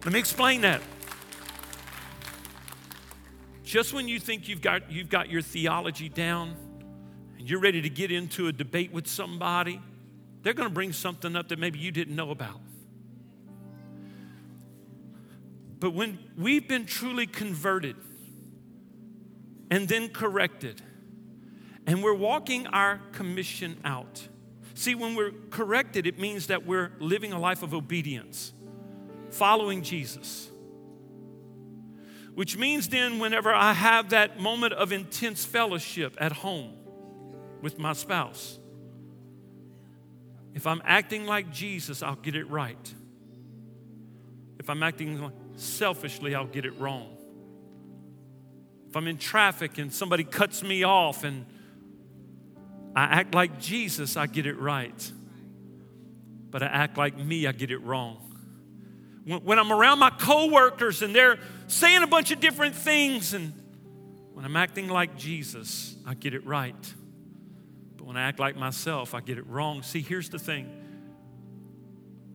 Let 0.03 0.11
me 0.11 0.17
explain 0.17 0.61
that. 0.61 0.81
Just 3.63 3.93
when 3.93 4.07
you 4.07 4.19
think 4.19 4.47
you've 4.47 4.61
got, 4.61 4.91
you've 4.91 5.09
got 5.09 5.29
your 5.29 5.41
theology 5.41 6.09
down 6.09 6.55
you're 7.49 7.59
ready 7.59 7.81
to 7.81 7.89
get 7.89 8.11
into 8.11 8.47
a 8.47 8.51
debate 8.51 8.91
with 8.91 9.07
somebody, 9.07 9.81
they're 10.41 10.53
going 10.53 10.69
to 10.69 10.73
bring 10.73 10.93
something 10.93 11.35
up 11.35 11.49
that 11.49 11.59
maybe 11.59 11.79
you 11.79 11.91
didn't 11.91 12.15
know 12.15 12.31
about. 12.31 12.59
But 15.79 15.91
when 15.91 16.17
we've 16.37 16.67
been 16.67 16.85
truly 16.85 17.27
converted, 17.27 17.95
and 19.69 19.87
then 19.87 20.09
corrected. 20.09 20.81
And 21.87 22.03
we're 22.03 22.13
walking 22.15 22.67
our 22.67 23.01
commission 23.11 23.77
out. 23.83 24.27
See, 24.73 24.95
when 24.95 25.15
we're 25.15 25.31
corrected, 25.51 26.07
it 26.07 26.19
means 26.19 26.47
that 26.47 26.65
we're 26.65 26.91
living 26.99 27.31
a 27.31 27.39
life 27.39 27.63
of 27.63 27.73
obedience, 27.73 28.53
following 29.31 29.81
Jesus. 29.81 30.49
Which 32.33 32.57
means 32.57 32.89
then, 32.89 33.19
whenever 33.19 33.53
I 33.53 33.73
have 33.73 34.09
that 34.09 34.39
moment 34.39 34.73
of 34.73 34.91
intense 34.91 35.45
fellowship 35.45 36.17
at 36.19 36.33
home 36.33 36.73
with 37.65 37.79
my 37.79 37.93
spouse, 37.93 38.59
if 40.53 40.67
I'm 40.67 40.83
acting 40.85 41.25
like 41.25 41.51
Jesus, 41.51 42.03
I'll 42.03 42.15
get 42.15 42.35
it 42.35 42.47
right. 42.47 42.93
If 44.59 44.69
I'm 44.69 44.83
acting 44.83 45.31
selfishly, 45.55 46.35
I'll 46.35 46.45
get 46.45 46.65
it 46.65 46.79
wrong. 46.79 47.17
If 48.87 48.95
I'm 48.95 49.07
in 49.07 49.17
traffic 49.17 49.79
and 49.79 49.91
somebody 49.91 50.23
cuts 50.23 50.61
me 50.61 50.83
off 50.83 51.23
and 51.23 51.43
I 52.95 53.05
act 53.05 53.33
like 53.33 53.59
Jesus, 53.59 54.15
I 54.15 54.27
get 54.27 54.45
it 54.45 54.59
right. 54.59 55.11
But 56.51 56.61
I 56.61 56.67
act 56.67 56.99
like 56.99 57.17
me, 57.17 57.47
I 57.47 57.51
get 57.51 57.71
it 57.71 57.79
wrong. 57.79 58.17
When, 59.25 59.57
I'm 59.57 59.71
around 59.71 59.97
my 59.97 60.11
coworkers 60.11 61.01
and 61.01 61.15
they're 61.15 61.39
saying 61.65 62.03
a 62.03 62.07
bunch 62.07 62.29
of 62.29 62.39
different 62.39 62.75
things, 62.75 63.33
and 63.33 63.53
when 64.33 64.45
I'm 64.45 64.55
acting 64.55 64.87
like 64.87 65.17
Jesus, 65.17 65.95
I 66.05 66.13
get 66.13 66.35
it 66.35 66.45
right. 66.45 66.75
But 68.05 68.09
when 68.09 68.17
I 68.17 68.27
act 68.27 68.39
like 68.39 68.55
myself, 68.55 69.15
I 69.15 69.21
get 69.21 69.39
it 69.39 69.47
wrong. 69.47 69.81
See, 69.81 70.01
here's 70.01 70.29
the 70.29 70.37
thing 70.37 70.69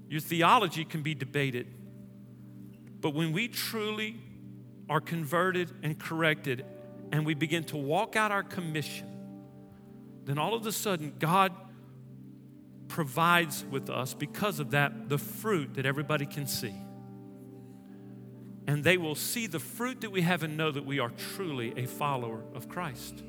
your 0.09 0.21
theology 0.21 0.85
can 0.85 1.03
be 1.03 1.15
debated, 1.15 1.69
but 3.01 3.15
when 3.15 3.33
we 3.33 3.47
truly 3.47 4.19
are 4.89 5.01
converted 5.01 5.71
and 5.85 5.97
corrected 5.97 6.67
and 7.13 7.25
we 7.25 7.35
begin 7.35 7.63
to 7.65 7.77
walk 7.77 8.17
out 8.17 8.33
our 8.33 8.43
commission, 8.43 9.07
then 10.25 10.39
all 10.39 10.55
of 10.55 10.67
a 10.67 10.73
sudden, 10.73 11.15
God 11.21 11.53
provides 12.89 13.65
with 13.71 13.89
us, 13.89 14.13
because 14.13 14.59
of 14.59 14.73
that, 14.73 15.09
the 15.09 15.19
fruit 15.19 15.75
that 15.75 15.87
everybody 15.87 16.27
can 16.27 16.49
see. 16.49 16.75
And 18.67 18.83
they 18.83 18.97
will 18.97 19.15
see 19.15 19.47
the 19.47 19.61
fruit 19.61 20.01
that 20.01 20.11
we 20.11 20.23
have 20.23 20.43
and 20.43 20.57
know 20.57 20.73
that 20.73 20.85
we 20.85 20.99
are 20.99 21.11
truly 21.11 21.73
a 21.77 21.87
follower 21.87 22.43
of 22.57 22.69
Christ. 22.69 23.23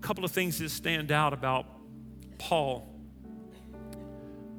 Couple 0.00 0.24
of 0.24 0.32
things 0.32 0.58
that 0.58 0.70
stand 0.70 1.12
out 1.12 1.32
about 1.32 1.66
Paul. 2.38 2.88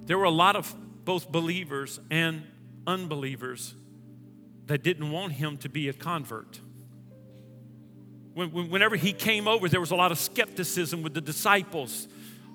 There 0.06 0.18
were 0.18 0.26
a 0.26 0.30
lot 0.30 0.56
of 0.56 0.74
both 1.04 1.32
believers 1.32 2.00
and 2.10 2.44
unbelievers 2.86 3.76
that 4.68 4.84
didn't 4.84 5.12
want 5.12 5.34
him 5.34 5.58
to 5.58 5.70
be 5.70 5.90
a 5.90 5.94
convert. 5.94 6.60
When, 8.34 8.70
whenever 8.70 8.96
he 8.96 9.14
came 9.14 9.48
over, 9.48 9.68
there 9.68 9.80
was 9.80 9.92
a 9.92 9.96
lot 9.96 10.12
of 10.12 10.20
skepticism 10.20 11.04
with 11.04 11.14
the 11.14 11.22
disciples. 11.22 12.08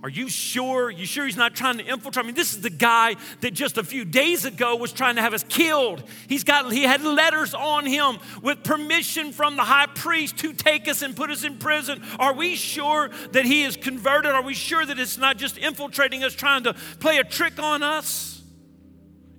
Are 0.02 0.08
you 0.08 0.28
sure? 0.28 0.90
You 0.90 1.06
sure 1.06 1.24
he's 1.24 1.36
not 1.36 1.54
trying 1.56 1.78
to 1.78 1.84
infiltrate? 1.84 2.24
I 2.24 2.26
mean, 2.26 2.34
this 2.34 2.54
is 2.54 2.60
the 2.60 2.70
guy 2.70 3.16
that 3.40 3.54
just 3.54 3.78
a 3.78 3.82
few 3.82 4.04
days 4.04 4.44
ago 4.44 4.76
was 4.76 4.92
trying 4.92 5.16
to 5.16 5.22
have 5.22 5.32
us 5.32 5.42
killed. 5.42 6.04
He's 6.28 6.44
got 6.44 6.70
he 6.70 6.82
had 6.82 7.02
letters 7.02 7.54
on 7.54 7.86
him 7.86 8.18
with 8.42 8.62
permission 8.62 9.32
from 9.32 9.56
the 9.56 9.62
high 9.62 9.86
priest 9.86 10.38
to 10.38 10.52
take 10.52 10.86
us 10.86 11.02
and 11.02 11.16
put 11.16 11.30
us 11.30 11.44
in 11.44 11.58
prison. 11.58 12.02
Are 12.18 12.34
we 12.34 12.56
sure 12.56 13.10
that 13.32 13.46
he 13.46 13.64
is 13.64 13.76
converted? 13.76 14.32
Are 14.32 14.42
we 14.42 14.54
sure 14.54 14.84
that 14.84 14.98
it's 14.98 15.18
not 15.18 15.38
just 15.38 15.56
infiltrating 15.56 16.22
us, 16.22 16.34
trying 16.34 16.64
to 16.64 16.74
play 17.00 17.18
a 17.18 17.24
trick 17.24 17.58
on 17.58 17.82
us? 17.82 18.42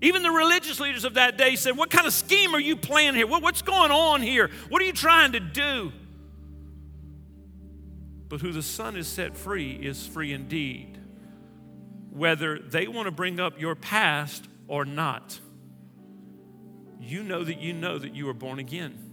Even 0.02 0.22
the 0.22 0.32
religious 0.32 0.80
leaders 0.80 1.06
of 1.06 1.16
that 1.16 1.38
day 1.38 1.56
said, 1.56 1.78
What 1.78 1.90
kind 1.90 2.06
of 2.06 2.14
scheme 2.14 2.54
are 2.54 2.60
you 2.60 2.76
playing 2.76 3.16
here? 3.16 3.28
what's 3.28 3.62
going 3.62 3.92
on 3.92 4.22
here? 4.22 4.50
What 4.70 4.82
are 4.82 4.86
you 4.86 4.94
trying 4.94 5.32
to 5.32 5.40
do? 5.40 5.92
But 8.30 8.42
who 8.42 8.52
the 8.52 8.62
Son 8.62 8.96
has 8.96 9.08
set 9.08 9.38
free 9.38 9.72
is 9.72 10.06
free 10.06 10.34
indeed. 10.34 10.98
Whether 12.12 12.60
they 12.60 12.88
want 12.88 13.06
to 13.06 13.12
bring 13.12 13.40
up 13.40 13.60
your 13.60 13.76
past 13.76 14.48
or 14.68 14.86
not, 14.86 15.40
you 17.00 17.24
know 17.24 17.44
that 17.44 17.60
you 17.60 17.74
know 17.74 17.98
that 17.98 18.16
you 18.16 18.28
are 18.28 18.34
born 18.34 18.60
again. 18.60 19.04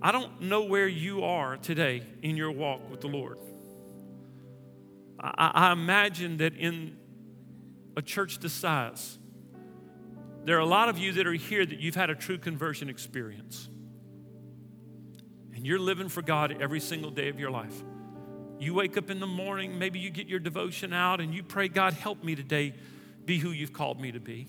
I 0.00 0.10
don't 0.10 0.42
know 0.42 0.62
where 0.62 0.88
you 0.88 1.22
are 1.24 1.56
today 1.56 2.02
in 2.22 2.36
your 2.36 2.50
walk 2.50 2.90
with 2.90 3.00
the 3.00 3.08
Lord. 3.08 3.38
I, 5.20 5.50
I 5.54 5.72
imagine 5.72 6.38
that 6.38 6.56
in 6.56 6.96
a 7.96 8.02
church 8.02 8.40
this 8.40 8.52
size, 8.52 9.18
there 10.44 10.56
are 10.56 10.60
a 10.60 10.66
lot 10.66 10.88
of 10.88 10.98
you 10.98 11.12
that 11.12 11.26
are 11.26 11.32
here 11.32 11.64
that 11.64 11.78
you've 11.78 11.94
had 11.94 12.10
a 12.10 12.16
true 12.16 12.38
conversion 12.38 12.88
experience 12.88 13.68
and 15.62 15.68
you're 15.68 15.78
living 15.78 16.08
for 16.08 16.22
God 16.22 16.56
every 16.60 16.80
single 16.80 17.12
day 17.12 17.28
of 17.28 17.38
your 17.38 17.52
life. 17.52 17.84
You 18.58 18.74
wake 18.74 18.96
up 18.96 19.10
in 19.10 19.20
the 19.20 19.28
morning, 19.28 19.78
maybe 19.78 20.00
you 20.00 20.10
get 20.10 20.26
your 20.26 20.40
devotion 20.40 20.92
out 20.92 21.20
and 21.20 21.32
you 21.32 21.44
pray, 21.44 21.68
God, 21.68 21.92
help 21.92 22.24
me 22.24 22.34
today 22.34 22.74
be 23.24 23.38
who 23.38 23.50
you've 23.50 23.72
called 23.72 24.00
me 24.00 24.10
to 24.10 24.18
be. 24.18 24.48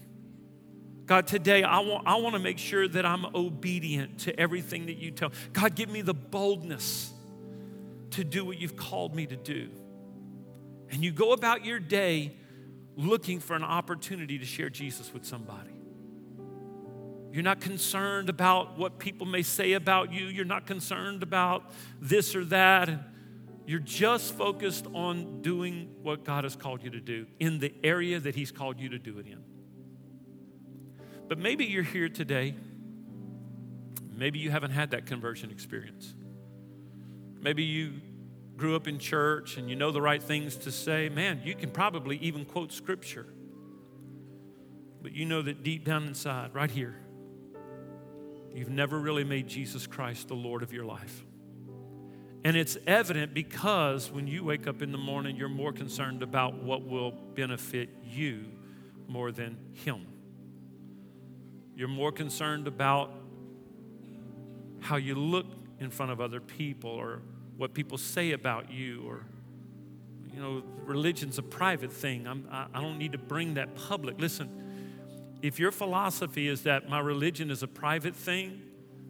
God, 1.06 1.28
today 1.28 1.62
I 1.62 1.82
want, 1.82 2.08
I 2.08 2.16
want 2.16 2.34
to 2.34 2.40
make 2.40 2.58
sure 2.58 2.88
that 2.88 3.06
I'm 3.06 3.28
obedient 3.36 4.22
to 4.22 4.40
everything 4.40 4.88
that 4.88 4.98
you 4.98 5.12
tell. 5.12 5.32
God, 5.52 5.76
give 5.76 5.88
me 5.88 6.02
the 6.02 6.16
boldness 6.16 7.14
to 8.10 8.24
do 8.24 8.44
what 8.44 8.60
you've 8.60 8.76
called 8.76 9.14
me 9.14 9.28
to 9.28 9.36
do. 9.36 9.70
And 10.90 11.04
you 11.04 11.12
go 11.12 11.34
about 11.34 11.64
your 11.64 11.78
day 11.80 12.34
looking 12.96 13.40
for 13.40 13.56
an 13.56 13.64
opportunity 13.64 14.40
to 14.40 14.46
share 14.48 14.72
Jesus 14.72 15.14
with 15.14 15.28
somebody. 15.28 15.73
You're 17.34 17.42
not 17.42 17.62
concerned 17.62 18.30
about 18.30 18.78
what 18.78 19.00
people 19.00 19.26
may 19.26 19.42
say 19.42 19.74
about 19.74 20.14
you. 20.14 20.28
You're 20.28 20.46
not 20.46 20.68
concerned 20.68 21.24
about 21.24 21.72
this 22.00 22.36
or 22.36 22.46
that. 22.46 22.92
You're 23.66 23.80
just 23.80 24.36
focused 24.36 24.86
on 24.94 25.42
doing 25.42 25.90
what 26.04 26.26
God 26.26 26.44
has 26.44 26.56
called 26.56 26.84
you 26.84 26.92
to 26.92 27.00
do 27.00 27.26
in 27.40 27.58
the 27.58 27.74
area 27.84 28.20
that 28.20 28.36
He's 28.36 28.52
called 28.52 28.80
you 28.80 28.90
to 28.90 29.00
do 29.00 29.18
it 29.18 29.26
in. 29.26 29.40
But 31.28 31.40
maybe 31.40 31.66
you're 31.66 31.82
here 31.82 32.08
today. 32.08 32.54
Maybe 34.16 34.38
you 34.38 34.52
haven't 34.52 34.72
had 34.72 34.92
that 34.92 35.08
conversion 35.08 35.50
experience. 35.50 36.14
Maybe 37.42 37.64
you 37.64 37.94
grew 38.58 38.76
up 38.76 38.88
in 38.88 39.00
church 39.00 39.58
and 39.58 39.72
you 39.72 39.76
know 39.76 39.90
the 39.90 40.04
right 40.04 40.22
things 40.22 40.56
to 40.58 40.72
say. 40.72 41.10
Man, 41.10 41.42
you 41.44 41.56
can 41.56 41.72
probably 41.72 42.18
even 42.18 42.46
quote 42.46 42.72
scripture. 42.72 43.26
But 45.02 45.14
you 45.14 45.26
know 45.26 45.42
that 45.42 45.64
deep 45.64 45.84
down 45.84 46.04
inside, 46.04 46.54
right 46.54 46.70
here, 46.70 46.96
You've 48.54 48.70
never 48.70 49.00
really 49.00 49.24
made 49.24 49.48
Jesus 49.48 49.88
Christ 49.88 50.28
the 50.28 50.36
Lord 50.36 50.64
of 50.64 50.72
your 50.72 50.86
life. 50.86 51.26
And 52.46 52.58
it's 52.58 52.78
evident 52.86 53.34
because 53.34 54.12
when 54.12 54.28
you 54.28 54.44
wake 54.44 54.68
up 54.68 54.82
in 54.82 54.92
the 54.92 54.98
morning, 54.98 55.36
you're 55.36 55.50
more 55.50 55.72
concerned 55.72 56.22
about 56.22 56.62
what 56.62 56.86
will 56.86 57.12
benefit 57.12 57.90
you 58.04 58.46
more 59.08 59.32
than 59.32 59.58
Him. 59.74 60.06
You're 61.76 61.88
more 61.88 62.12
concerned 62.12 62.68
about 62.68 63.12
how 64.82 64.98
you 64.98 65.16
look 65.16 65.48
in 65.80 65.90
front 65.90 66.12
of 66.12 66.20
other 66.20 66.42
people 66.42 66.90
or 66.90 67.22
what 67.58 67.74
people 67.74 67.98
say 67.98 68.32
about 68.32 68.72
you 68.72 69.04
or 69.08 69.26
you 70.34 70.42
know 70.42 70.64
religion's 70.86 71.38
a 71.38 71.44
private 71.44 71.92
thing 71.92 72.28
I'm, 72.28 72.48
I, 72.52 72.66
I 72.74 72.82
don't 72.82 72.98
need 72.98 73.12
to 73.14 73.18
bring 73.18 73.54
that 73.54 73.76
public 73.76 74.20
listen 74.20 74.50
if 75.44 75.60
your 75.60 75.72
philosophy 75.72 76.48
is 76.48 76.64
that 76.64 76.90
my 76.90 77.00
religion 77.00 77.52
is 77.52 77.62
a 77.62 77.68
private 77.68 78.16
thing, 78.16 78.62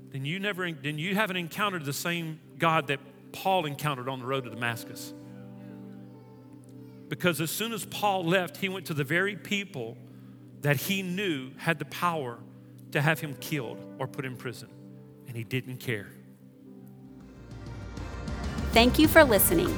then 0.09 0.25
you 0.25 0.39
never 0.39 0.69
then 0.71 0.97
you 0.97 1.15
haven't 1.15 1.37
encountered 1.37 1.85
the 1.85 1.93
same 1.93 2.39
God 2.57 2.87
that 2.87 2.99
Paul 3.31 3.65
encountered 3.65 4.09
on 4.09 4.19
the 4.19 4.25
road 4.25 4.43
to 4.45 4.49
Damascus. 4.49 5.13
Because 7.07 7.39
as 7.39 7.51
soon 7.51 7.71
as 7.71 7.85
Paul 7.85 8.25
left, 8.25 8.57
he 8.57 8.67
went 8.67 8.87
to 8.87 8.95
the 8.95 9.03
very 9.03 9.35
people 9.35 9.95
that 10.61 10.77
he 10.77 11.03
knew 11.03 11.51
had 11.57 11.77
the 11.77 11.85
power 11.85 12.39
to 12.91 13.01
have 13.01 13.19
him 13.19 13.35
killed 13.39 13.77
or 13.99 14.07
put 14.07 14.25
in 14.25 14.35
prison, 14.35 14.69
and 15.27 15.37
he 15.37 15.43
didn't 15.43 15.77
care. 15.77 16.09
Thank 18.71 18.97
you 18.97 19.07
for 19.07 19.23
listening. 19.23 19.77